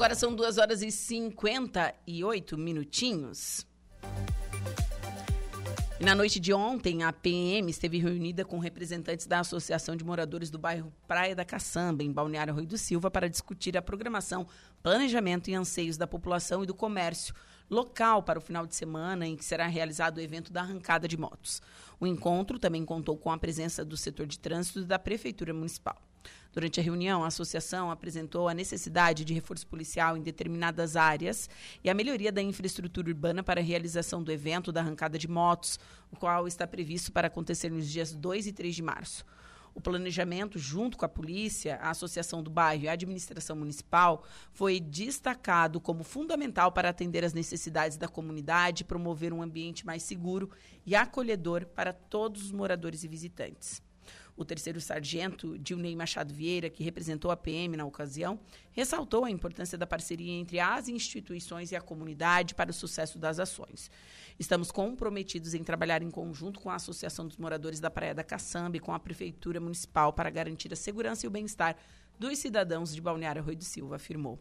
Agora 0.00 0.14
são 0.14 0.34
2 0.34 0.56
horas 0.56 0.80
e 0.80 0.90
58 0.90 2.56
minutinhos. 2.56 3.66
Na 6.00 6.14
noite 6.14 6.40
de 6.40 6.54
ontem, 6.54 7.02
a 7.02 7.12
PM 7.12 7.70
esteve 7.70 7.98
reunida 7.98 8.42
com 8.42 8.58
representantes 8.58 9.26
da 9.26 9.40
Associação 9.40 9.94
de 9.94 10.02
Moradores 10.02 10.48
do 10.48 10.58
bairro 10.58 10.90
Praia 11.06 11.36
da 11.36 11.44
Caçamba, 11.44 12.02
em 12.02 12.10
Balneário 12.10 12.54
Rui 12.54 12.64
do 12.64 12.78
Silva, 12.78 13.10
para 13.10 13.28
discutir 13.28 13.76
a 13.76 13.82
programação, 13.82 14.46
planejamento 14.82 15.50
e 15.50 15.54
anseios 15.54 15.98
da 15.98 16.06
população 16.06 16.62
e 16.62 16.66
do 16.66 16.72
comércio 16.72 17.34
local 17.68 18.22
para 18.22 18.38
o 18.38 18.42
final 18.42 18.66
de 18.66 18.74
semana 18.74 19.26
em 19.26 19.36
que 19.36 19.44
será 19.44 19.66
realizado 19.66 20.16
o 20.16 20.22
evento 20.22 20.50
da 20.50 20.62
arrancada 20.62 21.06
de 21.06 21.18
motos. 21.18 21.60
O 22.00 22.06
encontro 22.06 22.58
também 22.58 22.86
contou 22.86 23.18
com 23.18 23.30
a 23.30 23.36
presença 23.36 23.84
do 23.84 23.98
setor 23.98 24.26
de 24.26 24.38
trânsito 24.38 24.80
e 24.80 24.84
da 24.86 24.98
Prefeitura 24.98 25.52
Municipal. 25.52 26.00
Durante 26.52 26.80
a 26.80 26.82
reunião, 26.82 27.22
a 27.22 27.28
associação 27.28 27.90
apresentou 27.90 28.48
a 28.48 28.54
necessidade 28.54 29.24
de 29.24 29.32
reforço 29.32 29.66
policial 29.66 30.16
em 30.16 30.22
determinadas 30.22 30.96
áreas 30.96 31.48
e 31.84 31.88
a 31.88 31.94
melhoria 31.94 32.32
da 32.32 32.42
infraestrutura 32.42 33.08
urbana 33.08 33.42
para 33.42 33.60
a 33.60 33.64
realização 33.64 34.22
do 34.22 34.32
evento 34.32 34.72
da 34.72 34.80
arrancada 34.80 35.16
de 35.16 35.28
motos, 35.28 35.78
o 36.10 36.16
qual 36.16 36.48
está 36.48 36.66
previsto 36.66 37.12
para 37.12 37.28
acontecer 37.28 37.70
nos 37.70 37.88
dias 37.88 38.12
2 38.12 38.48
e 38.48 38.52
3 38.52 38.74
de 38.74 38.82
março. 38.82 39.24
O 39.72 39.80
planejamento, 39.80 40.58
junto 40.58 40.98
com 40.98 41.04
a 41.04 41.08
polícia, 41.08 41.76
a 41.76 41.90
Associação 41.90 42.42
do 42.42 42.50
Bairro 42.50 42.84
e 42.84 42.88
a 42.88 42.92
administração 42.92 43.54
municipal, 43.54 44.24
foi 44.52 44.80
destacado 44.80 45.80
como 45.80 46.02
fundamental 46.02 46.72
para 46.72 46.88
atender 46.88 47.24
às 47.24 47.32
necessidades 47.32 47.96
da 47.96 48.08
comunidade 48.08 48.82
e 48.82 48.86
promover 48.86 49.32
um 49.32 49.42
ambiente 49.42 49.86
mais 49.86 50.02
seguro 50.02 50.50
e 50.84 50.96
acolhedor 50.96 51.66
para 51.66 51.92
todos 51.92 52.42
os 52.42 52.52
moradores 52.52 53.04
e 53.04 53.08
visitantes. 53.08 53.80
O 54.40 54.44
terceiro 54.46 54.80
sargento, 54.80 55.58
Dilney 55.58 55.94
Machado 55.94 56.32
Vieira, 56.32 56.70
que 56.70 56.82
representou 56.82 57.30
a 57.30 57.36
PM 57.36 57.76
na 57.76 57.84
ocasião, 57.84 58.40
ressaltou 58.72 59.26
a 59.26 59.30
importância 59.30 59.76
da 59.76 59.86
parceria 59.86 60.32
entre 60.32 60.58
as 60.58 60.88
instituições 60.88 61.72
e 61.72 61.76
a 61.76 61.80
comunidade 61.82 62.54
para 62.54 62.70
o 62.70 62.72
sucesso 62.72 63.18
das 63.18 63.38
ações. 63.38 63.90
Estamos 64.38 64.70
comprometidos 64.70 65.52
em 65.52 65.62
trabalhar 65.62 66.02
em 66.02 66.10
conjunto 66.10 66.58
com 66.58 66.70
a 66.70 66.76
Associação 66.76 67.28
dos 67.28 67.36
Moradores 67.36 67.80
da 67.80 67.90
Praia 67.90 68.14
da 68.14 68.24
Caçamba 68.24 68.78
e 68.78 68.80
com 68.80 68.94
a 68.94 68.98
Prefeitura 68.98 69.60
Municipal 69.60 70.10
para 70.10 70.30
garantir 70.30 70.72
a 70.72 70.76
segurança 70.76 71.26
e 71.26 71.28
o 71.28 71.30
bem-estar 71.30 71.76
dos 72.18 72.38
cidadãos 72.38 72.94
de 72.94 73.00
Balneário 73.02 73.42
Rui 73.42 73.56
do 73.56 73.64
Silva, 73.64 73.96
afirmou. 73.96 74.38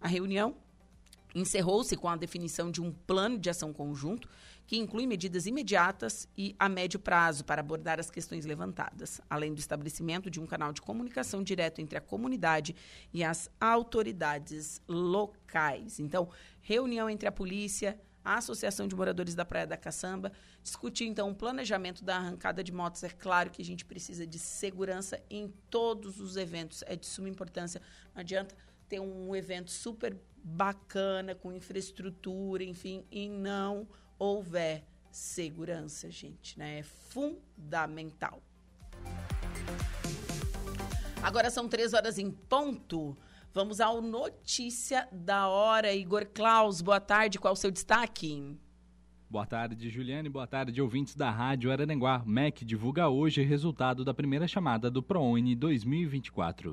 A 0.00 0.08
reunião 0.08 0.56
encerrou-se 1.34 1.94
com 1.96 2.08
a 2.08 2.16
definição 2.16 2.70
de 2.70 2.80
um 2.80 2.90
plano 2.90 3.36
de 3.38 3.50
ação 3.50 3.74
conjunto 3.74 4.26
que 4.66 4.76
inclui 4.76 5.06
medidas 5.06 5.46
imediatas 5.46 6.28
e 6.36 6.54
a 6.58 6.68
médio 6.68 6.98
prazo 6.98 7.44
para 7.44 7.60
abordar 7.60 8.00
as 8.00 8.10
questões 8.10 8.46
levantadas, 8.46 9.20
além 9.28 9.52
do 9.52 9.58
estabelecimento 9.58 10.30
de 10.30 10.40
um 10.40 10.46
canal 10.46 10.72
de 10.72 10.80
comunicação 10.80 11.42
direto 11.42 11.80
entre 11.80 11.98
a 11.98 12.00
comunidade 12.00 12.74
e 13.12 13.22
as 13.22 13.50
autoridades 13.60 14.80
locais. 14.88 16.00
Então, 16.00 16.28
reunião 16.62 17.10
entre 17.10 17.28
a 17.28 17.32
polícia, 17.32 18.00
a 18.24 18.38
Associação 18.38 18.88
de 18.88 18.96
Moradores 18.96 19.34
da 19.34 19.44
Praia 19.44 19.66
da 19.66 19.76
Caçamba, 19.76 20.32
discutir 20.62 21.04
então 21.04 21.30
o 21.30 21.34
planejamento 21.34 22.02
da 22.02 22.16
arrancada 22.16 22.64
de 22.64 22.72
motos. 22.72 23.02
É 23.04 23.10
claro 23.10 23.50
que 23.50 23.60
a 23.60 23.64
gente 23.64 23.84
precisa 23.84 24.26
de 24.26 24.38
segurança 24.38 25.22
em 25.28 25.52
todos 25.68 26.20
os 26.20 26.38
eventos, 26.38 26.82
é 26.86 26.96
de 26.96 27.04
suma 27.04 27.28
importância. 27.28 27.82
Não 28.14 28.20
adianta 28.20 28.56
ter 28.88 28.98
um 28.98 29.36
evento 29.36 29.70
super 29.70 30.16
bacana, 30.42 31.34
com 31.34 31.52
infraestrutura, 31.52 32.64
enfim, 32.64 33.04
e 33.10 33.28
não 33.28 33.86
houver 34.24 34.84
segurança, 35.10 36.10
gente, 36.10 36.58
né? 36.58 36.80
É 36.80 36.82
fundamental. 36.82 38.42
Agora 41.22 41.50
são 41.50 41.68
três 41.68 41.94
horas 41.94 42.18
em 42.18 42.30
ponto. 42.30 43.16
Vamos 43.52 43.80
ao 43.80 44.02
Notícia 44.02 45.08
da 45.12 45.48
Hora. 45.48 45.92
Igor 45.92 46.26
Klaus, 46.26 46.80
boa 46.80 47.00
tarde. 47.00 47.38
Qual 47.38 47.52
o 47.54 47.56
seu 47.56 47.70
destaque? 47.70 48.58
Boa 49.30 49.46
tarde, 49.46 49.88
Juliane. 49.90 50.28
Boa 50.28 50.46
tarde, 50.46 50.80
ouvintes 50.80 51.14
da 51.14 51.30
Rádio 51.30 51.70
Araranguá. 51.70 52.22
MEC 52.26 52.64
divulga 52.64 53.08
hoje 53.08 53.42
resultado 53.42 54.04
da 54.04 54.14
primeira 54.14 54.46
chamada 54.48 54.90
do 54.90 55.02
ProUni 55.02 55.54
2024. 55.54 56.72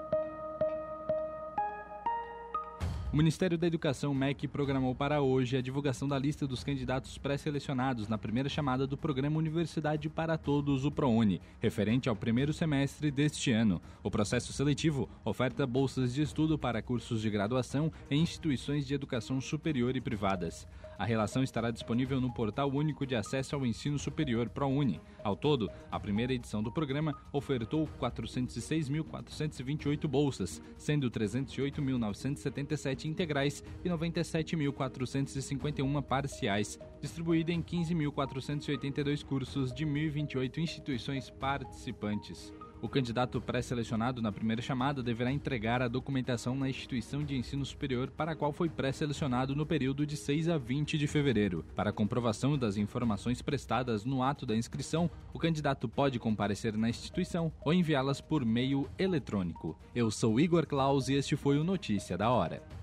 O 3.13 3.17
Ministério 3.17 3.57
da 3.57 3.67
Educação, 3.67 4.13
MEC, 4.15 4.47
programou 4.47 4.95
para 4.95 5.21
hoje 5.21 5.57
a 5.57 5.61
divulgação 5.61 6.07
da 6.07 6.17
lista 6.17 6.47
dos 6.47 6.63
candidatos 6.63 7.17
pré-selecionados 7.17 8.07
na 8.07 8.17
primeira 8.17 8.47
chamada 8.47 8.87
do 8.87 8.95
programa 8.95 9.37
Universidade 9.37 10.07
para 10.07 10.37
Todos, 10.37 10.85
o 10.85 10.91
ProUni, 10.91 11.41
referente 11.59 12.07
ao 12.07 12.15
primeiro 12.15 12.53
semestre 12.53 13.11
deste 13.11 13.51
ano. 13.51 13.81
O 14.01 14.09
processo 14.09 14.53
seletivo 14.53 15.09
oferta 15.25 15.67
bolsas 15.67 16.13
de 16.13 16.21
estudo 16.21 16.57
para 16.57 16.81
cursos 16.81 17.21
de 17.21 17.29
graduação 17.29 17.91
em 18.09 18.21
instituições 18.21 18.87
de 18.87 18.93
educação 18.93 19.41
superior 19.41 19.93
e 19.97 19.99
privadas. 19.99 20.65
A 21.01 21.03
relação 21.03 21.41
estará 21.41 21.71
disponível 21.71 22.21
no 22.21 22.31
Portal 22.31 22.69
Único 22.69 23.07
de 23.07 23.15
Acesso 23.15 23.55
ao 23.55 23.65
Ensino 23.65 23.97
Superior 23.97 24.47
ProUni. 24.49 25.01
Ao 25.23 25.35
todo, 25.35 25.67
a 25.89 25.99
primeira 25.99 26.31
edição 26.31 26.61
do 26.61 26.71
programa 26.71 27.17
ofertou 27.33 27.89
406.428 27.99 30.07
bolsas, 30.07 30.61
sendo 30.77 31.09
308.977 31.09 33.05
integrais 33.05 33.63
e 33.83 33.89
97.451 33.89 36.03
parciais, 36.03 36.79
distribuída 37.01 37.51
em 37.51 37.63
15.482 37.63 39.25
cursos 39.25 39.73
de 39.73 39.87
1.028 39.87 40.59
instituições 40.59 41.31
participantes. 41.31 42.53
O 42.81 42.89
candidato 42.89 43.39
pré-selecionado 43.39 44.23
na 44.23 44.31
primeira 44.31 44.59
chamada 44.59 45.03
deverá 45.03 45.31
entregar 45.31 45.83
a 45.83 45.87
documentação 45.87 46.55
na 46.55 46.67
instituição 46.67 47.23
de 47.23 47.37
ensino 47.37 47.63
superior 47.63 48.09
para 48.09 48.31
a 48.31 48.35
qual 48.35 48.51
foi 48.51 48.69
pré-selecionado 48.69 49.55
no 49.55 49.67
período 49.67 50.03
de 50.03 50.17
6 50.17 50.49
a 50.49 50.57
20 50.57 50.97
de 50.97 51.05
fevereiro. 51.05 51.63
Para 51.75 51.91
comprovação 51.91 52.57
das 52.57 52.77
informações 52.77 53.39
prestadas 53.39 54.03
no 54.03 54.23
ato 54.23 54.47
da 54.47 54.55
inscrição, 54.55 55.11
o 55.31 55.37
candidato 55.37 55.87
pode 55.87 56.17
comparecer 56.17 56.75
na 56.75 56.89
instituição 56.89 57.51
ou 57.63 57.71
enviá-las 57.71 58.19
por 58.19 58.43
meio 58.43 58.89
eletrônico. 58.97 59.77
Eu 59.93 60.09
sou 60.09 60.39
Igor 60.39 60.65
Claus 60.65 61.07
e 61.07 61.13
este 61.13 61.35
foi 61.35 61.59
o 61.59 61.63
Notícia 61.63 62.17
da 62.17 62.31
Hora. 62.31 62.80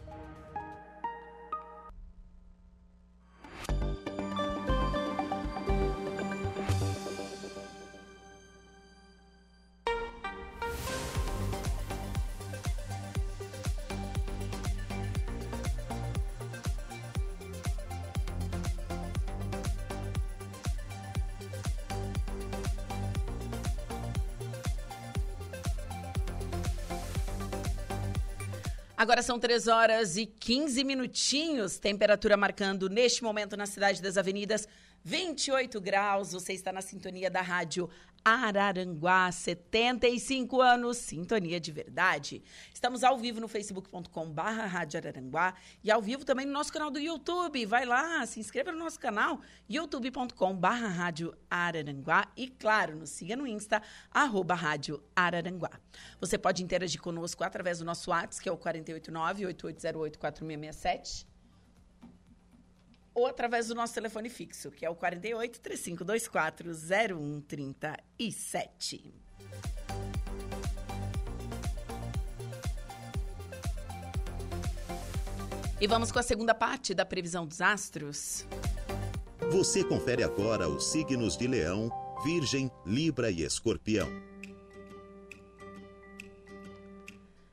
Agora 29.08 29.22
são 29.22 29.38
3 29.38 29.68
horas 29.68 30.18
e 30.18 30.26
15 30.26 30.84
minutinhos, 30.84 31.78
temperatura 31.78 32.36
marcando 32.36 32.90
neste 32.90 33.22
momento 33.22 33.56
na 33.56 33.64
cidade 33.64 34.02
das 34.02 34.18
avenidas 34.18 34.68
28 35.02 35.80
graus. 35.80 36.32
Você 36.32 36.52
está 36.52 36.70
na 36.70 36.82
sintonia 36.82 37.30
da 37.30 37.40
rádio 37.40 37.88
Araranguá, 38.24 39.30
75 39.30 40.60
anos, 40.60 40.96
sintonia 40.96 41.60
de 41.60 41.70
verdade. 41.70 42.42
Estamos 42.74 43.04
ao 43.04 43.16
vivo 43.16 43.40
no 43.40 43.48
facebook.com 43.48 44.30
barra 44.30 44.66
Rádio 44.66 44.98
Araranguá 44.98 45.54
e 45.84 45.90
ao 45.90 46.02
vivo 46.02 46.24
também 46.24 46.44
no 46.44 46.52
nosso 46.52 46.72
canal 46.72 46.90
do 46.90 46.98
YouTube. 46.98 47.64
Vai 47.66 47.84
lá, 47.84 48.26
se 48.26 48.40
inscreva 48.40 48.72
no 48.72 48.78
nosso 48.78 48.98
canal, 48.98 49.40
youtube.com 49.68 50.56
barra 50.56 50.88
Rádio 50.88 51.36
Araranguá 51.50 52.26
e, 52.36 52.48
claro, 52.48 52.96
nos 52.96 53.10
siga 53.10 53.36
no 53.36 53.46
Insta, 53.46 53.80
arroba 54.10 54.54
Rádio 54.54 55.00
Araranguá. 55.14 55.70
Você 56.20 56.36
pode 56.36 56.64
interagir 56.64 57.00
conosco 57.00 57.44
através 57.44 57.78
do 57.78 57.84
nosso 57.84 58.10
WhatsApp, 58.10 58.42
que 58.42 58.48
é 58.48 58.52
o 58.52 58.58
489-8808-4667 58.58 61.27
ou 63.18 63.26
através 63.26 63.68
do 63.68 63.74
nosso 63.74 63.94
telefone 63.94 64.28
fixo, 64.28 64.70
que 64.70 64.86
é 64.86 64.90
o 64.90 64.94
48 64.94 65.60
3524 65.60 66.72
0137. 66.72 69.12
E 75.80 75.86
vamos 75.86 76.10
com 76.10 76.18
a 76.18 76.22
segunda 76.22 76.52
parte 76.54 76.92
da 76.92 77.04
previsão 77.04 77.46
dos 77.46 77.60
astros. 77.60 78.44
Você 79.50 79.84
confere 79.84 80.24
agora 80.24 80.68
os 80.68 80.90
signos 80.90 81.36
de 81.36 81.46
Leão, 81.46 81.88
Virgem, 82.24 82.68
Libra 82.84 83.30
e 83.30 83.42
Escorpião. 83.42 84.27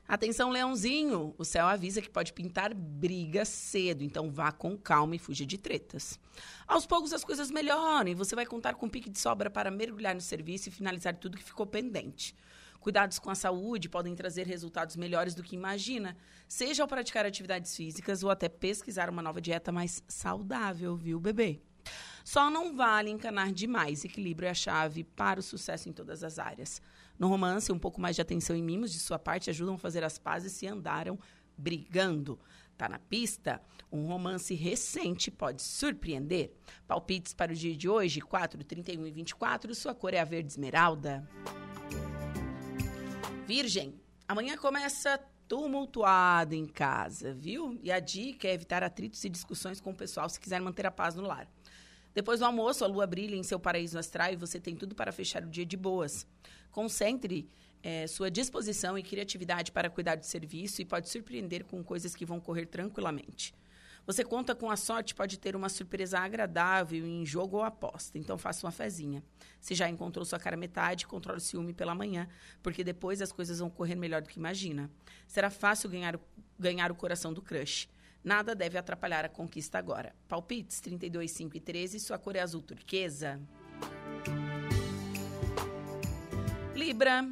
Atenção, 0.08 0.50
leãozinho! 0.50 1.34
O 1.36 1.44
céu 1.44 1.66
avisa 1.66 2.00
que 2.00 2.08
pode 2.08 2.32
pintar 2.32 2.72
briga 2.72 3.44
cedo, 3.44 4.04
então 4.04 4.30
vá 4.30 4.52
com 4.52 4.78
calma 4.78 5.16
e 5.16 5.18
fuja 5.18 5.44
de 5.44 5.58
tretas. 5.58 6.16
Aos 6.64 6.86
poucos 6.86 7.12
as 7.12 7.24
coisas 7.24 7.50
melhoram 7.50 8.08
e 8.10 8.14
você 8.14 8.36
vai 8.36 8.46
contar 8.46 8.74
com 8.74 8.86
um 8.86 8.88
pique 8.88 9.10
de 9.10 9.18
sobra 9.18 9.50
para 9.50 9.68
mergulhar 9.68 10.14
no 10.14 10.20
serviço 10.20 10.68
e 10.68 10.72
finalizar 10.72 11.16
tudo 11.16 11.36
que 11.36 11.42
ficou 11.42 11.66
pendente. 11.66 12.36
Cuidados 12.78 13.18
com 13.18 13.30
a 13.30 13.34
saúde 13.34 13.88
podem 13.88 14.14
trazer 14.14 14.46
resultados 14.46 14.94
melhores 14.94 15.34
do 15.34 15.42
que 15.42 15.56
imagina, 15.56 16.16
seja 16.46 16.84
ao 16.84 16.88
praticar 16.88 17.26
atividades 17.26 17.74
físicas 17.74 18.22
ou 18.22 18.30
até 18.30 18.48
pesquisar 18.48 19.10
uma 19.10 19.22
nova 19.22 19.40
dieta 19.40 19.72
mais 19.72 20.04
saudável, 20.06 20.94
viu, 20.94 21.18
bebê? 21.18 21.60
Só 22.24 22.48
não 22.48 22.76
vale 22.76 23.10
encanar 23.10 23.52
demais. 23.52 24.04
Equilíbrio 24.04 24.46
é 24.46 24.50
a 24.50 24.54
chave 24.54 25.02
para 25.02 25.40
o 25.40 25.42
sucesso 25.42 25.88
em 25.88 25.92
todas 25.92 26.22
as 26.22 26.38
áreas. 26.38 26.80
No 27.18 27.28
romance, 27.28 27.72
um 27.72 27.78
pouco 27.78 28.00
mais 28.00 28.16
de 28.16 28.22
atenção 28.22 28.54
e 28.54 28.62
mimos 28.62 28.92
de 28.92 28.98
sua 28.98 29.18
parte 29.18 29.50
ajudam 29.50 29.74
a 29.74 29.78
fazer 29.78 30.04
as 30.04 30.18
pazes 30.18 30.52
se 30.52 30.66
andaram 30.66 31.18
brigando. 31.56 32.38
Tá 32.76 32.88
na 32.88 32.98
pista? 32.98 33.62
Um 33.90 34.06
romance 34.06 34.54
recente 34.54 35.30
pode 35.30 35.62
surpreender. 35.62 36.52
Palpites 36.86 37.32
para 37.32 37.52
o 37.52 37.54
dia 37.54 37.74
de 37.74 37.88
hoje, 37.88 38.20
4, 38.20 38.62
31 38.62 39.06
e 39.06 39.10
24. 39.10 39.74
Sua 39.74 39.94
cor 39.94 40.12
é 40.12 40.20
a 40.20 40.24
verde 40.24 40.52
esmeralda. 40.52 41.26
Virgem, 43.46 43.94
amanhã 44.28 44.56
começa 44.58 45.18
tumultuado 45.48 46.54
em 46.54 46.66
casa, 46.66 47.32
viu? 47.32 47.78
E 47.82 47.90
a 47.90 48.00
dica 48.00 48.48
é 48.48 48.52
evitar 48.52 48.82
atritos 48.82 49.24
e 49.24 49.30
discussões 49.30 49.80
com 49.80 49.90
o 49.90 49.96
pessoal 49.96 50.28
se 50.28 50.40
quiser 50.40 50.60
manter 50.60 50.84
a 50.84 50.90
paz 50.90 51.14
no 51.14 51.22
lar. 51.22 51.48
Depois 52.16 52.40
do 52.40 52.46
almoço, 52.46 52.82
a 52.82 52.86
lua 52.86 53.06
brilha 53.06 53.36
em 53.36 53.42
seu 53.42 53.60
paraíso 53.60 53.98
astral 53.98 54.32
e 54.32 54.36
você 54.36 54.58
tem 54.58 54.74
tudo 54.74 54.94
para 54.94 55.12
fechar 55.12 55.44
o 55.44 55.50
dia 55.50 55.66
de 55.66 55.76
boas. 55.76 56.26
Concentre 56.70 57.46
é, 57.82 58.06
sua 58.06 58.30
disposição 58.30 58.96
e 58.96 59.02
criatividade 59.02 59.70
para 59.70 59.90
cuidar 59.90 60.14
do 60.14 60.24
serviço 60.24 60.80
e 60.80 60.86
pode 60.86 61.10
surpreender 61.10 61.66
com 61.66 61.84
coisas 61.84 62.16
que 62.16 62.24
vão 62.24 62.40
correr 62.40 62.64
tranquilamente. 62.64 63.54
Você 64.06 64.24
conta 64.24 64.54
com 64.54 64.70
a 64.70 64.76
sorte, 64.76 65.14
pode 65.14 65.38
ter 65.38 65.54
uma 65.54 65.68
surpresa 65.68 66.18
agradável 66.18 67.04
em 67.04 67.26
jogo 67.26 67.58
ou 67.58 67.62
aposta, 67.62 68.16
então 68.16 68.38
faça 68.38 68.66
uma 68.66 68.72
fezinha. 68.72 69.22
Se 69.60 69.74
já 69.74 69.86
encontrou 69.86 70.24
sua 70.24 70.38
cara 70.38 70.56
metade, 70.56 71.06
controle 71.06 71.36
o 71.36 71.42
ciúme 71.42 71.74
pela 71.74 71.94
manhã, 71.94 72.26
porque 72.62 72.82
depois 72.82 73.20
as 73.20 73.30
coisas 73.30 73.58
vão 73.58 73.68
correr 73.68 73.94
melhor 73.94 74.22
do 74.22 74.28
que 74.30 74.38
imagina. 74.38 74.90
Será 75.26 75.50
fácil 75.50 75.90
ganhar, 75.90 76.18
ganhar 76.58 76.90
o 76.90 76.94
coração 76.94 77.30
do 77.34 77.42
crush. 77.42 77.90
Nada 78.26 78.56
deve 78.56 78.76
atrapalhar 78.76 79.24
a 79.24 79.28
conquista 79.28 79.78
agora. 79.78 80.12
Palpites 80.26 80.80
32, 80.80 81.30
5 81.30 81.56
e 81.58 81.60
13, 81.60 82.00
sua 82.00 82.18
cor 82.18 82.34
é 82.34 82.40
azul 82.40 82.60
turquesa. 82.60 83.40
Libra, 86.74 87.24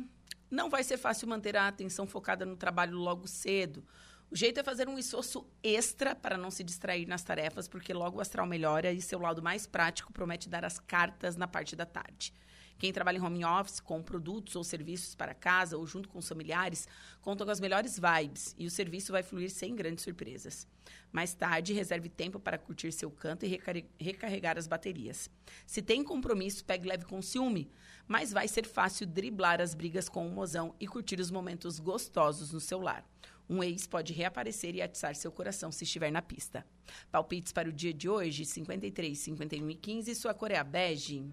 não 0.49 0.70
vai 0.70 0.84
ser 0.84 0.97
fácil 0.97 1.26
manter 1.26 1.57
a 1.57 1.66
atenção 1.66 2.07
focada 2.07 2.47
no 2.47 2.55
trabalho 2.55 2.97
logo 2.97 3.26
cedo. 3.26 3.84
O 4.30 4.36
jeito 4.36 4.61
é 4.61 4.62
fazer 4.62 4.88
um 4.88 4.97
esforço 4.97 5.45
extra 5.64 6.14
para 6.14 6.38
não 6.38 6.49
se 6.49 6.62
distrair 6.62 7.07
nas 7.07 7.24
tarefas, 7.24 7.66
porque 7.66 7.92
logo 7.92 8.18
o 8.18 8.20
astral 8.20 8.47
melhora 8.47 8.92
e 8.92 9.03
seu 9.03 9.18
lado 9.18 9.42
mais 9.42 9.66
prático 9.66 10.12
promete 10.12 10.49
dar 10.49 10.64
as 10.64 10.78
cartas 10.78 11.34
na 11.34 11.49
parte 11.49 11.74
da 11.74 11.84
tarde. 11.84 12.32
Quem 12.78 12.92
trabalha 12.92 13.18
em 13.18 13.22
home 13.22 13.44
office 13.44 13.80
com 13.80 14.02
produtos 14.02 14.56
ou 14.56 14.64
serviços 14.64 15.14
para 15.14 15.34
casa 15.34 15.76
ou 15.76 15.86
junto 15.86 16.08
com 16.08 16.18
os 16.18 16.28
familiares 16.28 16.88
conta 17.20 17.44
com 17.44 17.50
as 17.50 17.60
melhores 17.60 17.98
vibes 17.98 18.54
e 18.58 18.66
o 18.66 18.70
serviço 18.70 19.12
vai 19.12 19.22
fluir 19.22 19.50
sem 19.50 19.74
grandes 19.74 20.04
surpresas. 20.04 20.66
Mais 21.12 21.32
tarde, 21.32 21.72
reserve 21.72 22.08
tempo 22.08 22.38
para 22.40 22.58
curtir 22.58 22.92
seu 22.92 23.10
canto 23.10 23.46
e 23.46 23.60
recarregar 23.98 24.58
as 24.58 24.66
baterias. 24.66 25.30
Se 25.66 25.80
tem 25.80 26.02
compromisso, 26.02 26.64
pegue 26.64 26.88
leve 26.88 27.04
com 27.04 27.22
ciúme, 27.22 27.70
mas 28.06 28.32
vai 28.32 28.48
ser 28.48 28.66
fácil 28.66 29.06
driblar 29.06 29.60
as 29.60 29.74
brigas 29.74 30.08
com 30.08 30.26
o 30.26 30.30
mozão 30.30 30.74
e 30.78 30.86
curtir 30.86 31.20
os 31.20 31.30
momentos 31.30 31.78
gostosos 31.78 32.52
no 32.52 32.60
seu 32.60 32.80
lar. 32.80 33.04
Um 33.48 33.62
ex 33.62 33.86
pode 33.86 34.12
reaparecer 34.12 34.74
e 34.74 34.82
atiçar 34.82 35.14
seu 35.14 35.30
coração 35.30 35.70
se 35.70 35.84
estiver 35.84 36.10
na 36.10 36.22
pista. 36.22 36.66
Palpites 37.10 37.52
para 37.52 37.68
o 37.68 37.72
dia 37.72 37.92
de 37.92 38.08
hoje, 38.08 38.44
53, 38.44 39.18
51 39.18 39.70
e 39.70 39.74
15, 39.74 40.14
sua 40.14 40.34
cor 40.34 40.50
é 40.50 40.64
bege. 40.64 41.24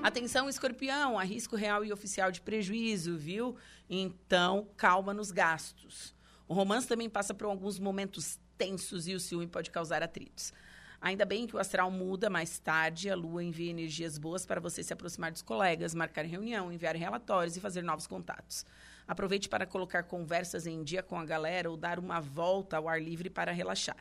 Atenção, 0.00 0.48
escorpião, 0.48 1.18
há 1.18 1.24
risco 1.24 1.56
real 1.56 1.84
e 1.84 1.92
oficial 1.92 2.30
de 2.30 2.40
prejuízo, 2.40 3.18
viu? 3.18 3.56
Então, 3.90 4.68
calma 4.76 5.12
nos 5.12 5.32
gastos. 5.32 6.14
O 6.46 6.54
romance 6.54 6.86
também 6.86 7.10
passa 7.10 7.34
por 7.34 7.46
alguns 7.46 7.80
momentos 7.80 8.38
tensos 8.56 9.08
e 9.08 9.14
o 9.14 9.20
ciúme 9.20 9.48
pode 9.48 9.72
causar 9.72 10.02
atritos. 10.02 10.52
Ainda 11.00 11.24
bem 11.24 11.46
que 11.46 11.54
o 11.54 11.58
astral 11.58 11.90
muda 11.90 12.30
mais 12.30 12.60
tarde, 12.60 13.10
a 13.10 13.16
lua 13.16 13.42
envia 13.42 13.70
energias 13.70 14.18
boas 14.18 14.46
para 14.46 14.60
você 14.60 14.82
se 14.84 14.92
aproximar 14.92 15.32
dos 15.32 15.42
colegas, 15.42 15.94
marcar 15.94 16.24
reunião, 16.24 16.72
enviar 16.72 16.94
relatórios 16.94 17.56
e 17.56 17.60
fazer 17.60 17.82
novos 17.82 18.06
contatos. 18.06 18.64
Aproveite 19.06 19.48
para 19.48 19.66
colocar 19.66 20.04
conversas 20.04 20.66
em 20.66 20.82
dia 20.82 21.02
com 21.02 21.18
a 21.18 21.24
galera 21.24 21.70
ou 21.70 21.76
dar 21.76 21.98
uma 21.98 22.20
volta 22.20 22.76
ao 22.76 22.88
ar 22.88 23.02
livre 23.02 23.28
para 23.28 23.50
relaxar. 23.52 23.96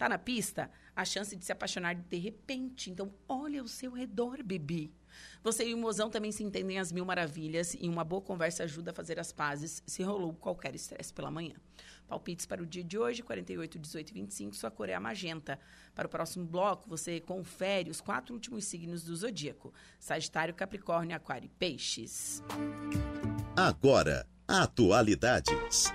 Tá 0.00 0.08
na 0.08 0.16
pista? 0.16 0.70
A 0.96 1.04
chance 1.04 1.36
de 1.36 1.44
se 1.44 1.52
apaixonar 1.52 1.94
de 1.94 2.16
repente. 2.16 2.90
Então, 2.90 3.12
olha 3.28 3.60
ao 3.60 3.68
seu 3.68 3.92
redor, 3.92 4.42
bebê. 4.42 4.90
Você 5.42 5.68
e 5.68 5.74
o 5.74 5.76
mozão 5.76 6.08
também 6.08 6.32
se 6.32 6.42
entendem 6.42 6.78
às 6.78 6.90
mil 6.90 7.04
maravilhas 7.04 7.76
e 7.78 7.86
uma 7.86 8.02
boa 8.02 8.22
conversa 8.22 8.64
ajuda 8.64 8.92
a 8.92 8.94
fazer 8.94 9.20
as 9.20 9.30
pazes 9.30 9.82
se 9.86 10.02
rolou 10.02 10.32
qualquer 10.32 10.74
estresse 10.74 11.12
pela 11.12 11.30
manhã. 11.30 11.52
Palpites 12.08 12.46
para 12.46 12.62
o 12.62 12.66
dia 12.66 12.82
de 12.82 12.96
hoje, 12.96 13.22
48, 13.22 13.78
18 13.78 14.08
e 14.08 14.14
25, 14.14 14.56
sua 14.56 14.70
cor 14.70 14.88
é 14.88 14.94
a 14.94 15.00
magenta. 15.00 15.60
Para 15.94 16.06
o 16.06 16.10
próximo 16.10 16.46
bloco, 16.46 16.88
você 16.88 17.20
confere 17.20 17.90
os 17.90 18.00
quatro 18.00 18.32
últimos 18.32 18.64
signos 18.64 19.04
do 19.04 19.14
zodíaco: 19.14 19.70
Sagitário, 19.98 20.54
Capricórnio, 20.54 21.14
Aquário 21.14 21.44
e 21.44 21.50
Peixes. 21.50 22.42
Agora, 23.54 24.26
atualidades. 24.48 25.92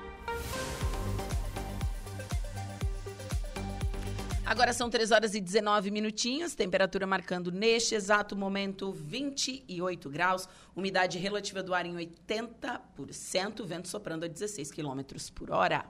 Agora 4.45 4.73
são 4.73 4.91
3 4.91 5.09
horas 5.09 5.33
e 5.33 5.41
19 5.41 5.89
minutinhos, 5.89 6.53
temperatura 6.53 7.07
marcando 7.07 7.51
neste 7.51 7.95
exato 7.95 8.35
momento 8.35 8.91
28 8.91 10.07
graus, 10.07 10.47
umidade 10.75 11.17
relativa 11.17 11.63
do 11.63 11.73
ar 11.73 11.83
em 11.87 11.95
80%, 11.95 13.65
vento 13.65 13.87
soprando 13.87 14.23
a 14.23 14.27
16 14.27 14.71
quilômetros 14.71 15.31
por 15.31 15.49
hora. 15.49 15.83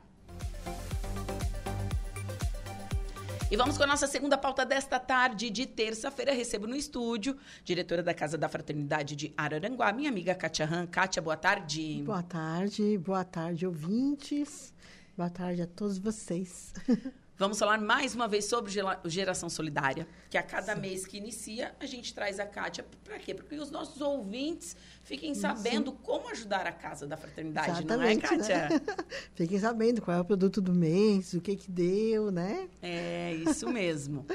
E 3.52 3.58
vamos 3.58 3.78
com 3.78 3.84
a 3.84 3.88
nossa 3.88 4.08
segunda 4.08 4.38
pauta 4.38 4.66
desta 4.66 5.00
tarde 5.00 5.50
de 5.50 5.66
terça-feira. 5.66 6.34
Recebo 6.34 6.66
no 6.66 6.78
estúdio, 6.78 7.38
diretora 7.64 8.02
da 8.02 8.14
Casa 8.14 8.38
da 8.38 8.48
Fraternidade 8.48 9.18
de 9.18 9.34
Araranguá, 9.36 9.92
minha 9.92 10.10
amiga 10.10 10.34
Kátia 10.34 10.66
Han. 10.66 10.88
Kátia, 10.88 11.22
boa 11.22 11.38
tarde. 11.38 12.02
Boa 12.04 12.24
tarde, 12.24 12.98
boa 12.98 13.26
tarde, 13.26 13.68
ouvintes. 13.68 14.74
Boa 15.16 15.30
tarde 15.30 15.62
a 15.62 15.68
todos 15.68 15.98
vocês. 15.98 16.74
Vamos 17.38 17.60
falar 17.60 17.82
mais 17.82 18.16
uma 18.16 18.30
vez 18.30 18.46
sobre 18.46 18.72
Geração 19.06 19.50
Solidária, 19.50 20.08
que 20.30 20.38
a 20.38 20.44
cada 20.44 20.74
Sim. 20.74 20.80
mês 20.80 21.06
que 21.06 21.18
inicia, 21.18 21.76
a 21.82 21.86
gente 21.86 22.14
traz 22.14 22.40
a 22.40 22.46
Kátia. 22.46 22.86
Para 23.04 23.20
quê? 23.20 23.34
Porque 23.34 23.56
os 23.56 23.70
nossos 23.70 24.00
ouvintes 24.00 24.74
fiquem 25.04 25.36
sabendo 25.36 25.92
Sim. 25.92 25.98
como 26.02 26.30
ajudar 26.30 26.66
a 26.66 26.72
Casa 26.72 27.06
da 27.06 27.18
Fraternidade, 27.18 27.72
Exatamente, 27.72 28.24
não 28.24 28.30
é, 28.30 28.38
Kátia? 28.38 28.70
Né? 28.70 28.82
fiquem 29.36 29.60
sabendo 29.60 30.02
qual 30.02 30.16
é 30.16 30.22
o 30.22 30.24
produto 30.24 30.62
do 30.62 30.74
mês, 30.74 31.34
o 31.34 31.42
que 31.42 31.58
que 31.58 31.70
deu, 31.70 32.32
né? 32.32 32.70
É, 32.82 33.34
isso 33.34 33.68
mesmo. 33.70 34.26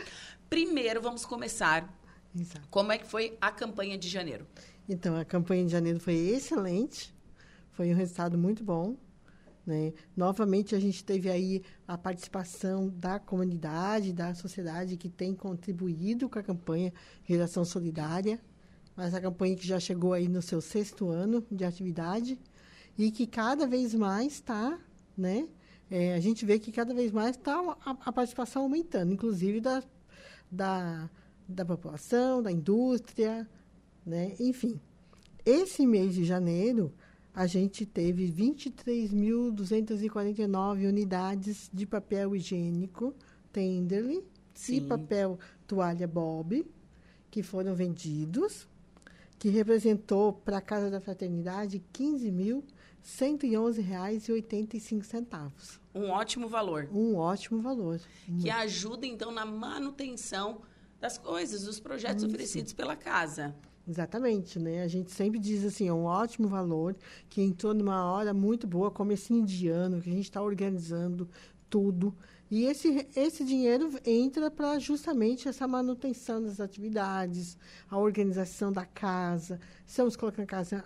Primeiro, 0.51 1.01
vamos 1.01 1.25
começar. 1.25 1.91
Exato. 2.39 2.69
Como 2.69 2.93
é 2.93 2.99
que 2.99 3.07
foi 3.07 3.35
a 3.41 3.51
campanha 3.51 3.97
de 3.97 4.11
janeiro? 4.11 4.47
Então, 4.87 5.17
a 5.17 5.25
campanha 5.25 5.65
de 5.65 5.73
janeiro 5.73 5.99
foi 6.01 6.17
excelente. 6.17 7.15
Foi 7.73 7.91
um 7.91 7.97
resultado 7.97 8.37
muito 8.37 8.63
bom. 8.63 8.95
Né? 9.71 9.93
Novamente, 10.17 10.75
a 10.75 10.81
gente 10.81 11.05
teve 11.05 11.31
aí 11.31 11.63
a 11.87 11.97
participação 11.97 12.89
da 12.89 13.21
comunidade, 13.21 14.13
da 14.13 14.35
sociedade 14.35 14.97
que 14.97 15.09
tem 15.09 15.33
contribuído 15.33 16.29
com 16.29 16.41
a 16.41 16.43
campanha 16.43 16.93
Geração 17.25 17.65
Solidária, 17.65 18.41
mas 18.97 19.15
a 19.15 19.21
campanha 19.21 19.55
que 19.55 19.65
já 19.65 19.79
chegou 19.79 20.13
aí 20.13 20.27
no 20.27 20.43
seu 20.43 20.61
sexto 20.61 21.09
ano 21.09 21.47
de 21.49 21.65
atividade 21.65 22.37
e 22.99 23.13
que 23.13 23.29
cada 23.29 23.65
vez 23.65 23.95
mais 23.95 24.33
está, 24.33 24.77
né? 25.17 25.49
É, 25.89 26.15
a 26.15 26.21
gente 26.21 26.45
vê 26.45 26.59
que 26.59 26.73
cada 26.73 26.93
vez 26.93 27.13
mais 27.13 27.37
está 27.37 27.55
a, 27.85 27.91
a, 27.91 28.13
participação 28.13 28.63
aumentando, 28.63 29.13
inclusive 29.13 29.61
da, 29.61 29.85
da, 30.51 31.09
da 31.49 31.65
população, 31.65 32.43
da 32.43 32.51
indústria, 32.51 33.49
né? 34.05 34.35
Enfim, 34.41 34.81
esse 35.47 35.87
mês 35.87 36.13
de 36.13 36.25
janeiro 36.25 36.93
a 37.35 37.47
gente 37.47 37.87
teve 37.87 38.31
23.249 38.31 40.89
unidades 40.89 41.71
de 41.73 41.87
papel 41.87 42.35
higiênico 42.35 43.15
Tenderly 43.53 44.25
Sim. 44.55 44.77
e 44.77 44.81
papel 44.81 45.39
toalha 45.67 46.07
Bob 46.07 46.65
que 47.31 47.43
foram 47.43 47.75
vendidos, 47.75 48.69
que 49.39 49.49
representou 49.49 50.33
para 50.33 50.59
a 50.59 50.61
Casa 50.61 50.91
da 50.91 51.01
Fraternidade 51.01 51.79
R$ 51.79 51.85
15.111,85. 53.03 55.79
Um 55.95 56.11
ótimo 56.11 56.47
valor. 56.49 56.91
Um 56.93 57.15
ótimo 57.17 57.63
valor. 57.63 58.01
Que 58.41 58.51
ajuda, 58.51 59.07
então, 59.07 59.31
na 59.31 59.47
manutenção 59.47 60.63
das 61.01 61.17
coisas, 61.17 61.63
dos 61.63 61.79
projetos 61.81 62.25
Isso. 62.25 62.33
oferecidos 62.33 62.73
pela 62.73 62.97
casa. 62.97 63.55
Exatamente, 63.91 64.57
né? 64.57 64.85
A 64.85 64.87
gente 64.87 65.11
sempre 65.11 65.41
diz 65.41 65.65
assim, 65.65 65.89
é 65.89 65.93
um 65.93 66.05
ótimo 66.05 66.47
valor, 66.47 66.95
que 67.29 67.43
entrou 67.43 67.75
numa 67.75 68.05
hora 68.05 68.33
muito 68.33 68.65
boa, 68.65 68.89
comecinho 68.89 69.45
de 69.45 69.67
ano, 69.67 70.01
que 70.01 70.09
a 70.09 70.13
gente 70.13 70.27
está 70.27 70.41
organizando 70.41 71.29
tudo. 71.69 72.15
E 72.49 72.67
esse, 72.67 73.09
esse 73.17 73.45
dinheiro 73.45 73.91
entra 74.07 74.49
para 74.49 74.79
justamente 74.79 75.49
essa 75.49 75.67
manutenção 75.67 76.41
das 76.41 76.61
atividades, 76.61 77.59
a 77.91 77.99
organização 77.99 78.73
da 78.73 78.87
casa. 78.87 79.59
Estamos 79.85 80.15
colocando 80.15 80.45
a 80.45 80.47
casa 80.47 80.85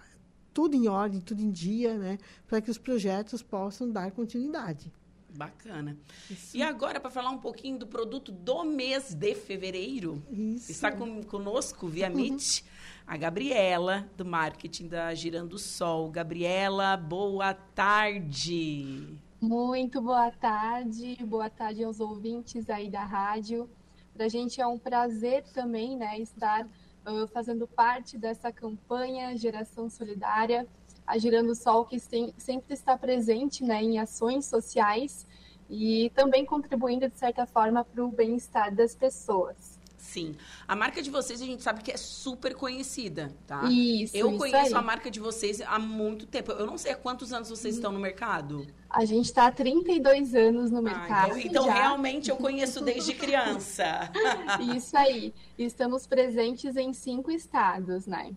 tudo 0.54 0.74
em 0.74 0.88
ordem, 0.88 1.20
tudo 1.20 1.42
em 1.42 1.50
dia, 1.50 1.98
né? 1.98 2.16
Para 2.48 2.62
que 2.62 2.70
os 2.70 2.78
projetos 2.78 3.42
possam 3.42 3.90
dar 3.90 4.12
continuidade. 4.12 4.90
Bacana. 5.36 5.96
Isso. 6.30 6.56
E 6.56 6.62
agora, 6.62 7.00
para 7.00 7.10
falar 7.10 7.30
um 7.30 7.38
pouquinho 7.38 7.78
do 7.78 7.86
produto 7.86 8.30
do 8.30 8.64
mês 8.64 9.14
de 9.14 9.34
fevereiro, 9.34 10.22
Isso. 10.30 10.70
está 10.70 10.92
com, 10.92 11.22
conosco 11.24 11.88
via 11.88 12.08
uhum. 12.08 12.14
Meet 12.14 12.62
a 13.06 13.16
Gabriela, 13.16 14.08
do 14.16 14.24
marketing 14.24 14.88
da 14.88 15.12
Girando 15.14 15.58
Sol. 15.58 16.10
Gabriela, 16.10 16.96
boa 16.96 17.52
tarde. 17.52 19.18
Muito 19.40 20.00
boa 20.00 20.30
tarde, 20.30 21.16
boa 21.26 21.50
tarde 21.50 21.84
aos 21.84 22.00
ouvintes 22.00 22.70
aí 22.70 22.88
da 22.88 23.04
rádio. 23.04 23.68
Para 24.14 24.26
a 24.26 24.28
gente 24.28 24.60
é 24.60 24.66
um 24.66 24.78
prazer 24.78 25.44
também 25.52 25.96
né, 25.98 26.18
estar 26.18 26.64
uh, 26.64 27.26
fazendo 27.28 27.66
parte 27.66 28.16
dessa 28.16 28.50
campanha 28.50 29.36
Geração 29.36 29.90
Solidária 29.90 30.66
a 31.06 31.18
Girando 31.18 31.54
Sol, 31.54 31.84
que 31.84 31.98
sempre 31.98 32.74
está 32.74 32.96
presente 32.96 33.62
né, 33.62 33.82
em 33.82 33.98
ações 33.98 34.46
sociais 34.46 35.26
e 35.68 36.10
também 36.14 36.44
contribuindo, 36.44 37.08
de 37.08 37.18
certa 37.18 37.46
forma, 37.46 37.84
para 37.84 38.04
o 38.04 38.10
bem-estar 38.10 38.74
das 38.74 38.94
pessoas. 38.94 39.74
Sim. 40.04 40.36
A 40.68 40.76
marca 40.76 41.02
de 41.02 41.10
vocês 41.10 41.40
a 41.40 41.44
gente 41.44 41.62
sabe 41.62 41.82
que 41.82 41.90
é 41.90 41.96
super 41.96 42.54
conhecida, 42.54 43.34
tá? 43.46 43.64
Isso. 43.64 44.14
Eu 44.14 44.28
isso 44.28 44.38
conheço 44.38 44.74
aí. 44.74 44.74
a 44.74 44.82
marca 44.82 45.10
de 45.10 45.18
vocês 45.18 45.60
há 45.62 45.78
muito 45.78 46.26
tempo. 46.26 46.52
Eu 46.52 46.66
não 46.66 46.76
sei 46.76 46.92
há 46.92 46.96
quantos 46.96 47.32
anos 47.32 47.48
vocês 47.48 47.74
estão 47.74 47.90
no 47.90 47.98
mercado. 47.98 48.66
A 48.88 49.04
gente 49.06 49.24
está 49.24 49.46
há 49.46 49.50
32 49.50 50.34
anos 50.34 50.70
no 50.70 50.78
ah, 50.78 50.82
mercado. 50.82 51.38
Então, 51.38 51.64
então 51.64 51.64
realmente 51.64 52.30
eu 52.30 52.36
conheço 52.36 52.84
desde 52.84 53.14
criança. 53.14 54.10
isso 54.76 54.96
aí. 54.96 55.34
Estamos 55.58 56.06
presentes 56.06 56.76
em 56.76 56.92
cinco 56.92 57.30
estados, 57.30 58.06
né? 58.06 58.36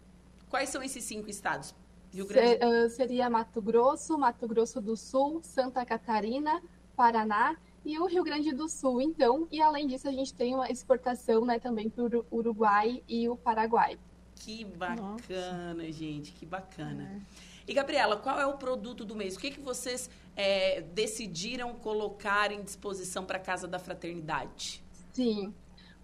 Quais 0.50 0.70
são 0.70 0.82
esses 0.82 1.04
cinco 1.04 1.30
estados? 1.30 1.76
Rio 2.14 2.26
Grande... 2.26 2.60
uh, 2.66 2.90
seria 2.90 3.30
Mato 3.30 3.62
Grosso, 3.62 4.18
Mato 4.18 4.48
Grosso 4.48 4.82
do 4.82 4.96
Sul, 4.96 5.42
Santa 5.44 5.86
Catarina, 5.86 6.62
Paraná 6.96 7.58
e 7.86 7.98
o 8.00 8.06
Rio 8.06 8.24
Grande 8.24 8.52
do 8.54 8.68
Sul, 8.68 9.02
então. 9.02 9.48
E 9.52 9.62
além 9.62 9.88
disso, 9.88 10.08
a 10.08 10.12
gente 10.12 10.34
tem 10.34 10.54
uma 10.54 10.70
exportação 10.70 11.46
né, 11.46 11.60
também 11.60 11.90
para 11.90 12.04
o 12.04 12.26
Uruguai 12.32 13.04
e 13.08 13.30
o 13.30 13.38
Paraguai. 13.38 13.98
Que 14.36 14.66
bacana, 14.66 15.74
Nossa. 15.74 15.92
gente, 15.92 16.32
que 16.32 16.46
bacana. 16.46 17.04
É. 17.04 17.48
E, 17.68 17.74
Gabriela, 17.74 18.16
qual 18.18 18.40
é 18.40 18.46
o 18.46 18.58
produto 18.58 19.04
do 19.04 19.16
mês? 19.16 19.36
O 19.36 19.40
que, 19.40 19.52
que 19.52 19.60
vocês 19.60 20.10
é, 20.36 20.82
decidiram 20.82 21.74
colocar 21.76 22.52
em 22.52 22.62
disposição 22.62 23.26
para 23.26 23.38
a 23.38 23.42
Casa 23.42 23.68
da 23.68 23.78
Fraternidade? 23.78 24.84
Sim. 25.12 25.54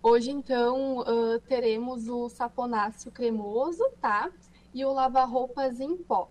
Hoje, 0.01 0.31
então, 0.31 0.99
uh, 0.99 1.39
teremos 1.47 2.09
o 2.09 2.27
saponáceo 2.27 3.11
cremoso, 3.11 3.83
tá? 4.01 4.29
E 4.73 4.83
o 4.85 4.91
lava-roupas 4.91 5.79
em 5.79 5.97
pó. 5.97 6.29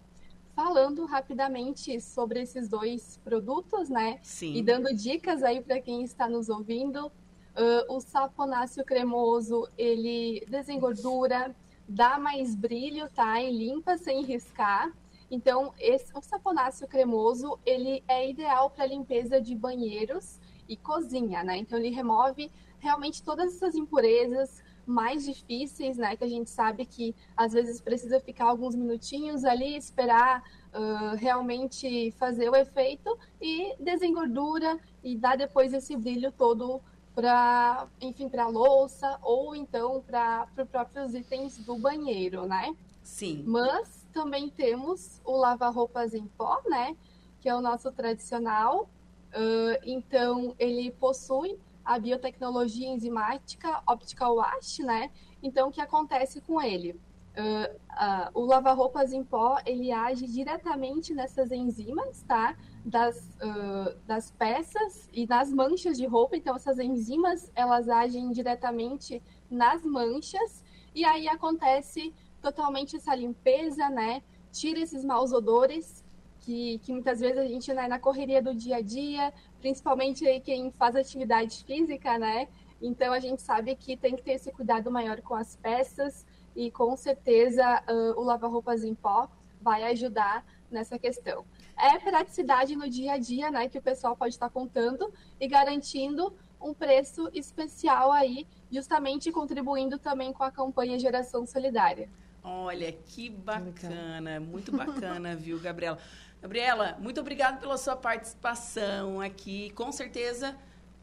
Falando 0.55 1.07
rapidamente 1.07 2.01
sobre 2.01 2.43
esses 2.43 2.69
dois 2.69 3.19
produtos, 3.25 3.89
né? 3.89 4.19
Sim. 4.23 4.55
E 4.55 4.63
dando 4.63 4.95
dicas 4.95 5.43
aí 5.43 5.63
para 5.63 5.81
quem 5.81 6.03
está 6.03 6.29
nos 6.29 6.49
ouvindo, 6.49 7.07
uh, 7.07 7.95
o 7.95 8.01
saponáceo 8.01 8.85
cremoso 8.85 9.67
ele 9.79 10.45
desengordura, 10.49 11.55
dá 11.89 12.19
mais 12.19 12.55
brilho, 12.55 13.09
tá? 13.15 13.41
E 13.41 13.51
limpa 13.51 13.97
sem 13.97 14.23
riscar. 14.23 14.93
Então, 15.31 15.73
esse, 15.79 16.13
o 16.15 16.21
saponáceo 16.21 16.87
cremoso 16.87 17.59
ele 17.65 18.05
é 18.07 18.29
ideal 18.29 18.69
para 18.69 18.85
limpeza 18.85 19.41
de 19.41 19.55
banheiros 19.55 20.39
e 20.69 20.77
cozinha, 20.77 21.43
né? 21.43 21.57
Então, 21.57 21.79
ele 21.79 21.89
remove 21.89 22.51
realmente 22.79 23.23
todas 23.23 23.55
essas 23.55 23.75
impurezas, 23.75 24.63
mais 24.87 25.25
difíceis, 25.25 25.97
né? 25.97 26.17
Que 26.17 26.25
a 26.25 26.29
gente 26.29 26.51
sabe 26.51 26.85
que 26.85 27.15
às 27.37 27.53
vezes 27.53 27.81
precisa 27.81 28.21
ficar 28.21 28.47
alguns 28.47 28.75
minutinhos 28.75 29.45
ali, 29.45 29.77
esperar 29.77 30.43
uh, 30.73 31.17
realmente 31.17 32.11
fazer 32.13 32.49
o 32.49 32.57
efeito 32.57 33.17
e 33.41 33.75
desengordura 33.79 34.79
e 35.03 35.17
dá 35.17 35.37
depois 35.37 35.73
esse 35.73 35.97
brilho 35.97 36.33
todo 36.33 36.81
para, 37.15 37.87
enfim, 38.01 38.29
para 38.29 38.45
a 38.45 38.49
louça 38.49 39.19
ou 39.23 39.55
então 39.55 40.03
para 40.03 40.49
os 40.57 40.69
próprios 40.69 41.15
itens 41.15 41.59
do 41.59 41.77
banheiro, 41.77 42.47
né? 42.47 42.75
Sim. 43.03 43.45
Mas 43.47 44.07
também 44.13 44.49
temos 44.49 45.21
o 45.25 45.37
lava-roupas 45.37 46.15
em 46.15 46.27
pó, 46.27 46.61
né? 46.67 46.97
Que 47.41 47.49
é 47.49 47.55
o 47.55 47.61
nosso 47.61 47.91
tradicional. 47.93 48.89
Uh, 49.35 49.79
então, 49.85 50.55
ele 50.59 50.91
possui 50.93 51.59
a 51.85 51.99
biotecnologia 51.99 52.89
enzimática 52.89 53.83
optical 53.87 54.37
wash, 54.37 54.79
né? 54.79 55.11
Então, 55.43 55.69
o 55.69 55.73
que 55.73 55.81
acontece 55.81 56.41
com 56.41 56.61
ele? 56.61 57.01
Uh, 57.33 57.75
uh, 57.93 58.31
o 58.35 58.45
lava-roupas 58.45 59.13
em 59.13 59.25
pó, 59.25 59.59
ele 59.65 59.91
age 59.91 60.27
diretamente 60.27 61.15
nessas 61.15 61.51
enzimas, 61.51 62.23
tá? 62.23 62.57
Das, 62.85 63.31
uh, 63.43 63.97
das 64.07 64.31
peças 64.31 65.09
e 65.13 65.27
nas 65.27 65.53
manchas 65.53 65.97
de 65.97 66.07
roupa. 66.07 66.37
Então, 66.37 66.55
essas 66.55 66.79
enzimas, 66.79 67.51
elas 67.55 67.89
agem 67.89 68.31
diretamente 68.33 69.23
nas 69.51 69.83
manchas. 69.83 70.63
E 70.95 71.05
aí 71.05 71.27
acontece 71.27 72.13
totalmente 72.41 72.97
essa 72.97 73.15
limpeza, 73.15 73.89
né? 73.89 74.23
Tira 74.51 74.81
esses 74.81 75.05
maus 75.05 75.33
odores 75.33 76.02
que, 76.43 76.79
que 76.81 76.93
muitas 76.93 77.21
vezes 77.21 77.39
a 77.39 77.47
gente, 77.47 77.73
né, 77.73 77.89
na 77.89 77.99
correria 77.99 78.43
do 78.43 78.55
dia 78.55 78.77
a 78.77 78.83
dia, 78.83 79.33
principalmente 79.61 80.27
aí 80.27 80.41
quem 80.41 80.71
faz 80.73 80.95
atividade 80.95 81.65
física, 81.65 82.19
né? 82.19 82.49
Então 82.81 83.13
a 83.13 83.21
gente 83.21 83.41
sabe 83.41 83.75
que 83.77 83.97
tem 83.97 84.17
que 84.17 84.23
ter 84.23 84.33
esse 84.33 84.51
cuidado 84.53 84.91
maior 84.91 85.21
com 85.23 85.35
as 85.35 85.57
peças 85.57 86.27
e 86.55 86.71
com 86.71 86.97
certeza 86.97 87.83
uh, 87.89 88.21
o 88.21 88.25
lava-roupas 88.25 88.83
em 88.83 88.95
pó 88.95 89.29
vai 89.61 89.85
ajudar 89.85 90.45
nessa 90.71 90.99
questão. 90.99 91.45
É 91.79 91.99
praticidade 91.99 92.75
no 92.75 92.91
dia 92.91 93.13
a 93.13 93.19
dia, 93.19 93.51
né, 93.51 93.69
que 93.69 93.79
o 93.79 93.83
pessoal 93.83 94.17
pode 94.17 94.35
estar 94.35 94.51
contando 94.51 95.13
e 95.41 95.47
garantindo 95.47 96.35
um 96.61 96.75
preço 96.75 97.31
especial 97.33 98.11
aí, 98.11 98.47
justamente 98.71 99.31
contribuindo 99.31 99.99
também 99.99 100.33
com 100.33 100.43
a 100.43 100.51
campanha 100.51 100.99
Geração 100.99 101.47
Solidária. 101.47 102.09
Olha, 102.45 102.91
que 102.91 103.31
bacana, 103.31 104.41
muito 104.41 104.73
bacana, 104.77 105.37
viu, 105.37 105.61
Gabriela? 105.61 105.99
Gabriela, 106.43 106.99
muito 106.99 107.21
obrigada 107.21 107.59
pela 107.59 107.79
sua 107.79 107.95
participação 107.95 109.21
aqui. 109.21 109.71
Com 109.71 109.93
certeza 109.93 110.59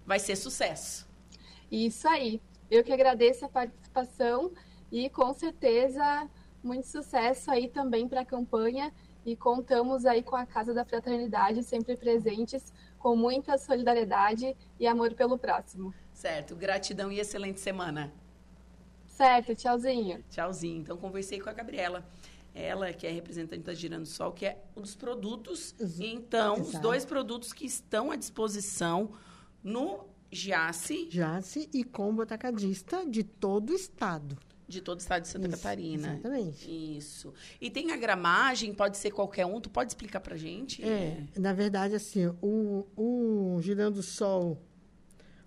vai 0.05 0.19
ser 0.19 0.35
sucesso. 0.35 1.07
Isso 1.71 2.05
aí. 2.09 2.41
Eu 2.69 2.83
que 2.83 2.91
agradeço 2.91 3.45
a 3.45 3.49
participação 3.49 4.51
e 4.91 5.09
com 5.09 5.33
certeza 5.33 6.29
muito 6.61 6.87
sucesso 6.87 7.49
aí 7.49 7.69
também 7.69 8.05
para 8.05 8.21
a 8.21 8.25
campanha 8.25 8.91
e 9.25 9.33
contamos 9.33 10.05
aí 10.05 10.21
com 10.21 10.35
a 10.35 10.45
Casa 10.45 10.73
da 10.73 10.83
Fraternidade 10.83 11.63
sempre 11.63 11.95
presentes 11.95 12.73
com 12.97 13.15
muita 13.15 13.57
solidariedade 13.57 14.57
e 14.77 14.85
amor 14.85 15.13
pelo 15.13 15.37
próximo. 15.37 15.93
Certo. 16.13 16.53
Gratidão 16.53 17.09
e 17.13 17.19
excelente 17.19 17.61
semana. 17.61 18.11
Certo, 19.07 19.55
tchauzinho. 19.55 20.21
Tchauzinho. 20.29 20.81
Então 20.81 20.97
conversei 20.97 21.39
com 21.39 21.49
a 21.49 21.53
Gabriela 21.53 22.05
ela 22.54 22.91
que 22.93 23.06
é 23.06 23.12
representante 23.12 23.64
da 23.64 23.74
Girando 23.74 24.06
Sol, 24.06 24.32
que 24.32 24.45
é 24.45 24.62
um 24.76 24.82
dos 24.82 24.95
produtos. 24.95 25.76
Então, 26.00 26.56
Exato. 26.58 26.70
os 26.70 26.80
dois 26.82 27.06
produtos 27.06 27.54
que 27.54 27.66
estão 27.66 28.12
à 28.12 28.16
disposição 28.16 29.12
no 29.64 30.06
Jace. 30.32 31.08
Jace 31.10 31.70
e 31.74 31.84
combo 31.84 32.22
atacadista 32.22 33.06
de 33.06 33.24
todo 33.24 33.72
o 33.72 33.74
estado. 33.74 34.38
De 34.68 34.82
todo 34.82 35.00
o 35.00 35.02
estado 35.02 35.24
de 35.24 35.30
Santa 35.30 35.47
Isso, 35.47 35.58
Catarina. 35.58 36.14
Exatamente. 36.14 36.97
Isso. 36.97 37.34
E 37.60 37.72
tem 37.72 37.91
a 37.91 37.97
gramagem, 37.97 38.72
pode 38.74 38.97
ser 38.97 39.10
qualquer 39.10 39.45
um. 39.45 39.60
Tu 39.60 39.70
pode 39.70 39.89
explicar 39.91 40.20
pra 40.20 40.38
gente? 40.38 40.84
É, 40.84 41.24
na 41.38 41.54
verdade, 41.54 41.95
assim, 41.95 42.28
o, 42.39 42.86
o 42.95 43.60
Girando 43.62 44.04
Sol, 44.04 44.62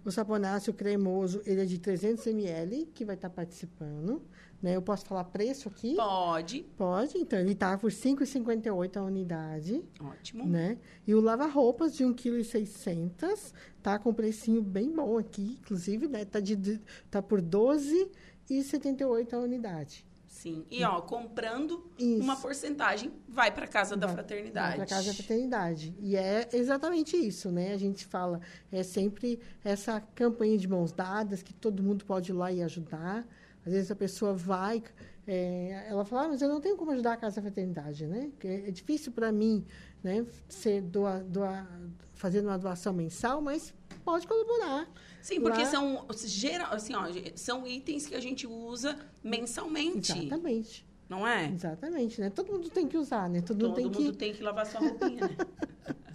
o 0.05 0.11
saponáceo 0.11 0.75
cremoso, 0.75 1.41
ele 1.47 1.61
é 1.61 1.65
de 1.65 1.79
300 1.79 2.27
ml, 2.27 2.87
que 2.87 3.05
vai 3.05 3.15
estar 3.15 3.31
participando. 3.31 4.21
Né? 4.63 4.77
Eu 4.77 4.83
posso 4.83 5.05
falar 5.05 5.25
preço 5.25 5.69
aqui? 5.69 5.97
Pode. 5.97 6.63
Pode. 6.77 7.19
Então, 7.19 7.39
ele 7.39 7.53
está 7.53 7.77
por 7.77 7.91
R$ 7.91 7.97
5,58 7.97 8.97
a 8.97 9.03
unidade. 9.03 9.83
Ótimo. 10.01 10.47
Né? 10.47 10.79
E 11.07 11.15
o 11.15 11.21
lava-roupas 11.21 11.97
de 11.97 12.05
1,6 12.05 13.11
kg 13.11 13.53
tá 13.83 13.99
com 13.99 14.11
um 14.11 14.15
precinho 14.15 14.63
bem 14.63 14.95
bom 14.95 15.19
aqui, 15.19 15.59
inclusive, 15.61 16.07
né? 16.07 16.25
Tá, 16.25 16.39
de, 16.39 16.81
tá 17.11 17.21
por 17.21 17.41
R$ 17.41 17.47
12,78 17.47 19.33
a 19.33 19.39
unidade. 19.39 20.07
Sim. 20.29 20.65
E, 20.71 20.83
ó, 20.83 21.01
comprando 21.01 21.85
isso. 21.99 22.23
uma 22.23 22.37
porcentagem, 22.37 23.13
vai 23.29 23.53
para 23.53 23.67
casa 23.67 23.97
da 23.97 24.09
fraternidade. 24.09 24.79
Vai 24.79 24.87
para 24.87 24.97
casa 24.97 25.09
da 25.09 25.15
fraternidade. 25.15 25.95
E 26.01 26.17
é 26.17 26.49
exatamente 26.53 27.17
isso, 27.17 27.51
né? 27.51 27.73
A 27.75 27.77
gente 27.77 28.07
fala, 28.07 28.41
é 28.71 28.83
sempre 28.83 29.39
essa 29.63 30.01
campanha 30.01 30.57
de 30.57 30.67
mãos 30.67 30.91
dadas, 30.91 31.43
que 31.43 31.53
todo 31.53 31.83
mundo 31.83 32.05
pode 32.05 32.31
ir 32.31 32.35
lá 32.35 32.51
e 32.51 32.63
ajudar. 32.63 33.27
Às 33.65 33.73
vezes 33.73 33.91
a 33.91 33.97
pessoa 33.97 34.35
vai, 34.35 34.83
é, 35.27 35.87
ela 35.89 36.05
fala, 36.05 36.25
ah, 36.25 36.29
mas 36.29 36.43
eu 36.43 36.49
não 36.49 36.61
tenho 36.61 36.77
como 36.77 36.91
ajudar 36.93 37.13
a 37.13 37.17
Casa 37.17 37.37
da 37.37 37.43
Fraternidade, 37.43 38.07
né? 38.07 38.31
É, 38.43 38.69
é 38.69 38.71
difícil 38.71 39.13
para 39.13 39.31
mim, 39.31 39.65
né, 40.03 40.27
ser 40.49 40.83
doa, 40.83 41.21
doa, 41.21 41.67
fazer 42.15 42.41
uma 42.41 42.59
doação 42.59 42.93
mensal, 42.93 43.41
mas 43.41 43.73
pode 44.05 44.27
colaborar. 44.27 44.89
Sim, 45.21 45.41
porque 45.41 45.65
são, 45.65 46.05
geral, 46.25 46.73
assim, 46.73 46.95
ó, 46.95 47.05
são 47.37 47.67
itens 47.67 48.07
que 48.07 48.15
a 48.15 48.21
gente 48.21 48.47
usa 48.47 48.99
mensalmente. 49.23 50.13
Exatamente. 50.13 50.87
Não 51.09 51.27
é? 51.27 51.51
Exatamente, 51.53 52.21
né? 52.21 52.31
Todo 52.31 52.53
mundo 52.53 52.71
tem 52.71 52.89
que 52.89 52.97
usar, 52.97 53.29
né? 53.29 53.43
Todo, 53.43 53.59
Todo 53.59 53.69
mundo, 53.69 53.77
tem, 53.77 53.85
mundo 53.85 54.13
que... 54.13 54.19
tem 54.19 54.33
que 54.33 54.43
lavar 54.43 54.67
sua 54.67 54.81
roupinha, 54.81 55.29
né? 55.29 55.37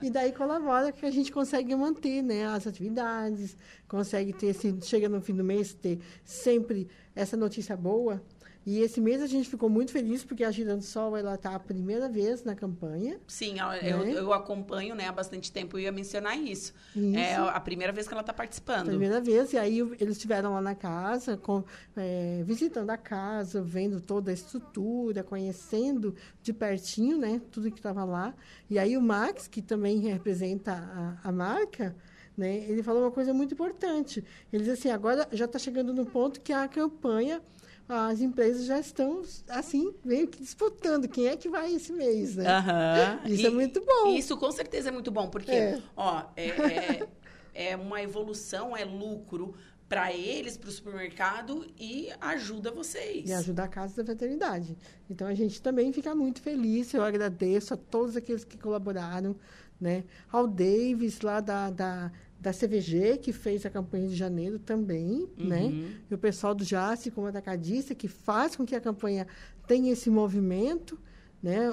E 0.00 0.10
daí 0.10 0.32
colabora 0.32 0.92
que 0.92 1.04
a 1.06 1.10
gente 1.10 1.32
consegue 1.32 1.74
manter 1.74 2.22
né, 2.22 2.46
as 2.46 2.66
atividades, 2.66 3.56
consegue 3.88 4.32
ter, 4.32 4.50
assim, 4.50 4.80
chega 4.80 5.08
no 5.08 5.20
fim 5.20 5.34
do 5.34 5.44
mês, 5.44 5.72
ter 5.72 5.98
sempre 6.24 6.88
essa 7.14 7.36
notícia 7.36 7.76
boa, 7.76 8.22
e 8.64 8.78
esse 8.80 9.00
mês 9.00 9.20
a 9.20 9.26
gente 9.26 9.48
ficou 9.48 9.68
muito 9.68 9.90
feliz 9.90 10.24
porque 10.24 10.44
a 10.44 10.50
Girando 10.50 10.82
Sol 10.82 11.16
ela 11.16 11.34
está 11.34 11.54
a 11.54 11.58
primeira 11.58 12.08
vez 12.08 12.44
na 12.44 12.54
campanha. 12.54 13.18
Sim, 13.26 13.56
eu, 13.82 13.98
né? 13.98 14.12
eu, 14.12 14.32
acompanho 14.32 14.94
né, 14.94 15.08
há 15.08 15.12
bastante 15.12 15.50
tempo 15.50 15.78
e 15.78 15.82
ia 15.82 15.92
mencionar 15.92 16.38
isso. 16.38 16.72
isso. 16.94 17.18
É 17.18 17.34
a 17.34 17.58
primeira 17.58 17.92
vez 17.92 18.06
que 18.06 18.14
ela 18.14 18.20
está 18.20 18.32
participando. 18.32 18.86
Primeira 18.86 19.20
vez, 19.20 19.52
e 19.52 19.58
aí 19.58 19.80
eles 19.80 20.16
estiveram 20.16 20.52
lá 20.52 20.60
na 20.60 20.76
casa, 20.76 21.36
com, 21.36 21.64
é, 21.96 22.42
visitando 22.44 22.90
a 22.90 22.96
casa, 22.96 23.60
vendo 23.60 24.00
toda 24.00 24.30
a 24.30 24.34
estrutura, 24.34 25.24
conhecendo 25.24 26.14
de 26.40 26.52
pertinho 26.52 27.18
né, 27.18 27.40
tudo 27.50 27.70
que 27.70 27.80
estava 27.80 28.04
lá. 28.04 28.32
E 28.70 28.78
aí 28.78 28.96
o 28.96 29.02
Max, 29.02 29.48
que 29.48 29.60
também 29.60 29.98
representa 29.98 30.72
a, 30.72 31.28
a 31.28 31.32
marca, 31.32 31.96
né, 32.36 32.58
ele 32.68 32.82
falou 32.82 33.02
uma 33.02 33.10
coisa 33.10 33.34
muito 33.34 33.54
importante. 33.54 34.24
Ele 34.52 34.62
disse 34.62 34.88
assim, 34.88 34.90
agora 34.90 35.28
já 35.32 35.46
está 35.46 35.58
chegando 35.58 35.92
no 35.92 36.06
ponto 36.06 36.40
que 36.40 36.52
a 36.52 36.68
campanha 36.68 37.42
as 37.88 38.20
empresas 38.20 38.64
já 38.64 38.78
estão, 38.78 39.22
assim, 39.48 39.94
meio 40.04 40.28
que 40.28 40.40
disputando 40.40 41.08
quem 41.08 41.28
é 41.28 41.36
que 41.36 41.48
vai 41.48 41.74
esse 41.74 41.92
mês, 41.92 42.36
né? 42.36 42.44
Uhum. 42.58 43.26
Isso 43.32 43.42
é 43.42 43.44
e, 43.44 43.46
é 43.46 43.50
muito 43.50 43.84
bom. 43.84 44.14
Isso 44.14 44.36
com 44.36 44.50
certeza 44.50 44.88
é 44.88 44.92
muito 44.92 45.10
bom, 45.10 45.28
porque, 45.28 45.50
é. 45.50 45.82
ó, 45.96 46.24
é, 46.36 46.48
é, 46.48 47.08
é 47.54 47.76
uma 47.76 48.02
evolução, 48.02 48.76
é 48.76 48.84
lucro 48.84 49.54
para 49.88 50.10
eles, 50.10 50.56
para 50.56 50.70
o 50.70 50.72
supermercado 50.72 51.66
e 51.78 52.08
ajuda 52.18 52.70
vocês. 52.70 53.28
E 53.28 53.32
ajuda 53.34 53.64
a 53.64 53.68
Casa 53.68 54.02
da 54.02 54.12
Veterinidade. 54.12 54.74
Então, 55.10 55.26
a 55.26 55.34
gente 55.34 55.60
também 55.60 55.92
fica 55.92 56.14
muito 56.14 56.40
feliz. 56.40 56.94
Eu 56.94 57.02
agradeço 57.02 57.74
a 57.74 57.76
todos 57.76 58.16
aqueles 58.16 58.42
que 58.42 58.56
colaboraram, 58.56 59.36
né? 59.78 60.04
Ao 60.30 60.48
Davis, 60.48 61.20
lá 61.20 61.40
da, 61.40 61.68
da 61.68 62.10
da 62.42 62.52
CVG, 62.52 63.18
que 63.18 63.32
fez 63.32 63.64
a 63.64 63.70
campanha 63.70 64.08
de 64.08 64.16
janeiro 64.16 64.58
também, 64.58 65.28
uhum. 65.38 65.46
né? 65.46 65.94
E 66.10 66.12
o 66.12 66.18
pessoal 66.18 66.52
do 66.54 66.64
JASSE, 66.64 67.12
como 67.12 67.28
atacadista, 67.28 67.94
que 67.94 68.08
faz 68.08 68.56
com 68.56 68.66
que 68.66 68.74
a 68.74 68.80
campanha 68.80 69.28
tenha 69.64 69.92
esse 69.92 70.10
movimento, 70.10 70.98
né? 71.40 71.70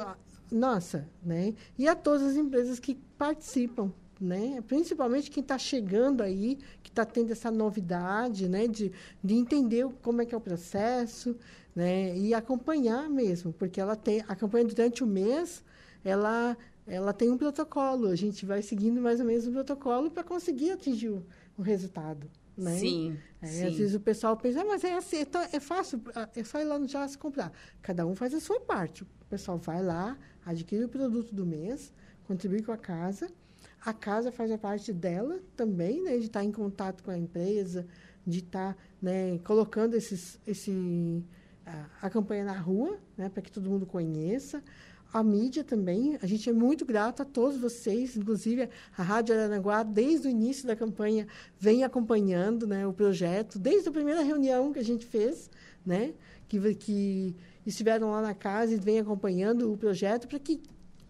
Nossa, 0.51 1.09
né? 1.25 1.55
E 1.75 1.87
a 1.87 1.95
todas 1.95 2.21
as 2.21 2.35
empresas 2.35 2.79
que 2.79 2.93
participam, 3.17 3.91
né? 4.21 4.61
Principalmente 4.67 5.31
quem 5.31 5.41
está 5.41 5.57
chegando 5.57 6.21
aí, 6.21 6.59
que 6.83 6.91
está 6.91 7.03
tendo 7.03 7.31
essa 7.31 7.49
novidade, 7.49 8.47
né? 8.47 8.67
De, 8.67 8.91
de 9.23 9.33
entender 9.33 9.89
como 10.03 10.21
é 10.21 10.25
que 10.25 10.35
é 10.35 10.37
o 10.37 10.41
processo, 10.41 11.35
né? 11.75 12.15
E 12.15 12.31
acompanhar 12.35 13.09
mesmo, 13.09 13.51
porque 13.53 13.81
ela 13.81 13.95
tem 13.95 14.23
a 14.27 14.35
campanha 14.35 14.65
durante 14.65 15.03
o 15.03 15.07
mês, 15.07 15.63
ela 16.05 16.55
ela 16.89 17.13
tem 17.13 17.29
um 17.29 17.37
protocolo. 17.37 18.07
A 18.07 18.15
gente 18.15 18.45
vai 18.45 18.61
seguindo 18.61 18.99
mais 18.99 19.19
ou 19.19 19.25
menos 19.25 19.47
o 19.47 19.51
protocolo 19.51 20.09
para 20.09 20.23
conseguir 20.23 20.71
atingir 20.71 21.09
o, 21.09 21.25
o 21.57 21.61
resultado. 21.61 22.29
Né? 22.57 22.77
Sim, 22.77 23.17
é, 23.41 23.47
sim. 23.47 23.65
Às 23.65 23.75
vezes 23.75 23.95
o 23.95 23.99
pessoal 23.99 24.35
pensa, 24.35 24.61
ah, 24.61 24.65
mas 24.65 24.83
é 24.83 24.97
assim, 24.97 25.21
então 25.21 25.41
é 25.41 25.59
fácil, 25.61 26.01
é 26.35 26.43
só 26.43 26.59
ir 26.59 26.65
lá 26.65 26.77
no 26.77 26.87
JAS 26.87 27.15
comprar. 27.15 27.53
Cada 27.81 28.05
um 28.05 28.15
faz 28.15 28.33
a 28.33 28.39
sua 28.39 28.59
parte. 28.59 29.03
O 29.03 29.25
pessoal 29.29 29.57
vai 29.57 29.81
lá, 29.81 30.17
adquire 30.45 30.83
o 30.83 30.89
produto 30.89 31.33
do 31.33 31.45
mês, 31.45 31.93
contribui 32.27 32.61
com 32.61 32.73
a 32.73 32.77
casa. 32.77 33.31
A 33.85 33.93
casa 33.93 34.29
faz 34.29 34.51
a 34.51 34.57
parte 34.57 34.91
dela 34.91 35.39
também, 35.55 36.03
né, 36.03 36.17
de 36.17 36.25
estar 36.25 36.43
em 36.43 36.51
contato 36.51 37.01
com 37.01 37.11
a 37.11 37.17
empresa, 37.17 37.87
de 38.27 38.39
estar 38.39 38.75
né, 39.01 39.37
colocando 39.39 39.93
esses, 39.93 40.37
esse, 40.45 41.23
a, 41.65 42.07
a 42.07 42.09
campanha 42.09 42.43
na 42.43 42.57
rua, 42.59 42.99
né, 43.15 43.29
para 43.29 43.41
que 43.41 43.51
todo 43.51 43.69
mundo 43.69 43.85
conheça 43.85 44.61
a 45.11 45.23
mídia 45.23 45.63
também. 45.63 46.17
A 46.21 46.25
gente 46.25 46.49
é 46.49 46.53
muito 46.53 46.85
grato 46.85 47.21
a 47.21 47.25
todos 47.25 47.59
vocês, 47.59 48.15
inclusive 48.15 48.69
a 48.97 49.03
Rádio 49.03 49.35
Aranaguá, 49.35 49.83
desde 49.83 50.27
o 50.27 50.31
início 50.31 50.67
da 50.67 50.75
campanha, 50.75 51.27
vem 51.59 51.83
acompanhando 51.83 52.67
né, 52.67 52.85
o 52.85 52.93
projeto, 52.93 53.57
desde 53.57 53.89
a 53.89 53.91
primeira 53.91 54.21
reunião 54.21 54.71
que 54.71 54.79
a 54.79 54.83
gente 54.83 55.05
fez, 55.05 55.49
né, 55.85 56.13
que, 56.47 56.75
que 56.75 57.35
estiveram 57.65 58.11
lá 58.11 58.21
na 58.21 58.33
casa 58.33 58.73
e 58.73 58.77
vem 58.77 58.99
acompanhando 58.99 59.71
o 59.71 59.77
projeto 59.77 60.27
para 60.27 60.39
que, 60.39 60.61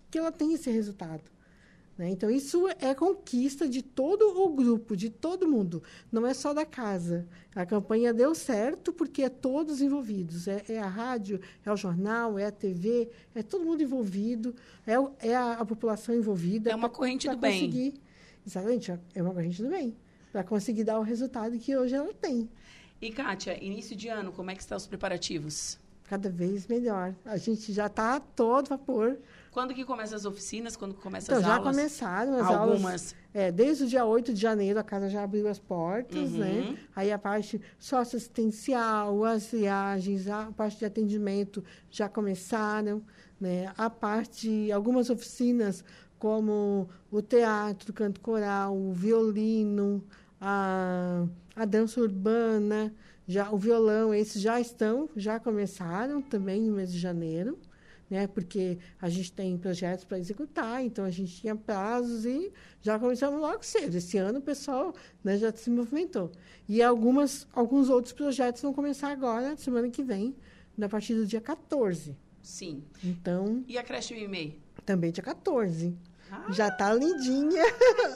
que 0.10 0.18
ela 0.18 0.32
tenha 0.32 0.56
esse 0.56 0.70
resultado. 0.70 1.24
Né? 2.00 2.12
Então, 2.12 2.32
isso 2.32 2.66
é 2.80 2.96
conquista 2.96 3.68
de 3.68 3.82
todo 3.82 4.22
o 4.42 4.56
grupo, 4.56 4.96
de 4.96 5.10
todo 5.10 5.46
mundo. 5.46 5.84
Não 6.10 6.26
é 6.26 6.34
só 6.34 6.54
da 6.54 6.66
casa. 6.66 7.28
A 7.54 7.66
campanha 7.66 8.14
deu 8.14 8.34
certo 8.34 8.94
porque 8.94 9.24
é 9.24 9.28
todos 9.28 9.82
envolvidos. 9.82 10.48
É, 10.48 10.64
é 10.70 10.80
a 10.80 10.88
rádio, 10.88 11.42
é 11.66 11.70
o 11.70 11.76
jornal, 11.76 12.40
é 12.40 12.46
a 12.46 12.52
TV, 12.52 13.10
é 13.36 13.44
todo 13.44 13.66
mundo 13.66 13.84
envolvido, 13.84 14.56
é, 14.88 14.94
é 15.28 15.36
a, 15.36 15.56
a, 15.56 15.66
população 15.66 16.16
envolvida. 16.16 16.72
É 16.72 16.76
uma 16.76 16.90
corrente 16.90 17.28
pra, 17.28 17.36
pra 17.36 17.50
do 17.50 17.54
conseguir, 17.54 17.92
bem. 17.92 18.02
Exatamente, 18.48 18.98
é 19.14 19.22
uma 19.22 19.34
corrente 19.34 19.62
do 19.62 19.70
bem. 19.70 19.94
Para 20.32 20.46
conseguir 20.46 20.86
dar 20.86 21.00
o 21.00 21.04
resultado 21.04 21.60
que 21.60 21.76
hoje 21.76 21.96
ela 21.96 22.14
tem. 22.14 22.50
E, 23.02 23.12
Kátia, 23.12 23.62
início 23.62 23.94
de 23.94 24.08
ano, 24.08 24.32
como 24.32 24.50
é 24.52 24.56
que 24.56 24.62
estão 24.62 24.78
os 24.78 24.88
preparativos? 24.88 25.78
Cada 26.10 26.28
vez 26.30 26.66
melhor. 26.68 27.14
A 27.24 27.38
gente 27.38 27.72
já 27.72 27.86
está 27.86 28.20
todo 28.20 28.68
vapor 28.70 29.18
Quando 29.52 29.76
que 29.76 29.86
começam 29.86 30.16
as 30.16 30.26
oficinas? 30.26 30.76
Quando 30.76 30.96
começam 30.96 31.36
Então, 31.36 31.38
as 31.38 31.44
já 31.46 31.58
aulas? 31.58 31.76
começaram 31.76 32.34
as 32.34 32.48
Algumas. 32.48 32.84
aulas. 32.86 33.16
É, 33.32 33.52
desde 33.52 33.84
o 33.84 33.88
dia 33.88 34.04
8 34.06 34.34
de 34.34 34.42
janeiro, 34.42 34.80
a 34.80 34.84
casa 34.84 35.08
já 35.08 35.22
abriu 35.24 35.48
as 35.48 35.60
portas, 35.60 36.32
Uhum. 36.32 36.40
né? 36.40 36.78
Aí 36.96 37.12
a 37.12 37.20
parte 37.20 37.62
socioassistencial, 37.78 39.24
as 39.24 39.52
viagens, 39.52 40.28
a 40.28 40.52
parte 40.52 40.80
de 40.80 40.86
atendimento 40.86 41.64
já 41.92 42.10
começaram, 42.10 43.04
né? 43.40 43.72
A 43.78 43.90
parte, 43.90 44.72
algumas 44.72 45.10
oficinas, 45.12 45.84
como 46.18 46.90
o 47.12 47.22
teatro, 47.22 47.92
o 47.92 47.94
canto 47.94 48.20
coral, 48.20 48.76
o 48.76 48.92
violino, 48.94 50.04
a, 50.42 51.24
a 51.56 51.66
dança 51.66 52.02
urbana, 52.02 52.94
já, 53.30 53.50
o 53.52 53.58
violão, 53.58 54.14
esses 54.14 54.42
já 54.42 54.60
estão, 54.60 55.08
já 55.16 55.40
começaram 55.40 56.22
também 56.22 56.62
no 56.62 56.74
mês 56.76 56.92
de 56.92 57.00
janeiro 57.00 57.58
né? 58.10 58.26
Porque 58.26 58.80
a 59.00 59.08
gente 59.08 59.32
tem 59.32 59.56
projetos 59.58 60.04
para 60.04 60.18
executar, 60.18 60.84
então 60.84 61.06
a 61.06 61.12
gente 61.12 61.32
tinha 61.42 61.56
prazos 61.56 62.26
e 62.26 62.52
já 62.82 62.98
começamos 62.98 63.40
logo 63.40 63.64
cedo. 63.64 63.96
Esse 63.96 64.18
ano 64.18 64.40
o 64.40 64.42
pessoal 64.42 64.94
né, 65.24 65.38
já 65.38 65.54
se 65.54 65.70
movimentou. 65.70 66.32
E 66.68 66.82
algumas, 66.82 67.48
alguns 67.54 67.88
outros 67.88 68.12
projetos 68.14 68.64
vão 68.64 68.74
começar 68.74 69.10
agora, 69.12 69.56
semana 69.58 69.90
que 69.90 70.02
vem, 70.04 70.36
na 70.76 70.90
partir 70.90 71.14
do 71.14 71.26
dia 71.26 71.40
14. 71.40 72.18
Sim. 72.42 72.84
Então, 73.04 73.64
E 73.68 73.78
a 73.78 73.84
creche 73.84 74.16
Mimei? 74.16 74.60
também 74.84 75.12
dia 75.12 75.24
14. 75.24 75.96
Ah, 76.32 76.46
Já 76.52 76.72
tá 76.72 76.92
lindinha. 76.94 77.64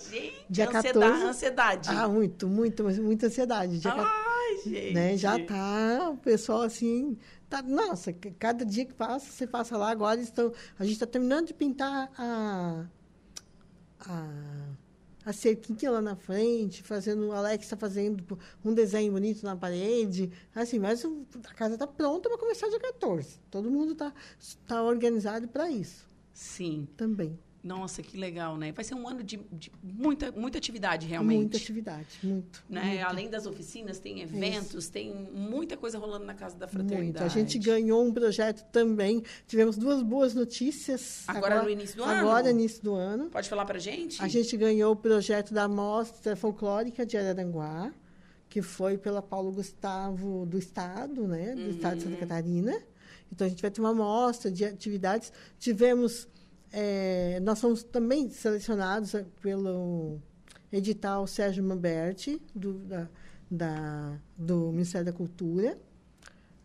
gente, 0.10 0.46
Dia 0.50 0.70
ansiedade. 0.70 0.94
14. 0.94 1.24
ansiedade. 1.24 1.90
Ah, 1.92 2.08
muito, 2.08 2.48
muito, 2.48 2.84
mas 2.84 2.98
muita 2.98 3.28
ansiedade. 3.28 3.80
Dia 3.80 3.92
14. 3.92 4.33
Gente. 4.64 4.94
né? 4.94 5.18
Já 5.18 5.40
tá 5.40 6.10
o 6.12 6.18
pessoal 6.18 6.62
assim, 6.62 7.18
tá, 7.50 7.62
nossa, 7.62 8.14
cada 8.14 8.66
dia 8.66 8.86
que 8.86 8.94
passa, 8.94 9.32
você 9.32 9.48
passa 9.48 9.78
lá 9.78 9.90
agora 9.90 10.20
estão, 10.20 10.52
a 10.78 10.84
gente 10.84 10.94
está 10.94 11.06
terminando 11.06 11.48
de 11.48 11.54
pintar 11.54 12.12
a 12.18 12.86
a 14.00 14.74
a 15.26 15.32
cerquinha 15.32 15.90
lá 15.90 16.02
na 16.02 16.16
frente, 16.16 16.84
fazendo, 16.84 17.28
o 17.28 17.32
Alex 17.32 17.64
está 17.66 17.78
fazendo 17.78 18.38
um 18.64 18.74
desenho 18.74 19.12
bonito 19.12 19.44
na 19.44 19.56
parede, 19.56 20.32
assim, 20.54 20.80
mas 20.80 21.06
a 21.06 21.54
casa 21.54 21.76
está 21.76 21.88
pronta 21.88 22.30
para 22.30 22.38
começar 22.38 22.68
dia 22.68 22.80
14. 22.80 23.40
Todo 23.50 23.72
mundo 23.72 23.94
está 23.94 24.14
tá 24.68 24.84
organizado 24.84 25.48
para 25.48 25.70
isso 25.70 26.06
Sim. 26.34 26.88
também. 26.98 27.40
Nossa, 27.64 28.04
que 28.04 28.18
legal, 28.18 28.58
né? 28.58 28.74
Vai 28.74 28.84
ser 28.84 28.94
um 28.94 29.08
ano 29.08 29.24
de, 29.24 29.40
de 29.50 29.72
muita, 29.82 30.34
muita 30.34 30.58
atividade, 30.58 31.08
realmente. 31.08 31.40
Muita 31.40 31.58
atividade, 31.58 32.08
muito. 32.22 32.62
Né? 32.70 32.84
muito. 32.84 33.06
Além 33.06 33.30
das 33.30 33.46
oficinas, 33.46 34.00
tem 34.00 34.20
eventos, 34.20 34.90
tem 34.90 35.14
muita 35.34 35.78
coisa 35.78 35.98
rolando 35.98 36.26
na 36.26 36.34
Casa 36.34 36.58
da 36.58 36.66
Muito. 36.66 36.90
Fraternidade. 36.90 37.26
A 37.26 37.30
gente 37.30 37.58
ganhou 37.58 38.06
um 38.06 38.12
projeto 38.12 38.66
também. 38.70 39.24
Tivemos 39.48 39.78
duas 39.78 40.04
boas 40.04 40.34
notícias. 40.34 41.24
Agora 41.26 41.64
no 41.64 41.70
início 41.70 41.96
do 41.96 42.04
ano? 42.04 42.20
Agora, 42.20 42.50
início 42.50 42.84
do 42.84 42.96
ano. 42.96 43.30
Pode 43.30 43.48
falar 43.48 43.64
pra 43.64 43.80
gente? 43.80 44.22
A 44.22 44.28
gente 44.28 44.58
ganhou 44.58 44.92
o 44.92 44.96
projeto 44.98 45.54
da 45.54 45.66
Mostra 45.66 46.36
Folclórica 46.36 47.06
de 47.06 47.16
Araranguá, 47.16 47.94
que 48.50 48.62
foi 48.62 48.98
pela 48.98 49.22
Paulo 49.22 49.54
Gustavo 49.54 50.46
do 50.46 50.58
Estado, 50.58 51.26
né? 51.30 51.56
Do 51.56 51.70
Estado 51.70 51.96
de 51.96 52.04
Santa 52.04 52.18
Catarina. 52.18 52.78
Então, 53.32 53.48
a 53.48 53.50
gente 53.50 53.62
vai 53.62 53.72
ter 53.72 53.80
uma 53.80 53.94
mostra 53.94 54.52
de 54.52 54.66
atividades. 54.66 55.32
Tivemos... 55.58 56.28
eh, 56.74 57.40
nós 57.42 57.62
fomos 57.62 57.84
também 57.84 58.30
selecionados 58.30 59.14
eh, 59.16 59.26
pelo 59.42 60.20
edital 60.72 61.28
Sérgio 61.28 61.64
Mamberti, 61.64 62.42
do, 62.56 62.74
da, 62.80 63.08
da- 63.50 64.20
do 64.38 64.72
Ministério 64.72 65.06
da 65.06 65.14
Cultura. 65.14 65.78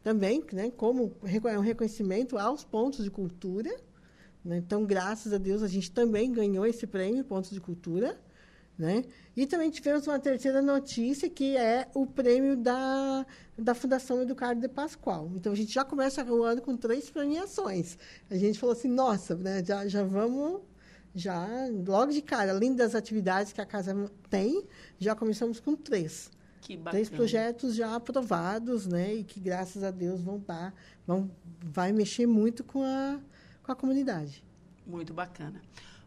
Também, 0.03 0.43
né, 0.53 0.71
como 0.71 1.13
é 1.45 1.59
um 1.59 1.63
reconhecimento 1.63 2.39
aos 2.39 2.65
pontos 2.65 3.05
de 3.05 3.11
cultura. 3.11 3.71
né? 4.45 4.57
Então, 4.59 4.85
graças 4.87 5.33
a 5.33 5.39
Deus, 5.39 5.63
a 5.63 5.69
gente 5.69 5.91
também 5.91 6.33
ganhou 6.33 6.65
esse 6.67 6.87
prêmio 6.87 7.25
Pontos 7.25 7.51
de 7.51 7.61
Cultura. 7.61 8.19
Né? 8.79 9.03
E 9.37 9.45
também 9.45 9.70
tivemos 9.70 10.07
uma 10.07 10.20
terceira 10.20 10.62
notícia, 10.62 11.29
que 11.29 11.57
é 11.57 11.89
o 11.95 12.07
prêmio 12.07 12.57
da, 12.57 13.26
da 13.59 13.74
Fundação 13.74 14.22
Educardo 14.22 14.61
de 14.61 14.68
Pascoal. 14.68 15.33
Então, 15.35 15.53
a 15.53 15.57
gente 15.57 15.72
já 15.72 15.85
começa 15.85 16.24
o 16.24 16.45
ano 16.45 16.62
com 16.62 16.76
três 16.76 17.11
premiações. 17.11 17.99
A 18.31 18.37
gente 18.37 18.57
falou 18.57 18.74
assim, 18.74 18.89
nossa, 18.89 19.35
né, 19.35 19.64
já, 19.64 19.89
já 19.89 20.05
vamos, 20.05 20.61
já 21.12 21.45
logo 21.85 22.12
de 22.12 22.22
cara, 22.22 22.53
além 22.53 22.72
das 22.76 22.95
atividades 22.95 23.53
que 23.53 23.61
a 23.61 23.66
casa 23.66 24.09
tem, 24.31 24.64
já 24.97 25.16
começamos 25.16 25.59
com 25.59 25.74
três. 25.74 26.31
Que 26.61 26.76
bacana. 26.76 26.91
Três 26.93 27.09
projetos 27.09 27.74
já 27.74 27.97
aprovados, 27.97 28.87
né? 28.87 29.14
E 29.14 29.24
que, 29.24 29.41
graças 29.41 29.83
a 29.83 29.91
Deus, 29.91 30.20
vão 30.20 30.39
dar, 30.39 30.74
vão, 31.07 31.31
vai 31.62 31.93
mexer 31.93 32.26
muito 32.26 32.62
com 32.62 32.83
a, 32.83 33.18
com 33.62 33.72
a 33.72 33.74
comunidade. 33.74 34.45
Muito 34.87 35.12
bacana. 35.12 35.61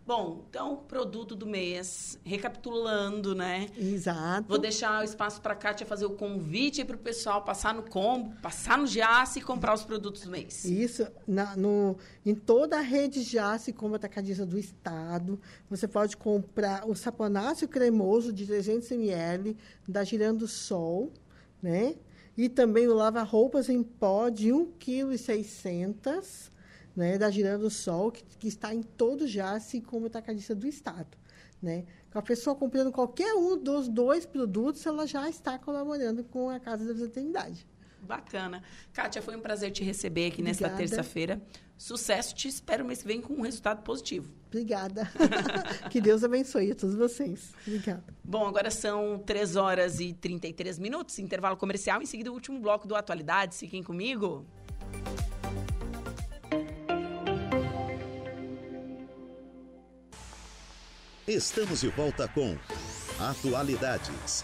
Bom, 0.06 0.46
então, 0.50 0.78
produto 0.88 1.36
do 1.36 1.46
mês, 1.46 2.20
recapitulando, 2.24 3.36
né? 3.36 3.68
Exato. 3.78 4.48
Vou 4.48 4.58
deixar 4.58 5.02
o 5.02 5.04
espaço 5.04 5.40
para 5.42 5.54
a 5.54 5.56
Kátia 5.56 5.86
fazer 5.86 6.06
o 6.06 6.12
convite 6.12 6.84
para 6.84 6.96
o 6.96 7.00
pessoal 7.00 7.44
passar 7.44 7.74
no 7.74 7.84
combo, 7.84 8.36
passar 8.42 8.80
no 8.80 8.88
Giasse 8.88 9.40
e 9.40 9.42
comprar 9.44 9.74
os 9.76 9.84
produtos 9.84 10.24
do 10.24 10.32
mês. 10.32 10.66
Isso, 10.66 11.08
na, 11.28 11.56
no, 11.56 11.96
em 12.26 12.34
toda 12.34 12.80
a 12.80 12.82
rede 12.82 13.24
Jace 13.24 13.72
como 13.72 13.96
atacadista 13.96 14.46
do 14.46 14.58
Estado, 14.58 15.40
você 15.70 15.88
pode 15.88 16.18
comprar 16.18 16.90
o 16.90 16.96
saponáceo 16.96 17.68
cremoso 17.68 18.34
de 18.34 18.48
300 18.48 18.92
ml 18.92 19.56
da 19.88 20.04
Girando 20.04 20.48
Sol, 20.48 21.12
né? 21.62 21.96
E 22.36 22.50
também 22.50 22.88
o 22.88 22.94
lava-roupas 22.94 23.70
em 23.70 23.84
pó 23.84 24.30
de 24.30 24.50
1,6 24.50 24.72
kg, 24.80 26.51
né? 26.96 27.18
Da 27.18 27.30
Girando 27.30 27.70
Sol, 27.70 28.12
que, 28.12 28.24
que 28.24 28.48
está 28.48 28.74
em 28.74 28.82
todo 28.82 29.28
Jace 29.28 29.82
como 29.82 30.08
atacadista 30.08 30.56
do 30.56 30.68
Estado, 30.68 31.18
né? 31.62 31.86
A 32.14 32.22
pessoa 32.22 32.56
comprando 32.56 32.92
qualquer 32.92 33.34
um 33.34 33.58
dos 33.58 33.88
dois 33.88 34.26
produtos, 34.26 34.86
ela 34.86 35.08
já 35.08 35.30
está 35.30 35.58
colaborando 35.58 36.24
com 36.26 36.50
a 36.50 36.60
Casa 36.60 36.86
da 36.86 36.94
Fraternidade. 36.94 37.66
Bacana. 38.02 38.64
Kátia, 38.94 39.22
foi 39.22 39.36
um 39.36 39.40
prazer 39.40 39.72
te 39.72 39.84
receber 39.84 40.28
aqui 40.28 40.42
nesta 40.42 40.66
Obrigada. 40.66 40.90
terça-feira. 40.90 41.42
Sucesso, 41.78 42.36
te 42.36 42.48
espero 42.48 42.86
mês 42.86 43.02
que 43.02 43.08
vem 43.08 43.22
com 43.22 43.34
um 43.34 43.42
resultado 43.42 43.82
positivo. 43.84 44.32
Obrigada. 44.48 45.10
que 45.90 46.02
Deus 46.02 46.24
abençoe 46.24 46.72
a 46.72 46.76
todos 46.76 46.96
vocês. 46.96 47.54
Obrigada. 47.66 48.04
Bom, 48.24 48.46
agora 48.46 48.70
são 48.70 49.18
3 49.26 49.56
horas 49.56 50.00
e 50.00 50.14
33 50.14 50.78
minutos, 50.78 51.18
intervalo 51.20 51.58
comercial. 51.58 52.02
Em 52.02 52.06
seguida, 52.06 52.32
o 52.32 52.34
último 52.34 52.60
bloco 52.60 52.88
do 52.88 52.96
Atualidades. 52.96 53.60
Fiquem 53.60 53.82
comigo. 53.82 54.46
Estamos 61.28 61.82
de 61.82 61.90
volta 61.90 62.28
com 62.28 62.58
Atualidades. 63.20 64.44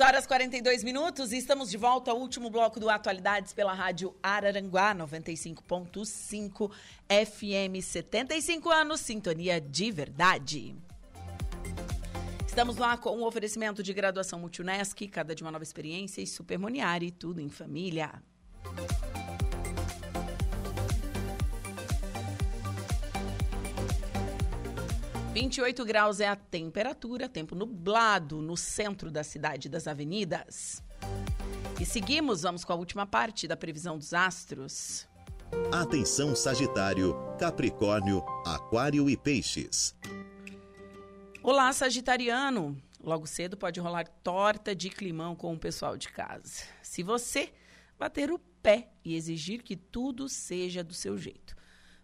6 0.00 0.08
horas 0.08 0.26
42 0.26 0.82
minutos 0.82 1.30
e 1.30 1.36
estamos 1.36 1.68
de 1.68 1.76
volta 1.76 2.10
ao 2.10 2.18
último 2.18 2.48
bloco 2.48 2.80
do 2.80 2.88
Atualidades 2.88 3.52
pela 3.52 3.74
Rádio 3.74 4.16
Araranguá 4.22 4.94
95.5 4.94 6.70
FM 7.06 7.84
75 7.84 8.70
anos, 8.70 9.00
sintonia 9.02 9.60
de 9.60 9.92
verdade. 9.92 10.74
Estamos 12.46 12.78
lá 12.78 12.96
com 12.96 13.10
o 13.10 13.18
um 13.18 13.24
oferecimento 13.26 13.82
de 13.82 13.92
graduação 13.92 14.40
Multunesc, 14.40 15.06
cada 15.08 15.34
de 15.34 15.42
uma 15.42 15.52
nova 15.52 15.64
experiência 15.64 16.22
e 16.22 16.26
Supermoniari, 16.26 17.10
tudo 17.10 17.38
em 17.38 17.50
família. 17.50 18.22
Música 18.64 19.29
28 25.32 25.84
graus 25.84 26.18
é 26.18 26.26
a 26.26 26.34
temperatura, 26.34 27.28
tempo 27.28 27.54
nublado 27.54 28.42
no 28.42 28.56
centro 28.56 29.12
da 29.12 29.22
cidade 29.22 29.68
das 29.68 29.86
avenidas. 29.86 30.82
E 31.80 31.86
seguimos, 31.86 32.42
vamos 32.42 32.64
com 32.64 32.72
a 32.72 32.76
última 32.76 33.06
parte 33.06 33.46
da 33.46 33.56
previsão 33.56 33.96
dos 33.96 34.12
astros. 34.12 35.06
Atenção 35.70 36.34
Sagitário, 36.34 37.14
Capricórnio, 37.38 38.24
Aquário 38.44 39.08
e 39.08 39.16
Peixes. 39.16 39.94
Olá, 41.44 41.72
Sagitariano! 41.72 42.76
Logo 43.00 43.26
cedo 43.26 43.56
pode 43.56 43.78
rolar 43.78 44.08
torta 44.24 44.74
de 44.74 44.90
climão 44.90 45.36
com 45.36 45.54
o 45.54 45.58
pessoal 45.58 45.96
de 45.96 46.08
casa. 46.08 46.64
Se 46.82 47.04
você 47.04 47.52
bater 47.96 48.32
o 48.32 48.38
pé 48.60 48.90
e 49.04 49.14
exigir 49.14 49.62
que 49.62 49.76
tudo 49.76 50.28
seja 50.28 50.82
do 50.82 50.92
seu 50.92 51.16
jeito. 51.16 51.59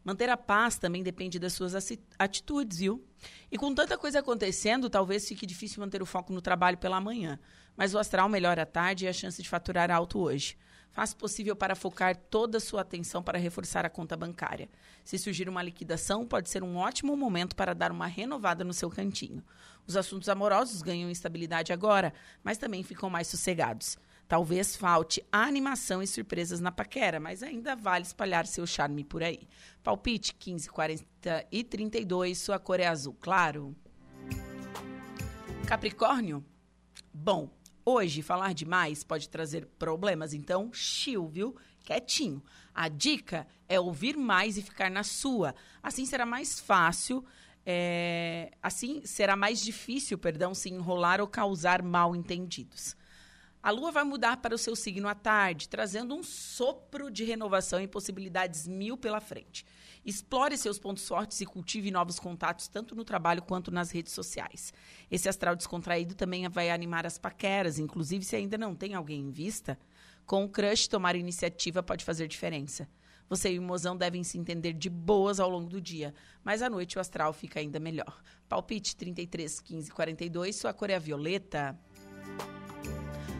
Manter 0.07 0.31
a 0.31 0.37
paz 0.37 0.79
também 0.79 1.03
depende 1.03 1.37
das 1.37 1.53
suas 1.53 1.75
atitudes, 2.17 2.79
viu? 2.79 3.05
E 3.51 3.59
com 3.59 3.75
tanta 3.75 3.99
coisa 3.99 4.21
acontecendo, 4.21 4.89
talvez 4.89 5.27
fique 5.27 5.45
difícil 5.45 5.81
manter 5.81 6.01
o 6.01 6.07
foco 6.07 6.33
no 6.33 6.41
trabalho 6.41 6.79
pela 6.79 7.01
manhã. 7.01 7.41
Mas 7.77 7.93
o 7.93 7.99
astral 7.99 8.29
melhora 8.29 8.63
à 8.63 8.67
tarde 8.67 9.05
e 9.05 9.09
a 9.09 9.13
chance 9.13 9.43
de 9.43 9.49
faturar 9.49 9.91
alto 9.91 10.21
hoje. 10.21 10.57
Faça 10.93 11.17
possível 11.17 11.57
para 11.57 11.75
focar 11.75 12.15
toda 12.15 12.59
a 12.59 12.61
sua 12.61 12.83
atenção 12.83 13.21
para 13.21 13.37
reforçar 13.37 13.85
a 13.85 13.91
conta 13.91 14.17
bancária. 14.17 14.69
Se 15.03 15.19
surgir 15.19 15.49
uma 15.49 15.61
liquidação, 15.61 16.25
pode 16.25 16.51
ser 16.51 16.63
um 16.63 16.77
ótimo 16.77 17.17
momento 17.17 17.57
para 17.57 17.75
dar 17.75 17.91
uma 17.91 18.07
renovada 18.07 18.63
no 18.63 18.73
seu 18.73 18.89
cantinho. 18.89 19.43
Os 19.89 19.97
assuntos 19.97 20.29
amorosos 20.29 20.83
ganham 20.83 21.11
estabilidade 21.11 21.73
agora, 21.73 22.15
mas 22.45 22.59
também 22.59 22.85
ficam 22.85 23.11
mais 23.11 23.27
sossegados. 23.27 23.99
Talvez 24.29 24.75
falte 24.75 25.25
animação 25.31 26.03
e 26.03 26.07
surpresas 26.07 26.61
na 26.61 26.73
paquera, 26.73 27.21
mas 27.21 27.43
ainda 27.43 27.77
vale 27.77 28.05
espalhar 28.05 28.47
seu 28.47 28.67
charme 28.67 29.05
por 29.05 29.23
aí. 29.23 29.47
Palpite 29.83 30.35
15, 30.35 30.69
40 30.69 31.47
e 31.51 31.63
32, 31.63 32.39
sua 32.39 32.59
cor 32.59 32.81
é 32.81 32.87
azul, 32.87 33.17
claro. 33.21 33.75
Capricórnio? 35.67 36.45
Bom, 37.13 37.51
Hoje, 37.89 38.21
falar 38.21 38.53
demais 38.53 39.05
pode 39.05 39.29
trazer 39.29 39.65
problemas, 39.79 40.35
então, 40.35 40.73
chill, 40.73 41.29
viu? 41.29 41.55
Quietinho. 41.85 42.43
A 42.75 42.89
dica 42.89 43.47
é 43.69 43.79
ouvir 43.79 44.17
mais 44.17 44.57
e 44.57 44.63
ficar 44.63 44.91
na 44.91 45.05
sua. 45.05 45.55
Assim 45.81 46.05
será 46.05 46.27
mais 46.27 46.59
fácil, 46.59 47.25
é... 47.65 48.51
assim 48.61 49.03
será 49.05 49.37
mais 49.37 49.61
difícil, 49.61 50.19
perdão, 50.19 50.53
se 50.53 50.69
enrolar 50.69 51.21
ou 51.21 51.29
causar 51.29 51.81
mal 51.81 52.17
entendidos. 52.17 52.97
A 53.63 53.71
lua 53.71 53.91
vai 53.91 54.05
mudar 54.05 54.37
para 54.37 54.55
o 54.55 54.59
seu 54.59 54.77
signo 54.77 55.09
à 55.09 55.15
tarde, 55.15 55.69
trazendo 55.69 56.15
um 56.15 56.23
sopro 56.23 57.11
de 57.11 57.25
renovação 57.25 57.81
e 57.81 57.89
possibilidades 57.89 58.67
mil 58.67 58.97
pela 58.97 59.21
frente. 59.21 59.65
Explore 60.05 60.57
seus 60.57 60.79
pontos 60.79 61.07
fortes 61.09 61.41
e 61.41 61.47
cultive 61.47 61.91
novos 61.91 62.21
contatos, 62.21 62.69
tanto 62.69 62.95
no 62.95 63.05
trabalho 63.05 63.43
quanto 63.43 63.73
nas 63.73 63.91
redes 63.91 64.13
sociais. 64.13 64.73
Esse 65.11 65.29
astral 65.29 65.57
descontraído 65.57 66.15
também 66.15 66.49
vai 66.49 66.71
animar 66.71 67.05
as 67.05 67.19
paqueras, 67.19 67.79
inclusive 67.79 68.25
se 68.25 68.37
ainda 68.37 68.57
não 68.57 68.75
tem 68.75 68.95
alguém 68.95 69.21
em 69.21 69.31
vista. 69.31 69.77
Com 70.25 70.45
o 70.45 70.49
crush, 70.49 70.87
tomar 70.87 71.17
iniciativa 71.17 71.83
pode 71.83 72.05
fazer 72.05 72.29
diferença. 72.29 72.89
Você 73.29 73.53
e 73.53 73.59
o 73.59 73.63
mozão 73.63 73.97
devem 73.97 74.23
se 74.23 74.39
entender 74.39 74.73
de 74.73 74.89
boas 74.89 75.41
ao 75.41 75.51
longo 75.51 75.69
do 75.69 75.81
dia, 75.81 76.15
mas 76.45 76.63
à 76.63 76.71
noite 76.71 76.97
o 76.97 77.01
astral 77.01 77.33
fica 77.33 77.59
ainda 77.59 77.81
melhor. 77.81 78.23
Palpite 78.49 78.95
33, 78.95 79.59
15, 79.59 79.91
42, 79.91 80.55
sua 80.55 80.73
cor 80.73 80.91
é 80.91 80.95
a 80.95 81.01
violeta. 81.01 81.77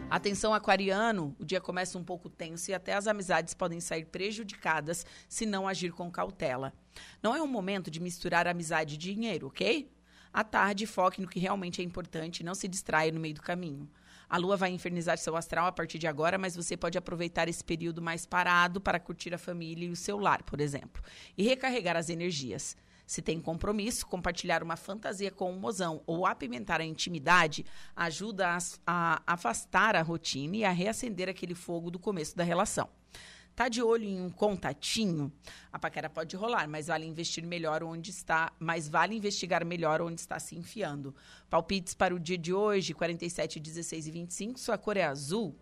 Atenção 0.09 0.53
aquariano, 0.53 1.35
o 1.37 1.43
dia 1.43 1.59
começa 1.59 1.97
um 1.97 2.03
pouco 2.03 2.29
tenso 2.29 2.71
e 2.71 2.73
até 2.73 2.93
as 2.93 3.07
amizades 3.07 3.53
podem 3.53 3.81
sair 3.81 4.05
prejudicadas 4.05 5.05
se 5.27 5.45
não 5.45 5.67
agir 5.67 5.91
com 5.91 6.09
cautela. 6.09 6.73
Não 7.21 7.35
é 7.35 7.41
um 7.41 7.47
momento 7.47 7.91
de 7.91 7.99
misturar 7.99 8.47
amizade 8.47 8.95
e 8.95 8.97
dinheiro, 8.97 9.47
ok? 9.47 9.91
À 10.31 10.45
tarde, 10.45 10.87
foque 10.87 11.21
no 11.21 11.27
que 11.27 11.39
realmente 11.39 11.81
é 11.81 11.83
importante 11.83 12.39
e 12.39 12.43
não 12.45 12.55
se 12.55 12.69
distraia 12.69 13.11
no 13.11 13.19
meio 13.19 13.35
do 13.35 13.41
caminho. 13.41 13.89
A 14.29 14.37
lua 14.37 14.55
vai 14.55 14.69
infernizar 14.71 15.17
seu 15.17 15.35
astral 15.35 15.67
a 15.67 15.73
partir 15.73 15.99
de 15.99 16.07
agora, 16.07 16.37
mas 16.37 16.55
você 16.55 16.77
pode 16.77 16.97
aproveitar 16.97 17.49
esse 17.49 17.63
período 17.63 18.01
mais 18.01 18.25
parado 18.25 18.79
para 18.79 19.01
curtir 19.01 19.33
a 19.33 19.37
família 19.37 19.87
e 19.87 19.91
o 19.91 19.95
seu 19.95 20.17
lar, 20.17 20.41
por 20.43 20.61
exemplo, 20.61 21.03
e 21.37 21.43
recarregar 21.43 21.97
as 21.97 22.09
energias. 22.09 22.77
Se 23.07 23.21
tem 23.21 23.39
compromisso, 23.39 24.05
compartilhar 24.05 24.61
uma 24.61 24.75
fantasia 24.75 25.31
com 25.31 25.51
um 25.51 25.57
mozão 25.57 26.03
ou 26.05 26.25
apimentar 26.25 26.81
a 26.81 26.85
intimidade 26.85 27.65
ajuda 27.95 28.49
a, 28.49 28.57
a 28.85 29.23
afastar 29.25 29.95
a 29.95 30.01
rotina 30.01 30.57
e 30.57 30.65
a 30.65 30.71
reacender 30.71 31.29
aquele 31.29 31.55
fogo 31.55 31.89
do 31.89 31.97
começo 31.97 32.35
da 32.35 32.43
relação. 32.43 32.89
Tá 33.55 33.69
de 33.69 33.81
olho 33.81 34.03
em 34.03 34.21
um 34.21 34.29
contatinho? 34.29 35.31
A 35.73 35.79
paquera 35.79 36.07
pode 36.07 36.35
rolar, 36.35 36.67
mas 36.67 36.87
vale 36.87 37.07
investir 37.07 37.43
melhor 37.43 37.81
onde 37.81 38.11
está, 38.11 38.51
mas 38.59 38.87
vale 38.87 39.15
investigar 39.15 39.65
melhor 39.65 39.99
onde 39.99 40.21
está 40.21 40.37
se 40.37 40.55
enfiando. 40.55 41.15
Palpites 41.49 41.95
para 41.95 42.13
o 42.13 42.19
dia 42.19 42.37
de 42.37 42.53
hoje, 42.53 42.93
47, 42.93 43.59
16 43.59 44.05
e 44.05 44.11
25, 44.11 44.59
sua 44.59 44.77
cor 44.77 44.95
é 44.95 45.05
azul. 45.05 45.55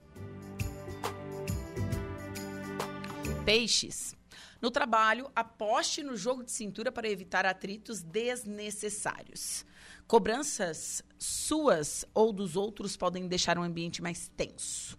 Peixes. 3.46 4.14
No 4.62 4.72
trabalho, 4.72 5.30
aposte 5.36 6.02
no 6.02 6.16
jogo 6.16 6.44
de 6.44 6.52
cintura 6.52 6.92
para 6.92 7.10
evitar 7.10 7.46
atritos 7.46 8.02
desnecessários. 8.02 9.66
Cobranças 10.08 11.04
suas 11.18 12.06
ou 12.14 12.32
dos 12.32 12.56
outros 12.56 12.96
podem 12.96 13.28
deixar 13.28 13.58
um 13.58 13.64
ambiente 13.64 14.02
mais 14.02 14.28
tenso. 14.30 14.98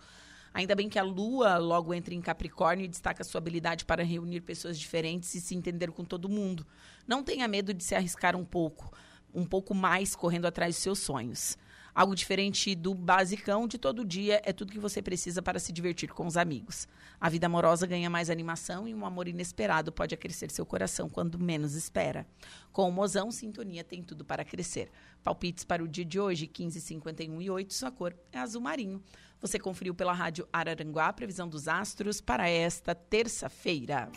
Ainda 0.53 0.75
bem 0.75 0.89
que 0.89 0.99
a 0.99 1.03
Lua 1.03 1.59
logo 1.59 1.93
entra 1.93 2.15
em 2.15 2.21
Capricórnio 2.21 2.85
e 2.85 2.89
destaca 2.89 3.23
sua 3.23 3.39
habilidade 3.39 3.85
para 3.85 4.03
reunir 4.03 4.41
pessoas 4.41 4.79
diferentes 4.79 5.35
e 5.35 5.41
se 5.41 5.55
entender 5.55 5.91
com 5.91 6.05
todo 6.05 6.29
mundo. 6.29 6.67
Não 7.07 7.23
tenha 7.23 7.47
medo 7.47 7.75
de 7.75 7.85
se 7.85 7.95
arriscar 7.95 8.35
um 8.35 8.45
pouco, 8.45 8.91
um 9.35 9.45
pouco 9.45 9.75
mais 9.75 10.17
correndo 10.17 10.47
atrás 10.47 10.75
de 10.75 10.81
seus 10.81 10.99
sonhos. 10.99 11.59
Algo 11.97 12.15
diferente 12.15 12.75
do 12.75 12.93
basicão 12.93 13.67
de 13.67 13.79
todo 13.79 14.05
dia 14.05 14.43
é 14.45 14.53
tudo 14.53 14.71
que 14.71 14.79
você 14.79 15.01
precisa 15.01 15.41
para 15.41 15.59
se 15.59 15.73
divertir 15.73 16.13
com 16.13 16.27
os 16.27 16.37
amigos. 16.37 16.87
A 17.19 17.31
vida 17.31 17.47
amorosa 17.47 17.87
ganha 17.87 18.11
mais 18.11 18.29
animação 18.29 18.87
e 18.87 18.95
um 18.95 19.07
amor 19.07 19.27
inesperado 19.27 19.91
pode 19.91 20.15
aquecer 20.15 20.51
seu 20.51 20.67
coração 20.67 21.09
quando 21.09 21.39
menos 21.39 21.75
espera. 21.75 22.27
Com 22.71 22.87
o 22.87 22.93
Mozão, 22.93 23.31
Sintonia 23.31 23.83
tem 23.83 24.03
tudo 24.03 24.27
para 24.27 24.45
crescer. 24.45 24.91
Palpites 25.25 25.65
para 25.65 25.83
o 25.83 25.89
dia 25.89 26.05
de 26.05 26.21
hoje, 26.21 26.47
15, 26.47 26.83
51 26.83 27.41
e 27.41 27.49
8, 27.49 27.73
sua 27.73 27.91
cor 27.91 28.15
é 28.31 28.41
azul 28.41 28.61
marinho. 28.61 29.03
Você 29.41 29.59
conferiu 29.59 29.95
pela 29.95 30.13
rádio 30.13 30.47
Araranguá 30.53 31.07
a 31.07 31.13
previsão 31.15 31.49
dos 31.49 31.67
astros 31.67 32.21
para 32.21 32.47
esta 32.47 32.95
terça-feira. 32.95 34.11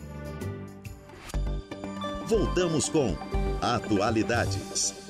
Voltamos 2.28 2.90
com 2.90 3.16
Atualidades. 3.62 5.09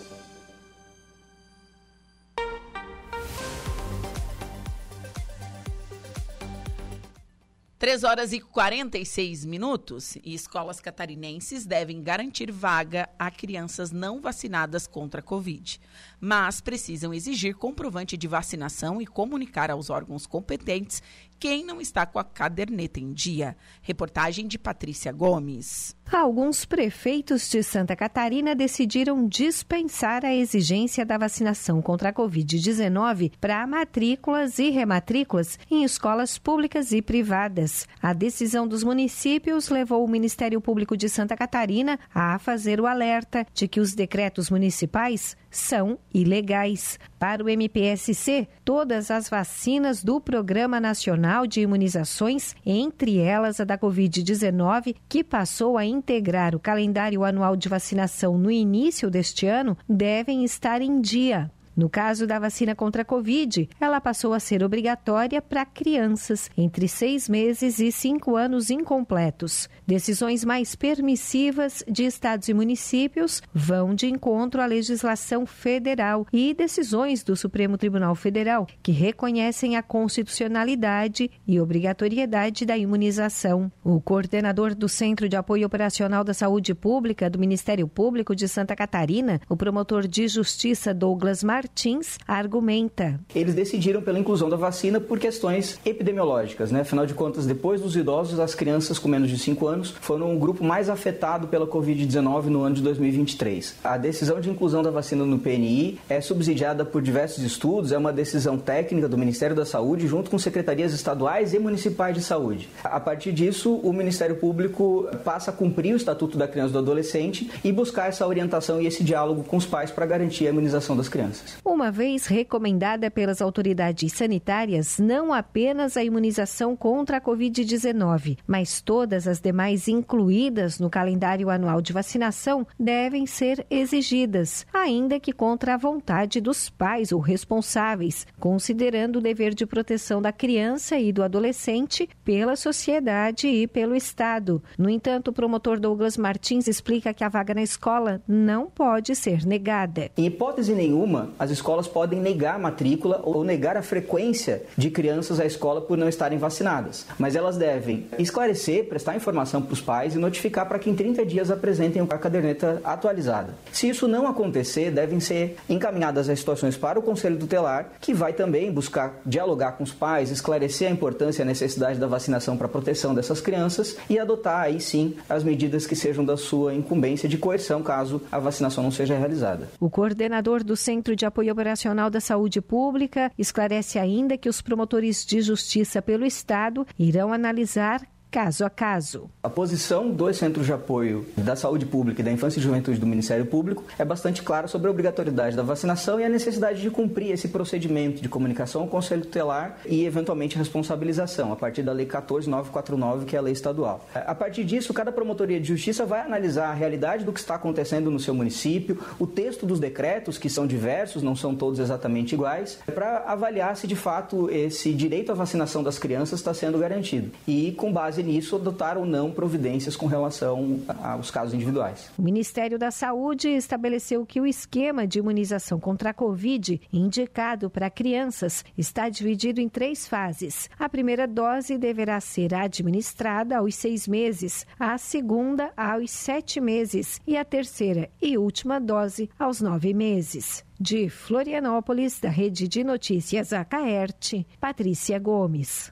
3 7.79 8.03
horas 8.03 8.33
e 8.33 8.41
46 8.41 9.45
minutos. 9.45 10.17
E 10.21 10.33
escolas 10.33 10.81
catarinenses 10.81 11.65
devem 11.65 12.03
garantir 12.03 12.51
vaga 12.51 13.07
a 13.17 13.31
crianças 13.31 13.89
não 13.89 14.19
vacinadas 14.19 14.85
contra 14.85 15.21
a 15.21 15.23
Covid, 15.23 15.79
mas 16.19 16.59
precisam 16.59 17.13
exigir 17.13 17.55
comprovante 17.55 18.17
de 18.17 18.27
vacinação 18.27 19.01
e 19.01 19.07
comunicar 19.07 19.71
aos 19.71 19.89
órgãos 19.89 20.27
competentes 20.27 21.01
quem 21.39 21.63
não 21.63 21.79
está 21.79 22.05
com 22.05 22.19
a 22.19 22.23
caderneta 22.23 22.99
em 22.99 23.13
dia. 23.13 23.55
Reportagem 23.81 24.47
de 24.47 24.59
Patrícia 24.59 25.11
Gomes. 25.11 25.95
Alguns 26.11 26.65
prefeitos 26.65 27.49
de 27.49 27.61
Santa 27.61 27.95
Catarina 27.95 28.55
decidiram 28.55 29.27
dispensar 29.27 30.25
a 30.25 30.33
exigência 30.33 31.05
da 31.05 31.17
vacinação 31.17 31.81
contra 31.81 32.09
a 32.09 32.13
Covid-19 32.13 33.31
para 33.39 33.65
matrículas 33.67 34.57
e 34.59 34.69
rematrículas 34.69 35.57
em 35.69 35.83
escolas 35.83 36.37
públicas 36.37 36.91
e 36.91 37.01
privadas. 37.01 37.87
A 38.01 38.11
decisão 38.11 38.67
dos 38.67 38.83
municípios 38.83 39.69
levou 39.69 40.03
o 40.03 40.09
Ministério 40.09 40.59
Público 40.59 40.97
de 40.97 41.07
Santa 41.07 41.37
Catarina 41.37 41.99
a 42.13 42.37
fazer 42.39 42.81
o 42.81 42.87
alerta 42.87 43.45
de 43.53 43.67
que 43.67 43.79
os 43.79 43.93
decretos 43.93 44.49
municipais 44.49 45.37
são 45.49 45.97
ilegais. 46.13 46.99
Para 47.17 47.43
o 47.43 47.49
MPSC, 47.49 48.47
todas 48.63 49.11
as 49.11 49.29
vacinas 49.29 50.03
do 50.03 50.21
Programa 50.21 50.79
Nacional 50.79 51.45
de 51.45 51.61
Imunizações, 51.61 52.55
entre 52.65 53.17
elas 53.19 53.59
a 53.59 53.63
da 53.63 53.77
Covid-19, 53.77 54.95
que 55.07 55.23
passou 55.23 55.77
a 55.77 55.85
integrar 55.85 56.55
o 56.55 56.59
calendário 56.59 57.23
anual 57.23 57.55
de 57.55 57.67
vacinação 57.69 58.37
no 58.37 58.51
início 58.51 59.09
deste 59.09 59.45
ano, 59.45 59.77
devem 59.87 60.43
estar 60.43 60.81
em 60.81 61.01
dia. 61.01 61.51
No 61.79 61.89
caso 61.89 62.27
da 62.27 62.37
vacina 62.37 62.75
contra 62.75 63.03
a 63.03 63.05
Covid, 63.05 63.69
ela 63.79 64.01
passou 64.01 64.33
a 64.33 64.39
ser 64.41 64.65
obrigatória 64.65 65.41
para 65.41 65.65
crianças 65.65 66.51
entre 66.57 66.89
seis 66.89 67.29
meses 67.29 67.79
e 67.79 67.89
cinco 67.89 68.35
anos 68.35 68.69
incompletos. 68.69 69.69
Decisões 69.87 70.43
mais 70.43 70.75
permissivas 70.75 71.81
de 71.87 72.03
estados 72.03 72.49
e 72.49 72.53
municípios 72.53 73.41
vão 73.53 73.95
de 73.95 74.07
encontro 74.07 74.61
à 74.61 74.65
legislação 74.65 75.45
federal 75.45 76.27
e 76.33 76.53
decisões 76.53 77.23
do 77.23 77.33
Supremo 77.33 77.77
Tribunal 77.77 78.13
Federal, 78.13 78.67
que 78.83 78.91
reconhecem 78.91 79.77
a 79.77 79.81
constitucionalidade 79.81 81.31
e 81.47 81.61
obrigatoriedade 81.61 82.65
da 82.65 82.77
imunização. 82.77 83.71
O 83.85 84.01
coordenador 84.01 84.75
do 84.75 84.89
Centro 84.89 85.29
de 85.29 85.37
Apoio 85.37 85.65
Operacional 85.65 86.25
da 86.25 86.33
Saúde 86.33 86.75
Pública 86.75 87.29
do 87.29 87.39
Ministério 87.39 87.87
Público 87.87 88.35
de 88.35 88.49
Santa 88.49 88.75
Catarina, 88.75 89.39
o 89.47 89.55
promotor 89.55 90.05
de 90.05 90.27
justiça 90.27 90.93
Douglas 90.93 91.41
Martins, 91.41 91.68
Martins 91.79 92.17
argumenta. 92.27 93.19
Eles 93.33 93.55
decidiram 93.55 94.01
pela 94.01 94.19
inclusão 94.19 94.49
da 94.49 94.57
vacina 94.57 94.99
por 94.99 95.17
questões 95.17 95.79
epidemiológicas, 95.85 96.71
né? 96.71 96.81
Afinal 96.81 97.05
de 97.05 97.13
contas, 97.13 97.45
depois 97.45 97.79
dos 97.79 97.95
idosos, 97.95 98.37
as 98.37 98.53
crianças 98.53 98.99
com 98.99 99.07
menos 99.07 99.29
de 99.29 99.37
5 99.37 99.65
anos 99.65 99.95
foram 100.01 100.35
o 100.35 100.39
grupo 100.39 100.61
mais 100.61 100.89
afetado 100.89 101.47
pela 101.47 101.65
Covid-19 101.65 102.45
no 102.45 102.63
ano 102.63 102.75
de 102.75 102.81
2023. 102.81 103.75
A 103.81 103.95
decisão 103.97 104.41
de 104.41 104.49
inclusão 104.49 104.83
da 104.83 104.91
vacina 104.91 105.23
no 105.23 105.39
PNI 105.39 105.99
é 106.09 106.19
subsidiada 106.19 106.83
por 106.83 107.01
diversos 107.01 107.45
estudos, 107.45 107.93
é 107.93 107.97
uma 107.97 108.11
decisão 108.11 108.57
técnica 108.57 109.07
do 109.07 109.17
Ministério 109.17 109.55
da 109.55 109.65
Saúde 109.65 110.05
junto 110.05 110.29
com 110.29 110.37
secretarias 110.37 110.93
estaduais 110.93 111.53
e 111.53 111.59
municipais 111.59 112.13
de 112.13 112.21
saúde. 112.21 112.67
A 112.83 112.99
partir 112.99 113.31
disso, 113.31 113.75
o 113.75 113.93
Ministério 113.93 114.35
Público 114.35 115.07
passa 115.23 115.51
a 115.51 115.53
cumprir 115.53 115.93
o 115.93 115.97
Estatuto 115.97 116.37
da 116.37 116.47
Criança 116.47 116.71
e 116.71 116.73
do 116.73 116.79
Adolescente 116.79 117.49
e 117.63 117.71
buscar 117.71 118.09
essa 118.09 118.27
orientação 118.27 118.81
e 118.81 118.87
esse 118.87 119.01
diálogo 119.01 119.45
com 119.45 119.55
os 119.55 119.65
pais 119.65 119.91
para 119.91 120.05
garantir 120.05 120.45
a 120.45 120.49
imunização 120.49 120.97
das 120.97 121.07
crianças. 121.07 121.58
Uma 121.63 121.91
vez 121.91 122.25
recomendada 122.25 123.11
pelas 123.11 123.41
autoridades 123.41 124.13
sanitárias, 124.13 124.97
não 124.97 125.33
apenas 125.33 125.97
a 125.97 126.03
imunização 126.03 126.75
contra 126.75 127.17
a 127.17 127.21
Covid-19, 127.21 128.37
mas 128.47 128.81
todas 128.81 129.27
as 129.27 129.39
demais 129.39 129.87
incluídas 129.87 130.79
no 130.79 130.89
calendário 130.89 131.49
anual 131.49 131.81
de 131.81 131.93
vacinação 131.93 132.65
devem 132.79 133.25
ser 133.25 133.65
exigidas, 133.69 134.65
ainda 134.73 135.19
que 135.19 135.33
contra 135.33 135.73
a 135.73 135.77
vontade 135.77 136.39
dos 136.39 136.69
pais 136.69 137.11
ou 137.11 137.19
responsáveis, 137.19 138.25
considerando 138.39 139.17
o 139.17 139.21
dever 139.21 139.53
de 139.53 139.65
proteção 139.65 140.21
da 140.21 140.31
criança 140.31 140.97
e 140.97 141.11
do 141.11 141.23
adolescente 141.23 142.09
pela 142.23 142.55
sociedade 142.55 143.47
e 143.47 143.67
pelo 143.67 143.95
Estado. 143.95 144.63
No 144.77 144.89
entanto, 144.89 145.29
o 145.29 145.33
promotor 145.33 145.79
Douglas 145.79 146.17
Martins 146.17 146.67
explica 146.67 147.13
que 147.13 147.23
a 147.23 147.29
vaga 147.29 147.53
na 147.53 147.61
escola 147.61 148.21
não 148.27 148.67
pode 148.67 149.15
ser 149.15 149.45
negada. 149.45 150.09
Em 150.17 150.25
hipótese 150.25 150.73
nenhuma, 150.73 151.31
as 151.37 151.48
escolas 151.49 151.87
podem 151.87 152.19
negar 152.19 152.55
a 152.55 152.59
matrícula 152.59 153.21
ou 153.23 153.43
negar 153.43 153.77
a 153.77 153.81
frequência 153.81 154.63
de 154.77 154.89
crianças 154.89 155.39
à 155.39 155.45
escola 155.45 155.81
por 155.81 155.97
não 155.97 156.09
estarem 156.09 156.37
vacinadas. 156.37 157.05
Mas 157.17 157.35
elas 157.35 157.57
devem 157.57 158.07
esclarecer, 158.17 158.87
prestar 158.87 159.15
informação 159.15 159.61
para 159.61 159.73
os 159.73 159.81
pais 159.81 160.15
e 160.15 160.17
notificar 160.17 160.67
para 160.67 160.79
que 160.79 160.89
em 160.89 160.95
30 160.95 161.25
dias 161.25 161.51
apresentem 161.51 162.01
a 162.01 162.17
caderneta 162.17 162.81
atualizada. 162.83 163.55
Se 163.71 163.89
isso 163.89 164.07
não 164.07 164.27
acontecer, 164.27 164.91
devem 164.91 165.19
ser 165.19 165.57
encaminhadas 165.69 166.29
as 166.29 166.39
situações 166.39 166.77
para 166.77 166.99
o 166.99 167.01
Conselho 167.01 167.37
Tutelar, 167.37 167.91
que 167.99 168.13
vai 168.13 168.33
também 168.33 168.71
buscar 168.71 169.19
dialogar 169.25 169.73
com 169.73 169.83
os 169.83 169.91
pais, 169.91 170.31
esclarecer 170.31 170.87
a 170.87 170.91
importância 170.91 171.41
e 171.41 171.43
a 171.43 171.45
necessidade 171.45 171.99
da 171.99 172.07
vacinação 172.07 172.57
para 172.57 172.67
a 172.67 172.69
proteção 172.69 173.13
dessas 173.13 173.41
crianças 173.41 173.97
e 174.09 174.17
adotar 174.19 174.61
aí 174.61 174.79
sim 174.79 175.15
as 175.27 175.43
medidas 175.43 175.85
que 175.85 175.95
sejam 175.95 176.23
da 176.23 176.37
sua 176.37 176.73
incumbência 176.73 177.27
de 177.27 177.37
coerção 177.37 177.81
caso 177.81 178.21
a 178.31 178.39
vacinação 178.39 178.83
não 178.83 178.91
seja 178.91 179.17
realizada. 179.17 179.67
O 179.79 179.89
coordenador 179.89 180.63
do 180.63 180.75
Centro 180.75 181.15
de 181.15 181.25
Apoio 181.29 181.53
Operacional 181.53 182.09
da 182.09 182.19
Saúde 182.19 182.61
Pública 182.61 183.31
esclarece 183.37 183.97
ainda 183.97 184.37
que 184.37 184.49
os 184.49 184.61
promotores 184.61 185.25
de 185.25 185.41
justiça 185.41 186.01
pelo 186.01 186.25
Estado 186.25 186.85
irão 186.97 187.31
analisar 187.31 188.05
caso 188.31 188.63
a 188.63 188.69
caso. 188.69 189.29
A 189.41 189.49
posição 189.49 190.11
dos 190.11 190.37
centros 190.37 190.65
de 190.65 190.73
apoio 190.73 191.25
da 191.35 191.55
saúde 191.55 191.85
pública 191.85 192.21
e 192.21 192.23
da 192.23 192.31
infância 192.31 192.59
e 192.59 192.63
juventude 192.63 192.99
do 192.99 193.07
Ministério 193.07 193.45
Público 193.45 193.83
é 193.97 194.05
bastante 194.05 194.43
clara 194.43 194.67
sobre 194.67 194.87
a 194.87 194.91
obrigatoriedade 194.91 195.55
da 195.55 195.63
vacinação 195.63 196.19
e 196.19 196.23
a 196.23 196.29
necessidade 196.29 196.79
de 196.79 196.91
cumprir 196.91 197.31
esse 197.31 197.47
procedimento 197.47 198.21
de 198.21 198.29
comunicação 198.29 198.81
ao 198.81 198.87
Conselho 198.87 199.23
Tutelar 199.23 199.79
e, 199.85 200.05
eventualmente, 200.05 200.57
responsabilização, 200.57 201.51
a 201.51 201.55
partir 201.55 201.81
da 201.81 201.91
Lei 201.91 202.05
14949, 202.05 203.25
que 203.25 203.35
é 203.35 203.39
a 203.39 203.41
lei 203.41 203.53
estadual. 203.53 204.05
A 204.13 204.35
partir 204.35 204.63
disso, 204.63 204.93
cada 204.93 205.11
promotoria 205.11 205.59
de 205.59 205.67
justiça 205.67 206.05
vai 206.05 206.21
analisar 206.21 206.69
a 206.69 206.73
realidade 206.73 207.25
do 207.25 207.33
que 207.33 207.39
está 207.39 207.55
acontecendo 207.55 208.11
no 208.11 208.19
seu 208.19 208.35
município, 208.35 208.99
o 209.17 209.25
texto 209.25 209.65
dos 209.65 209.79
decretos, 209.79 210.37
que 210.37 210.49
são 210.49 210.67
diversos, 210.67 211.23
não 211.23 211.35
são 211.35 211.55
todos 211.55 211.79
exatamente 211.79 212.35
iguais, 212.35 212.79
para 212.93 213.23
avaliar 213.25 213.75
se, 213.75 213.87
de 213.87 213.95
fato, 213.95 214.49
esse 214.51 214.93
direito 214.93 215.31
à 215.31 215.35
vacinação 215.35 215.81
das 215.81 215.97
crianças 215.97 216.39
está 216.39 216.53
sendo 216.53 216.77
garantido. 216.77 217.31
E, 217.47 217.71
com 217.71 217.91
base 217.91 218.18
base 218.19 218.23
nisso, 218.23 218.55
adotar 218.55 218.97
ou 218.97 219.05
não 219.05 219.31
providências 219.31 219.95
com 219.95 220.05
relação 220.05 220.79
aos 221.01 221.31
casos 221.31 221.53
individuais. 221.53 222.11
O 222.17 222.21
Ministério 222.21 222.77
da 222.77 222.91
Saúde 222.91 223.49
estabeleceu 223.49 224.25
que 224.25 224.41
o 224.41 224.45
esquema 224.45 225.07
de 225.07 225.19
imunização 225.19 225.79
contra 225.79 226.09
a 226.09 226.13
Covid 226.13 226.81
indicado 226.91 227.69
para 227.69 227.89
crianças 227.89 228.63
está 228.77 229.09
dividido 229.09 229.61
em 229.61 229.69
três 229.69 230.07
fases. 230.07 230.69
A 230.77 230.89
primeira 230.89 231.27
dose 231.27 231.77
deverá 231.77 232.19
ser 232.19 232.53
administrada 232.53 233.57
aos 233.57 233.75
seis 233.75 234.07
meses, 234.07 234.65
a 234.79 234.97
segunda 234.97 235.71
aos 235.75 236.11
sete 236.11 236.59
meses 236.59 237.21
e 237.25 237.37
a 237.37 237.45
terceira 237.45 238.09
e 238.21 238.37
última 238.37 238.79
dose 238.79 239.29
aos 239.37 239.61
nove 239.61 239.93
meses. 239.93 240.63
De 240.79 241.09
Florianópolis, 241.09 242.19
da 242.21 242.29
Rede 242.29 242.67
de 242.67 242.83
Notícias 242.85 243.51
Acaerte, 243.51 244.47
Patrícia 244.61 245.19
Gomes. 245.19 245.91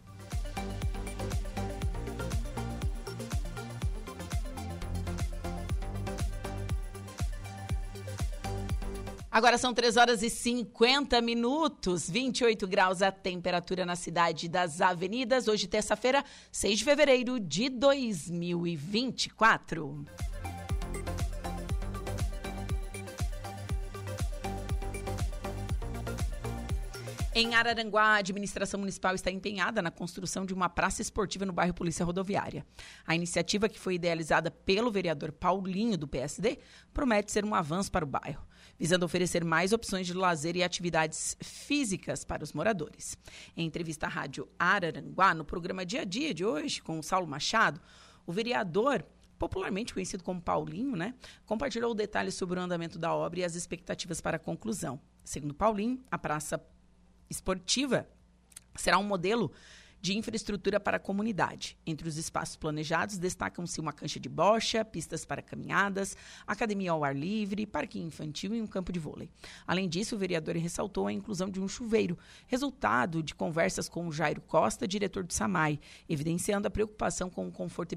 Agora 9.30 9.58
são 9.58 9.74
3 9.74 9.98
horas 9.98 10.24
e 10.24 10.30
50 10.30 11.20
minutos, 11.22 12.10
28 12.10 12.66
graus 12.66 13.02
a 13.02 13.12
temperatura 13.12 13.86
na 13.86 13.94
cidade 13.96 14.48
das 14.48 14.80
avenidas. 14.80 15.50
Hoje, 15.50 15.68
terça-feira, 15.68 16.24
6 16.52 16.80
de 16.80 16.86
fevereiro 16.86 17.40
de 17.40 17.70
2024. 17.70 20.06
Em 27.40 27.54
Araranguá, 27.54 28.16
a 28.16 28.16
administração 28.16 28.80
municipal 28.80 29.14
está 29.14 29.30
empenhada 29.30 29.80
na 29.80 29.92
construção 29.92 30.44
de 30.44 30.56
uma 30.56 30.68
praça 30.68 31.04
esportiva 31.04 31.46
no 31.46 31.54
bairro 31.54 31.72
Polícia 31.72 32.04
Rodoviária. 32.04 32.66
A 33.06 33.14
iniciativa, 33.14 33.70
que 33.70 33.80
foi 33.80 33.94
idealizada 33.94 34.50
pelo 34.50 34.90
vereador 34.90 35.32
Paulinho, 35.32 36.00
do 36.00 36.08
PSD, 36.08 36.58
promete 36.92 37.32
ser 37.32 37.46
um 37.46 37.54
avanço 37.54 37.92
para 37.92 38.04
o 38.04 38.08
bairro 38.08 38.44
visando 38.80 39.06
oferecer 39.06 39.44
mais 39.44 39.72
opções 39.72 40.08
de 40.08 40.14
lazer 40.14 40.56
e 40.56 40.64
atividades 40.64 41.38
físicas 41.40 42.26
para 42.26 42.44
os 42.44 42.54
moradores. 42.54 43.16
Em 43.56 43.68
entrevista 43.68 44.08
à 44.08 44.10
Rádio 44.10 44.48
Araranguá, 44.58 45.36
no 45.36 45.46
programa 45.46 45.86
Dia 45.86 46.02
a 46.02 46.06
Dia 46.06 46.34
de 46.34 46.44
hoje, 46.44 46.82
com 46.82 46.98
o 46.98 47.04
Saulo 47.04 47.28
Machado, 47.28 47.80
o 48.26 48.32
vereador 48.32 49.06
popularmente 49.38 49.94
conhecido 49.94 50.24
como 50.24 50.42
Paulinho, 50.42 50.96
né, 50.96 51.14
compartilhou 51.46 51.94
detalhes 51.94 52.34
sobre 52.34 52.60
o 52.60 52.64
andamento 52.64 52.98
da 52.98 53.14
obra 53.14 53.42
e 53.42 53.44
as 53.44 53.54
expectativas 53.54 54.22
para 54.22 54.38
a 54.38 54.40
conclusão. 54.40 55.00
Segundo 55.24 55.54
Paulinho, 55.54 56.04
a 56.10 56.18
praça 56.18 56.64
esportiva 57.30 58.08
será 58.76 58.98
um 58.98 59.04
modelo 59.04 59.52
de 60.00 60.18
infraestrutura 60.18 60.80
para 60.80 60.98
a 60.98 61.00
comunidade. 61.00 61.78
Entre 61.86 62.08
os 62.08 62.18
espaços 62.18 62.56
planejados 62.56 63.18
destacam-se 63.18 63.80
uma 63.82 63.92
cancha 63.92 64.20
de 64.20 64.30
bocha, 64.30 64.86
pistas 64.86 65.26
para 65.26 65.42
caminhadas, 65.42 66.16
academia 66.46 66.92
ao 66.92 67.04
ar 67.04 67.16
livre, 67.16 67.66
parquinho 67.66 68.08
infantil 68.08 68.54
e 68.54 68.62
um 68.62 68.68
campo 68.68 68.92
de 68.94 69.00
vôlei. 69.00 69.30
Além 69.66 69.90
disso, 69.90 70.16
o 70.16 70.18
vereador 70.18 70.56
ressaltou 70.56 71.08
a 71.08 71.14
inclusão 71.14 71.50
de 71.50 71.60
um 71.60 71.68
chuveiro, 71.68 72.18
resultado 72.46 73.24
de 73.24 73.34
conversas 73.34 73.90
com 73.90 74.08
o 74.08 74.12
Jairo 74.12 74.42
Costa, 74.42 74.88
diretor 74.88 75.24
do 75.24 75.34
SAMAI, 75.34 75.80
evidenciando 76.08 76.68
a 76.68 76.72
preocupação 76.72 77.30
com 77.30 77.48
o 77.48 77.52
conforto 77.52 77.96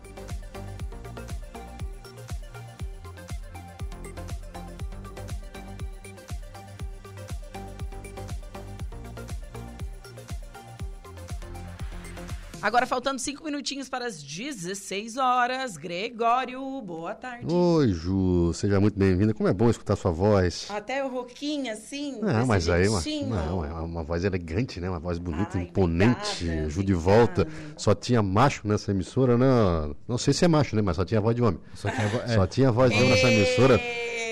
Agora 12.66 12.84
faltando 12.84 13.20
cinco 13.20 13.44
minutinhos 13.44 13.88
para 13.88 14.06
as 14.06 14.20
16 14.20 15.16
horas. 15.16 15.76
Gregório, 15.76 16.82
boa 16.82 17.14
tarde. 17.14 17.47
Oi, 17.48 17.93
Ju, 17.93 18.52
seja 18.55 18.80
muito 18.80 18.98
bem-vinda. 18.98 19.32
Como 19.32 19.48
é 19.48 19.52
bom 19.52 19.70
escutar 19.70 19.94
sua 19.94 20.10
voz. 20.10 20.66
Até 20.68 21.05
o 21.05 21.06
roquinho, 21.06 21.72
assim. 21.72 22.18
Não, 22.20 22.44
mas 22.44 22.68
aí 22.68 22.88
uma, 22.88 23.01
não, 23.28 23.64
é 23.64 23.70
uma 23.70 24.02
voz 24.02 24.24
elegante, 24.24 24.80
né? 24.80 24.90
Uma 24.90 24.98
voz 24.98 25.16
bonita, 25.16 25.59
Ai, 25.59 25.62
imponente. 25.62 26.43
Obrigada, 26.43 26.70
Ju 26.70 26.82
de 26.82 26.94
volta. 26.94 27.47
Só 27.76 27.94
tinha 27.94 28.20
macho 28.20 28.66
nessa 28.66 28.90
emissora, 28.90 29.38
né? 29.38 29.47
Não 30.09 30.18
sei 30.18 30.34
se 30.34 30.44
é 30.44 30.48
macho, 30.48 30.74
né? 30.74 30.82
Mas 30.82 30.97
só 30.97 31.05
tinha 31.05 31.20
voz 31.20 31.36
de 31.36 31.43
homem. 31.44 31.60
Só 31.72 31.88
tinha, 31.88 32.09
vo... 32.09 32.16
é. 32.18 32.34
só 32.34 32.47
tinha 32.48 32.72
voz 32.72 32.90
de 32.90 32.97
homem 32.97 33.10
nessa 33.10 33.30
emissora. 33.30 33.80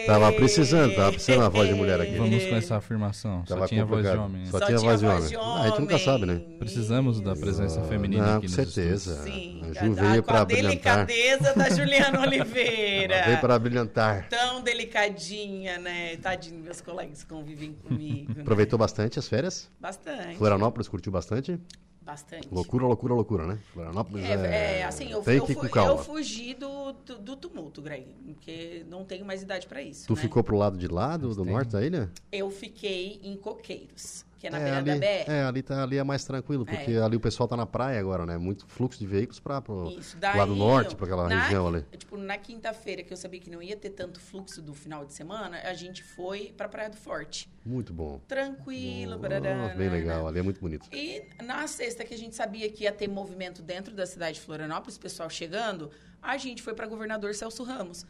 Tava 0.07 0.33
precisando, 0.33 0.95
tava 0.95 1.13
precisando 1.13 1.41
uma 1.41 1.51
voz 1.51 1.69
de 1.69 1.75
mulher 1.75 2.01
aqui. 2.01 2.17
Vamos 2.17 2.45
com 2.45 2.57
essa 2.57 2.77
afirmação. 2.77 3.45
Só 3.47 3.55
tava 3.55 3.69
tinha 3.69 3.85
voz 3.85 4.03
de 4.05 4.17
homem. 4.17 4.47
Só, 4.47 4.59
Só 4.59 4.67
tinha, 4.67 4.79
voz 4.79 5.01
de 5.01 5.07
homem. 5.07 5.37
Ah, 5.37 5.63
a 5.63 5.69
gente 5.69 5.81
nunca 5.81 5.99
sabe, 5.99 6.27
né? 6.27 6.41
Precisamos 6.59 7.21
da 7.21 7.35
presença 7.35 7.81
feminina 7.83 8.27
Não, 8.27 8.37
aqui 8.39 8.47
com 8.47 8.53
certeza. 8.53 9.23
Sim, 9.23 9.63
a 9.77 9.85
Ju 9.85 9.95
veio 9.95 10.23
para 10.23 10.45
brilhantar. 10.45 11.01
a 11.01 11.05
delicadeza 11.05 11.55
da 11.55 11.71
Juliana 11.71 12.21
Oliveira. 12.21 13.15
Ela 13.15 13.27
veio 13.27 13.41
para 13.41 13.59
brilhantar. 13.59 14.29
Tão 14.29 14.63
delicadinha, 14.63 15.79
né? 15.79 16.17
Tadinho, 16.17 16.63
meus 16.63 16.81
colegas 16.81 17.25
convivem 17.25 17.73
comigo. 17.73 18.05
Né? 18.35 18.43
Aproveitou 18.43 18.79
bastante 18.79 19.19
as 19.19 19.29
férias? 19.29 19.71
Bastante. 19.81 20.37
Florianópolis 20.37 20.89
curtiu 20.89 21.13
bastante? 21.13 21.59
Bastante. 22.05 22.49
Loucura, 22.53 22.87
loucura, 22.87 23.15
loucura, 23.15 23.47
né? 23.47 23.59
Florianópolis 23.73 24.25
é, 24.25 24.35
é, 24.35 24.79
é 24.81 24.85
assim, 24.85 25.11
eu, 25.11 25.23
eu, 25.27 25.47
eu, 25.75 25.99
fugi 25.99 26.53
do, 26.53 26.93
do, 26.93 27.19
do, 27.19 27.37
tumulto, 27.37 27.81
Greg, 27.81 28.07
porque 28.27 28.85
não 28.91 29.07
tenho 29.07 29.25
mais 29.25 29.43
idade 29.43 29.67
para 29.67 29.81
isso. 29.81 30.07
Tu 30.07 30.15
né? 30.15 30.21
ficou 30.21 30.45
pro 30.45 30.55
lado 30.55 30.77
de 30.77 30.87
lá, 30.87 31.17
do, 31.17 31.35
do 31.35 31.47
norte 31.47 31.73
da 31.73 31.83
ilha? 31.83 32.11
Eu 32.31 32.51
fiquei 32.51 33.21
em 33.23 33.35
Coqueiros 33.37 34.27
que 34.45 34.49
é 34.49 34.51
na 34.51 34.59
é, 34.59 34.63
beira 34.63 34.79
ali, 34.79 34.91
da 34.91 34.97
BR. 34.97 35.31
É, 35.31 35.45
ali, 35.45 35.63
tá, 35.63 35.83
ali 35.83 35.97
é 35.97 36.05
mais 36.05 36.25
tranquilo, 36.25 36.67
porque 36.67 36.93
é. 36.93 37.03
ali 37.03 37.17
o 37.17 37.21
pessoal 37.21 37.49
tá 37.49 37.57
na 37.57 37.65
praia 37.65 37.99
agora, 37.99 38.27
né? 38.27 38.37
Muito 38.37 38.67
fluxo 38.67 38.99
de 38.99 39.07
veículos 39.07 39.41
para 39.41 39.61
pro 39.63 39.89
Isso, 39.99 40.17
daí, 40.19 40.37
lado 40.37 40.55
norte, 40.55 40.95
para 40.95 41.07
aquela 41.07 41.29
na, 41.29 41.43
região 41.43 41.67
ali. 41.67 41.83
Tipo, 41.97 42.19
na 42.19 42.37
quinta-feira, 42.37 43.03
que 43.03 43.13
eu 43.13 43.17
sabia 43.17 43.41
que 43.41 43.51
não 43.51 43.63
ia 43.63 43.77
ter 43.77 43.91
tanto 43.91 44.21
fluxo 44.21 44.61
do 44.61 44.75
final 44.75 45.05
de 45.07 45.15
semana, 45.15 45.59
a 45.65 45.73
gente 45.73 46.03
foi 46.03 46.53
pra 46.57 46.69
Praia 46.69 46.91
do 46.91 46.97
Forte. 46.97 47.51
Muito 47.65 47.93
bom. 47.95 48.21
Tranquilo, 48.29 49.17
oh, 49.17 49.79
Bem 49.79 49.89
legal, 49.89 50.29
ali 50.29 50.41
é 50.41 50.43
muito 50.43 50.61
bonito. 50.61 50.87
E 50.93 51.23
na 51.43 51.67
sexta, 51.67 52.05
que 52.05 52.13
a 52.13 52.19
gente 52.19 52.35
sabia 52.35 52.71
que 52.71 52.85
ia 52.85 52.93
ter 52.93 53.09
movimento 53.09 53.63
dentro 53.63 53.95
da 53.95 54.05
cidade 54.05 54.35
de 54.35 54.43
Florianópolis, 54.43 54.99
pessoal 54.99 55.31
chegando, 55.31 55.91
a 56.21 56.37
gente 56.37 56.63
foi 56.63 56.75
para 56.75 56.87
governador 56.87 57.35
Celso 57.35 57.63
Ramos 57.63 58.05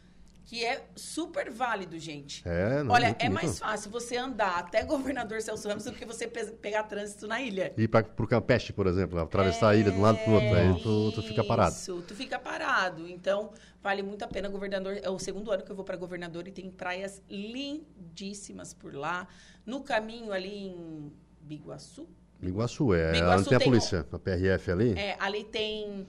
que 0.45 0.63
é 0.63 0.85
super 0.95 1.49
válido, 1.49 1.97
gente. 1.97 2.47
É, 2.47 2.83
não, 2.83 2.93
Olha, 2.93 3.15
é 3.17 3.27
mais 3.27 3.57
fácil 3.57 3.89
você 3.89 4.15
andar 4.15 4.59
até 4.59 4.83
governador 4.85 5.41
Celso 5.41 5.67
Ramos 5.67 5.85
do 5.85 5.91
que 5.91 6.05
você 6.05 6.27
pegar 6.27 6.83
trânsito 6.83 7.27
na 7.27 7.41
ilha. 7.41 7.73
E 7.75 7.87
para 7.87 8.05
o 8.19 8.27
Campeche, 8.27 8.71
por 8.71 8.85
exemplo, 8.85 9.19
atravessar 9.19 9.73
é, 9.73 9.77
a 9.77 9.79
ilha 9.79 9.91
de 9.91 9.97
um 9.97 10.01
lado 10.01 10.19
para 10.19 10.29
o 10.29 10.33
outro, 10.35 10.55
aí 10.55 10.81
tu, 10.81 11.11
tu 11.13 11.23
fica 11.23 11.43
parado. 11.43 11.75
Isso, 11.75 12.03
tu 12.07 12.13
fica 12.13 12.37
parado. 12.37 13.07
Então, 13.07 13.51
vale 13.81 14.03
muito 14.03 14.23
a 14.23 14.27
pena 14.27 14.47
governador. 14.47 14.99
É 15.01 15.09
o 15.09 15.17
segundo 15.17 15.51
ano 15.51 15.63
que 15.63 15.71
eu 15.71 15.75
vou 15.75 15.83
para 15.83 15.97
governador 15.97 16.47
e 16.47 16.51
tem 16.51 16.69
praias 16.69 17.23
lindíssimas 17.27 18.71
por 18.71 18.93
lá. 18.93 19.27
No 19.65 19.81
caminho 19.81 20.31
ali 20.31 20.67
em 20.67 21.11
Biguaçu. 21.41 22.07
Biguaçu, 22.39 22.93
é. 22.93 23.13
Biguaçu 23.13 23.49
tem 23.49 23.57
a 23.57 23.61
polícia, 23.61 24.05
a 24.11 24.19
PRF 24.19 24.71
ali. 24.71 24.93
É, 24.95 25.15
ali 25.19 25.43
tem 25.43 26.05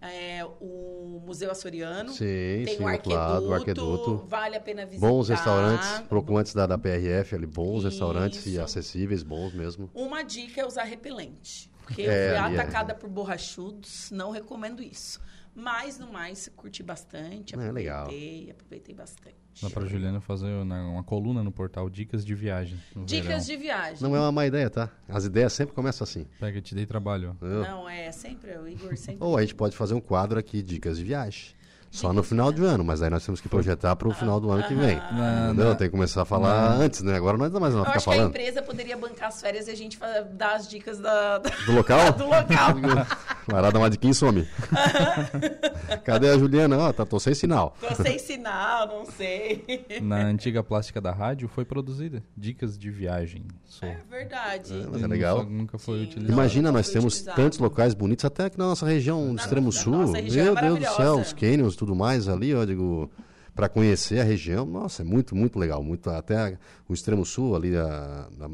é, 0.00 0.44
o 0.60 1.22
Museu 1.26 1.50
Açoriano. 1.50 2.10
Sim, 2.10 2.62
tem 2.64 2.76
sim, 2.76 2.82
o 2.82 2.86
arqueduto, 2.86 3.48
o 3.48 3.52
arqueduto. 3.52 4.24
Vale 4.26 4.56
a 4.56 4.60
pena 4.60 4.86
visitar. 4.86 5.06
Bons 5.06 5.28
restaurantes, 5.28 6.00
procurantes 6.08 6.54
da, 6.54 6.66
da 6.66 6.78
PRF 6.78 7.34
ali, 7.34 7.46
bons 7.46 7.78
Isso. 7.78 7.88
restaurantes 7.88 8.46
e 8.46 8.58
acessíveis, 8.58 9.22
bons 9.22 9.52
mesmo. 9.52 9.90
Uma 9.94 10.22
dica 10.22 10.60
é 10.60 10.66
usar 10.66 10.84
repelente. 10.84 11.70
Porque 11.82 12.02
é, 12.02 12.04
eu 12.04 12.44
fui 12.44 12.56
é. 12.56 12.60
atacada 12.60 12.92
é. 12.92 12.94
por 12.94 13.10
borrachudos, 13.10 14.10
não 14.10 14.30
recomendo 14.30 14.82
isso. 14.82 15.20
Mas, 15.54 15.98
no 15.98 16.12
mais, 16.12 16.48
curti 16.56 16.82
bastante, 16.82 17.54
É, 17.54 17.72
legal. 17.72 18.04
aproveitei, 18.04 18.50
aproveitei 18.50 18.94
bastante. 18.94 19.36
Dá 19.60 19.68
pra 19.68 19.84
Juliana 19.84 20.20
fazer 20.20 20.46
uma 20.46 21.02
coluna 21.02 21.42
no 21.42 21.50
portal 21.50 21.90
Dicas 21.90 22.24
de 22.24 22.34
Viagem. 22.34 22.80
Dicas 23.04 23.26
verão. 23.26 23.38
de 23.40 23.56
viagem. 23.56 24.02
Não 24.02 24.14
é 24.14 24.20
uma 24.20 24.30
má 24.32 24.46
ideia, 24.46 24.70
tá? 24.70 24.90
As 25.08 25.24
ideias 25.24 25.52
sempre 25.52 25.74
começam 25.74 26.04
assim. 26.04 26.24
Pega, 26.38 26.62
te 26.62 26.74
dei 26.74 26.86
trabalho. 26.86 27.30
Entendeu? 27.30 27.62
Não, 27.62 27.88
é 27.88 28.10
sempre, 28.12 28.56
o 28.56 28.68
Igor 28.68 28.96
sempre... 28.96 29.24
Ou 29.24 29.36
a 29.36 29.40
gente 29.42 29.54
pode 29.54 29.76
fazer 29.76 29.94
um 29.94 30.00
quadro 30.00 30.38
aqui, 30.38 30.62
dicas 30.62 30.96
de 30.98 31.04
viagem. 31.04 31.54
Só 31.90 32.12
no 32.12 32.22
final 32.22 32.52
do 32.52 32.64
ano, 32.64 32.84
mas 32.84 33.02
aí 33.02 33.10
nós 33.10 33.24
temos 33.26 33.40
que 33.40 33.48
projetar 33.48 33.96
para 33.96 34.06
o 34.06 34.12
final 34.14 34.38
do 34.40 34.48
ano 34.50 34.62
que 34.62 34.74
vem. 34.74 34.96
Não, 35.12 35.46
Entendeu? 35.48 35.64
não. 35.70 35.74
Tem 35.74 35.88
que 35.88 35.90
começar 35.90 36.22
a 36.22 36.24
falar 36.24 36.74
antes, 36.76 37.02
né? 37.02 37.16
Agora 37.16 37.36
não 37.36 37.46
é 37.46 37.50
mais 37.50 37.74
não 37.74 37.80
Eu 37.80 37.84
ficar 37.86 37.96
acho 37.96 38.04
que 38.04 38.10
a 38.10 38.14
falando. 38.14 38.28
empresa 38.30 38.62
poderia 38.62 38.96
bancar 38.96 39.28
as 39.28 39.40
férias 39.40 39.66
e 39.66 39.72
a 39.72 39.76
gente 39.76 39.98
dar 40.32 40.54
as 40.54 40.68
dicas 40.68 40.98
da, 41.00 41.38
da- 41.38 41.50
Do 41.66 41.72
local? 41.72 42.12
do 42.14 42.24
local. 42.26 42.76
Varada 43.48 43.76
uma 43.78 43.90
diquinha 43.90 44.12
e 44.12 44.14
some. 44.14 44.46
Cadê 46.04 46.28
a 46.30 46.38
Juliana? 46.38 46.78
Ó, 46.78 46.92
tá, 46.92 47.04
tô 47.04 47.18
sem 47.18 47.34
sinal. 47.34 47.76
Tô 47.80 47.92
sem 48.02 48.18
sinal, 48.18 48.86
não 48.86 49.04
sei. 49.06 49.64
Na 50.00 50.16
antiga 50.26 50.62
plástica 50.62 51.00
da 51.00 51.10
rádio 51.12 51.48
foi 51.48 51.64
produzida 51.64 52.22
Dicas 52.36 52.78
de 52.78 52.90
Viagem. 52.90 53.44
Sou. 53.64 53.88
É 53.88 53.96
verdade. 54.08 54.72
É, 54.72 54.86
mas 54.90 55.02
é 55.02 55.06
legal. 55.06 55.38
Só 55.38 55.44
nunca 55.44 55.78
foi 55.78 56.02
utilizado. 56.02 56.32
Imagina, 56.32 56.70
nós 56.72 56.88
temos 56.88 57.14
utilizado. 57.14 57.36
tantos 57.42 57.58
locais 57.58 57.94
bonitos, 57.94 58.24
até 58.24 58.44
aqui 58.44 58.58
na 58.58 58.66
nossa 58.66 58.86
região 58.86 59.34
do 59.34 59.40
extremo 59.40 59.72
sul. 59.72 59.92
nossa 59.98 60.18
região 60.18 60.44
Meu 60.54 60.58
é 60.58 60.60
Deus 60.62 60.78
do 60.78 60.94
céu, 60.96 61.14
os 61.18 61.32
canyons 61.32 61.76
tudo 61.80 61.94
mais 61.94 62.28
ali, 62.28 62.54
ó, 62.54 62.62
digo, 62.66 63.10
para 63.54 63.66
conhecer 63.66 64.20
a 64.20 64.24
região. 64.24 64.66
Nossa, 64.66 65.00
é 65.00 65.04
muito, 65.04 65.34
muito 65.34 65.58
legal. 65.58 65.82
Muito, 65.82 66.10
até 66.10 66.58
o 66.86 66.92
extremo 66.92 67.24
sul 67.24 67.56
ali, 67.56 67.74
a, 67.74 68.28
a 68.38 68.48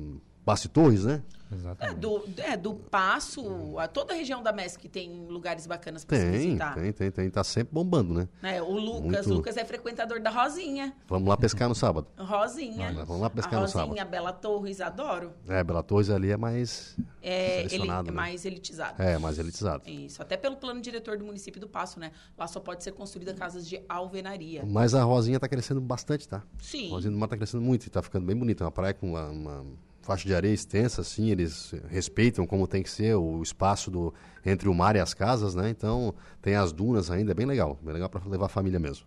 Passe 0.47 0.69
Torres, 0.69 1.05
né? 1.05 1.23
É, 1.51 1.55
Exatamente. 1.55 1.99
do, 2.01 2.25
é, 2.39 2.57
do 2.57 2.75
Passo, 2.75 3.79
a 3.79 3.87
toda 3.87 4.13
a 4.13 4.17
região 4.17 4.43
da 4.43 4.53
MESC 4.53 4.89
tem 4.89 5.27
lugares 5.29 5.65
bacanas 5.65 6.05
pra 6.05 6.17
se 6.17 6.23
Tem, 6.25 6.33
visitar. 6.33 6.75
tem, 6.75 6.93
tem, 6.93 7.11
tem. 7.11 7.31
Tá 7.31 7.45
sempre 7.45 7.73
bombando, 7.73 8.15
né? 8.15 8.29
É, 8.43 8.61
o 8.61 8.73
Lucas, 8.73 9.27
Muito. 9.27 9.35
Lucas 9.39 9.57
é 9.57 9.65
frequentador 9.65 10.21
da 10.21 10.29
Rosinha. 10.31 10.93
Vamos 11.09 11.29
lá 11.29 11.37
pescar 11.37 11.69
no 11.69 11.75
sábado. 11.75 12.09
Rosinha. 12.19 12.87
Olha, 12.89 13.05
vamos 13.05 13.23
lá 13.23 13.31
pescar 13.31 13.55
a 13.55 13.57
no 13.59 13.63
Rosinha, 13.67 13.85
sábado. 13.97 14.11
Bela 14.11 14.33
Torres, 14.33 14.81
adoro. 14.81 15.33
É, 15.49 15.63
Bela 15.63 15.83
Torres 15.85 16.11
ali 16.11 16.31
é 16.33 16.37
mais 16.37 16.97
É, 17.23 17.61
ele 17.61 17.69
selecionado, 17.71 18.09
é 18.09 18.11
né? 18.11 18.17
mais 18.17 18.45
elitizado. 18.45 19.03
É, 19.03 19.19
mais 19.19 19.39
elitizado. 19.39 19.89
Isso, 19.89 20.21
até 20.23 20.37
pelo 20.37 20.57
plano 20.57 20.81
diretor 20.81 21.17
do 21.17 21.25
município 21.25 21.61
do 21.61 21.69
Passo, 21.69 22.01
né? 22.01 22.11
Lá 22.37 22.49
só 22.49 22.59
pode 22.59 22.83
ser 22.83 22.91
construída 22.93 23.33
casas 23.35 23.69
de 23.69 23.81
alvenaria. 23.89 24.65
Mas 24.67 24.95
a 24.95 25.03
Rosinha 25.05 25.39
tá 25.39 25.49
crescendo 25.49 25.81
bastante, 25.81 26.27
tá? 26.29 26.43
Sim. 26.61 26.89
A 26.89 26.95
Rosinha 26.95 27.13
do 27.13 27.19
Mar 27.19 27.29
tá 27.29 27.37
crescendo 27.37 27.63
muito 27.63 27.87
e 27.87 27.91
tá 27.91 28.03
ficando 28.03 28.27
bem 28.27 28.35
bonita. 28.37 28.65
É 28.65 28.67
uma 28.67 28.73
praia 28.73 28.95
com 28.95 29.11
uma, 29.11 29.29
uma 29.29 29.67
faixa 30.07 30.27
de 30.27 30.35
areia 30.35 30.55
extensa, 30.55 31.01
assim, 31.01 31.31
eles 31.31 31.75
respeitam 31.89 32.47
como 32.47 32.67
tem 32.67 32.83
que 32.83 32.89
ser 32.89 33.17
o 33.17 33.43
espaço 33.43 33.91
do, 33.91 34.15
entre 34.45 34.69
o 34.69 34.75
mar 34.75 34.95
e 34.95 35.01
as 35.01 35.13
casas, 35.13 35.55
né? 35.55 35.69
Então 35.69 36.15
tem 36.41 36.55
as 36.55 36.73
dunas 36.73 37.11
ainda, 37.11 37.33
é 37.33 37.35
bem 37.35 37.47
legal. 37.47 37.79
Bem 37.83 37.93
legal 37.93 38.09
para 38.09 38.25
levar 38.27 38.47
a 38.47 38.49
família 38.49 38.79
mesmo. 38.79 39.05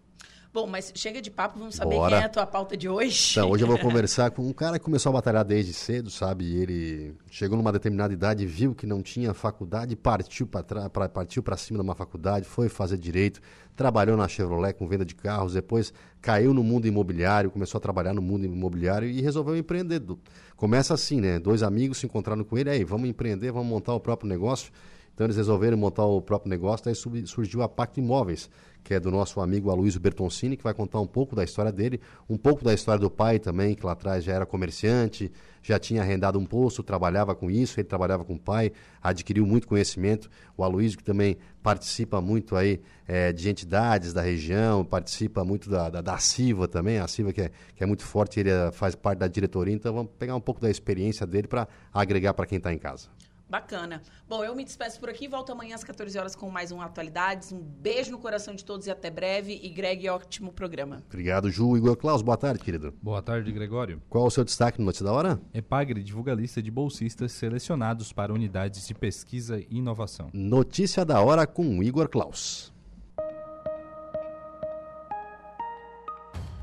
Bom, 0.52 0.66
mas 0.66 0.92
chega 0.96 1.22
de 1.22 1.30
papo, 1.30 1.60
vamos 1.60 1.76
saber 1.76 1.96
Bora. 1.96 2.16
quem 2.16 2.24
é 2.24 2.26
a 2.26 2.30
tua 2.30 2.46
pauta 2.46 2.76
de 2.76 2.90
hoje. 2.90 3.34
Então, 3.34 3.52
hoje 3.52 3.64
eu 3.64 3.68
vou 3.68 3.78
conversar 3.80 4.32
com 4.32 4.42
um 4.42 4.52
cara 4.52 4.80
que 4.80 4.86
começou 4.86 5.12
a 5.12 5.14
batalhar 5.14 5.46
desde 5.46 5.74
cedo, 5.74 6.10
sabe? 6.10 6.44
E 6.44 6.58
ele 6.60 7.16
chegou 7.30 7.56
numa 7.56 7.72
determinada 7.72 8.12
idade, 8.12 8.48
viu 8.48 8.74
que 8.74 8.88
não 8.88 9.04
tinha 9.04 9.32
faculdade, 9.32 9.96
partiu 9.96 10.48
para 10.48 10.90
partiu 11.10 11.44
para 11.44 11.56
cima 11.56 11.78
de 11.78 11.84
uma 11.84 11.94
faculdade, 11.94 12.48
foi 12.48 12.68
fazer 12.68 12.98
direito, 12.98 13.40
trabalhou 13.76 14.18
na 14.18 14.28
Chevrolet 14.28 14.74
com 14.74 14.88
venda 14.88 15.06
de 15.06 15.14
carros, 15.14 15.54
depois 15.54 15.94
caiu 16.20 16.52
no 16.52 16.64
mundo 16.64 16.88
imobiliário, 16.88 17.52
começou 17.52 17.78
a 17.78 17.82
trabalhar 17.82 18.16
no 18.16 18.22
mundo 18.22 18.46
imobiliário 18.46 19.08
e 19.08 19.22
resolveu 19.22 19.56
empreender. 19.56 20.02
Começa 20.56 20.96
assim, 20.96 21.22
né? 21.22 21.38
Dois 21.38 21.62
amigos 21.62 22.00
se 22.00 22.08
encontraram 22.08 22.44
com 22.44 22.58
ele, 22.58 22.72
aí, 22.72 22.84
vamos 22.84 23.08
empreender, 23.08 23.52
vamos 23.52 23.68
montar 23.68 23.94
o 23.94 24.00
próprio 24.00 24.28
negócio. 24.28 24.72
Então 25.20 25.26
eles 25.26 25.36
resolveram 25.36 25.76
montar 25.76 26.06
o 26.06 26.22
próprio 26.22 26.50
negócio, 26.50 26.86
daí 26.86 26.96
surgiu 26.96 27.62
a 27.62 27.68
Pacto 27.68 28.00
Imóveis, 28.00 28.50
que 28.82 28.94
é 28.94 29.02
do 29.02 29.12
nosso 29.12 29.42
amigo 29.42 29.70
Aloysio 29.70 30.00
Bertoncini, 30.00 30.56
que 30.56 30.64
vai 30.64 30.74
contar 30.74 31.02
um 31.02 31.06
pouco 31.06 31.36
da 31.36 31.44
história 31.44 31.74
dele, 31.74 32.00
um 32.30 32.38
pouco 32.38 32.64
da 32.64 32.74
história 32.74 33.02
do 33.02 33.12
pai 33.12 33.38
também, 33.38 33.76
que 33.76 33.86
lá 33.86 33.92
atrás 33.92 34.24
já 34.24 34.32
era 34.32 34.46
comerciante, 34.46 35.30
já 35.62 35.78
tinha 35.78 36.04
arrendado 36.04 36.40
um 36.40 36.46
posto, 36.46 36.82
trabalhava 36.82 37.36
com 37.36 37.52
isso, 37.52 37.82
ele 37.82 37.88
trabalhava 37.90 38.24
com 38.24 38.36
o 38.36 38.40
pai, 38.40 38.72
adquiriu 39.04 39.46
muito 39.46 39.68
conhecimento. 39.68 40.30
O 40.56 40.64
Aloysio 40.64 40.98
que 40.98 41.04
também 41.04 41.36
participa 41.62 42.22
muito 42.22 42.56
aí 42.56 42.80
eh, 43.06 43.34
de 43.34 43.50
entidades 43.50 44.14
da 44.14 44.22
região, 44.22 44.86
participa 44.86 45.44
muito 45.44 45.70
da, 45.70 45.90
da, 45.90 46.00
da 46.00 46.18
CIVA 46.18 46.66
também, 46.66 46.98
a 46.98 47.10
CIVA 47.10 47.34
que 47.34 47.42
é, 47.42 47.52
que 47.76 47.84
é 47.84 47.86
muito 47.86 48.06
forte, 48.06 48.40
ele 48.40 48.52
eh, 48.52 48.72
faz 48.72 48.96
parte 48.96 49.20
da 49.20 49.28
diretoria, 49.28 49.76
então 49.76 49.94
vamos 49.94 50.14
pegar 50.18 50.38
um 50.38 50.42
pouco 50.42 50.62
da 50.62 50.70
experiência 50.70 51.28
dele 51.28 51.50
para 51.50 51.68
agregar 51.94 52.34
para 52.34 52.46
quem 52.46 52.58
está 52.58 52.74
em 52.74 52.78
casa. 52.78 53.10
Bacana. 53.50 54.02
Bom, 54.28 54.44
eu 54.44 54.56
me 54.56 54.64
despeço 54.64 55.00
por 55.00 55.10
aqui, 55.10 55.28
volto 55.28 55.52
amanhã 55.52 55.74
às 55.74 55.84
14 55.84 56.18
horas 56.20 56.36
com 56.36 56.50
mais 56.52 56.72
um 56.72 56.80
Atualidades. 56.82 57.52
Um 57.52 57.60
beijo 57.60 58.12
no 58.12 58.20
coração 58.20 58.54
de 58.54 58.64
todos 58.64 58.86
e 58.86 58.92
até 58.92 59.10
breve. 59.10 59.60
E 59.64 59.70
Greg, 59.70 60.08
ótimo 60.08 60.54
programa. 60.54 61.02
Obrigado, 61.08 61.50
Ju. 61.50 61.76
Igor 61.76 61.98
Klaus, 61.98 62.22
boa 62.22 62.38
tarde, 62.38 62.64
querido. 62.64 62.94
Boa 63.02 63.22
tarde, 63.24 63.52
Gregório. 63.52 64.02
Qual 64.08 64.26
o 64.26 64.32
seu 64.32 64.44
destaque 64.44 64.80
no 64.80 64.86
Notícia 64.86 65.04
da 65.04 65.12
Hora? 65.12 65.42
Epagre 65.54 66.04
divulga 66.04 66.32
a 66.32 66.36
lista 66.36 66.62
de 66.62 66.70
bolsistas 66.70 67.32
selecionados 67.32 68.14
para 68.14 68.32
unidades 68.32 68.88
de 68.88 68.94
pesquisa 68.94 69.60
e 69.60 69.78
inovação. 69.78 70.30
Notícia 70.32 71.04
da 71.04 71.20
Hora 71.20 71.48
com 71.48 71.82
Igor 71.82 72.08
Klaus. 72.08 72.72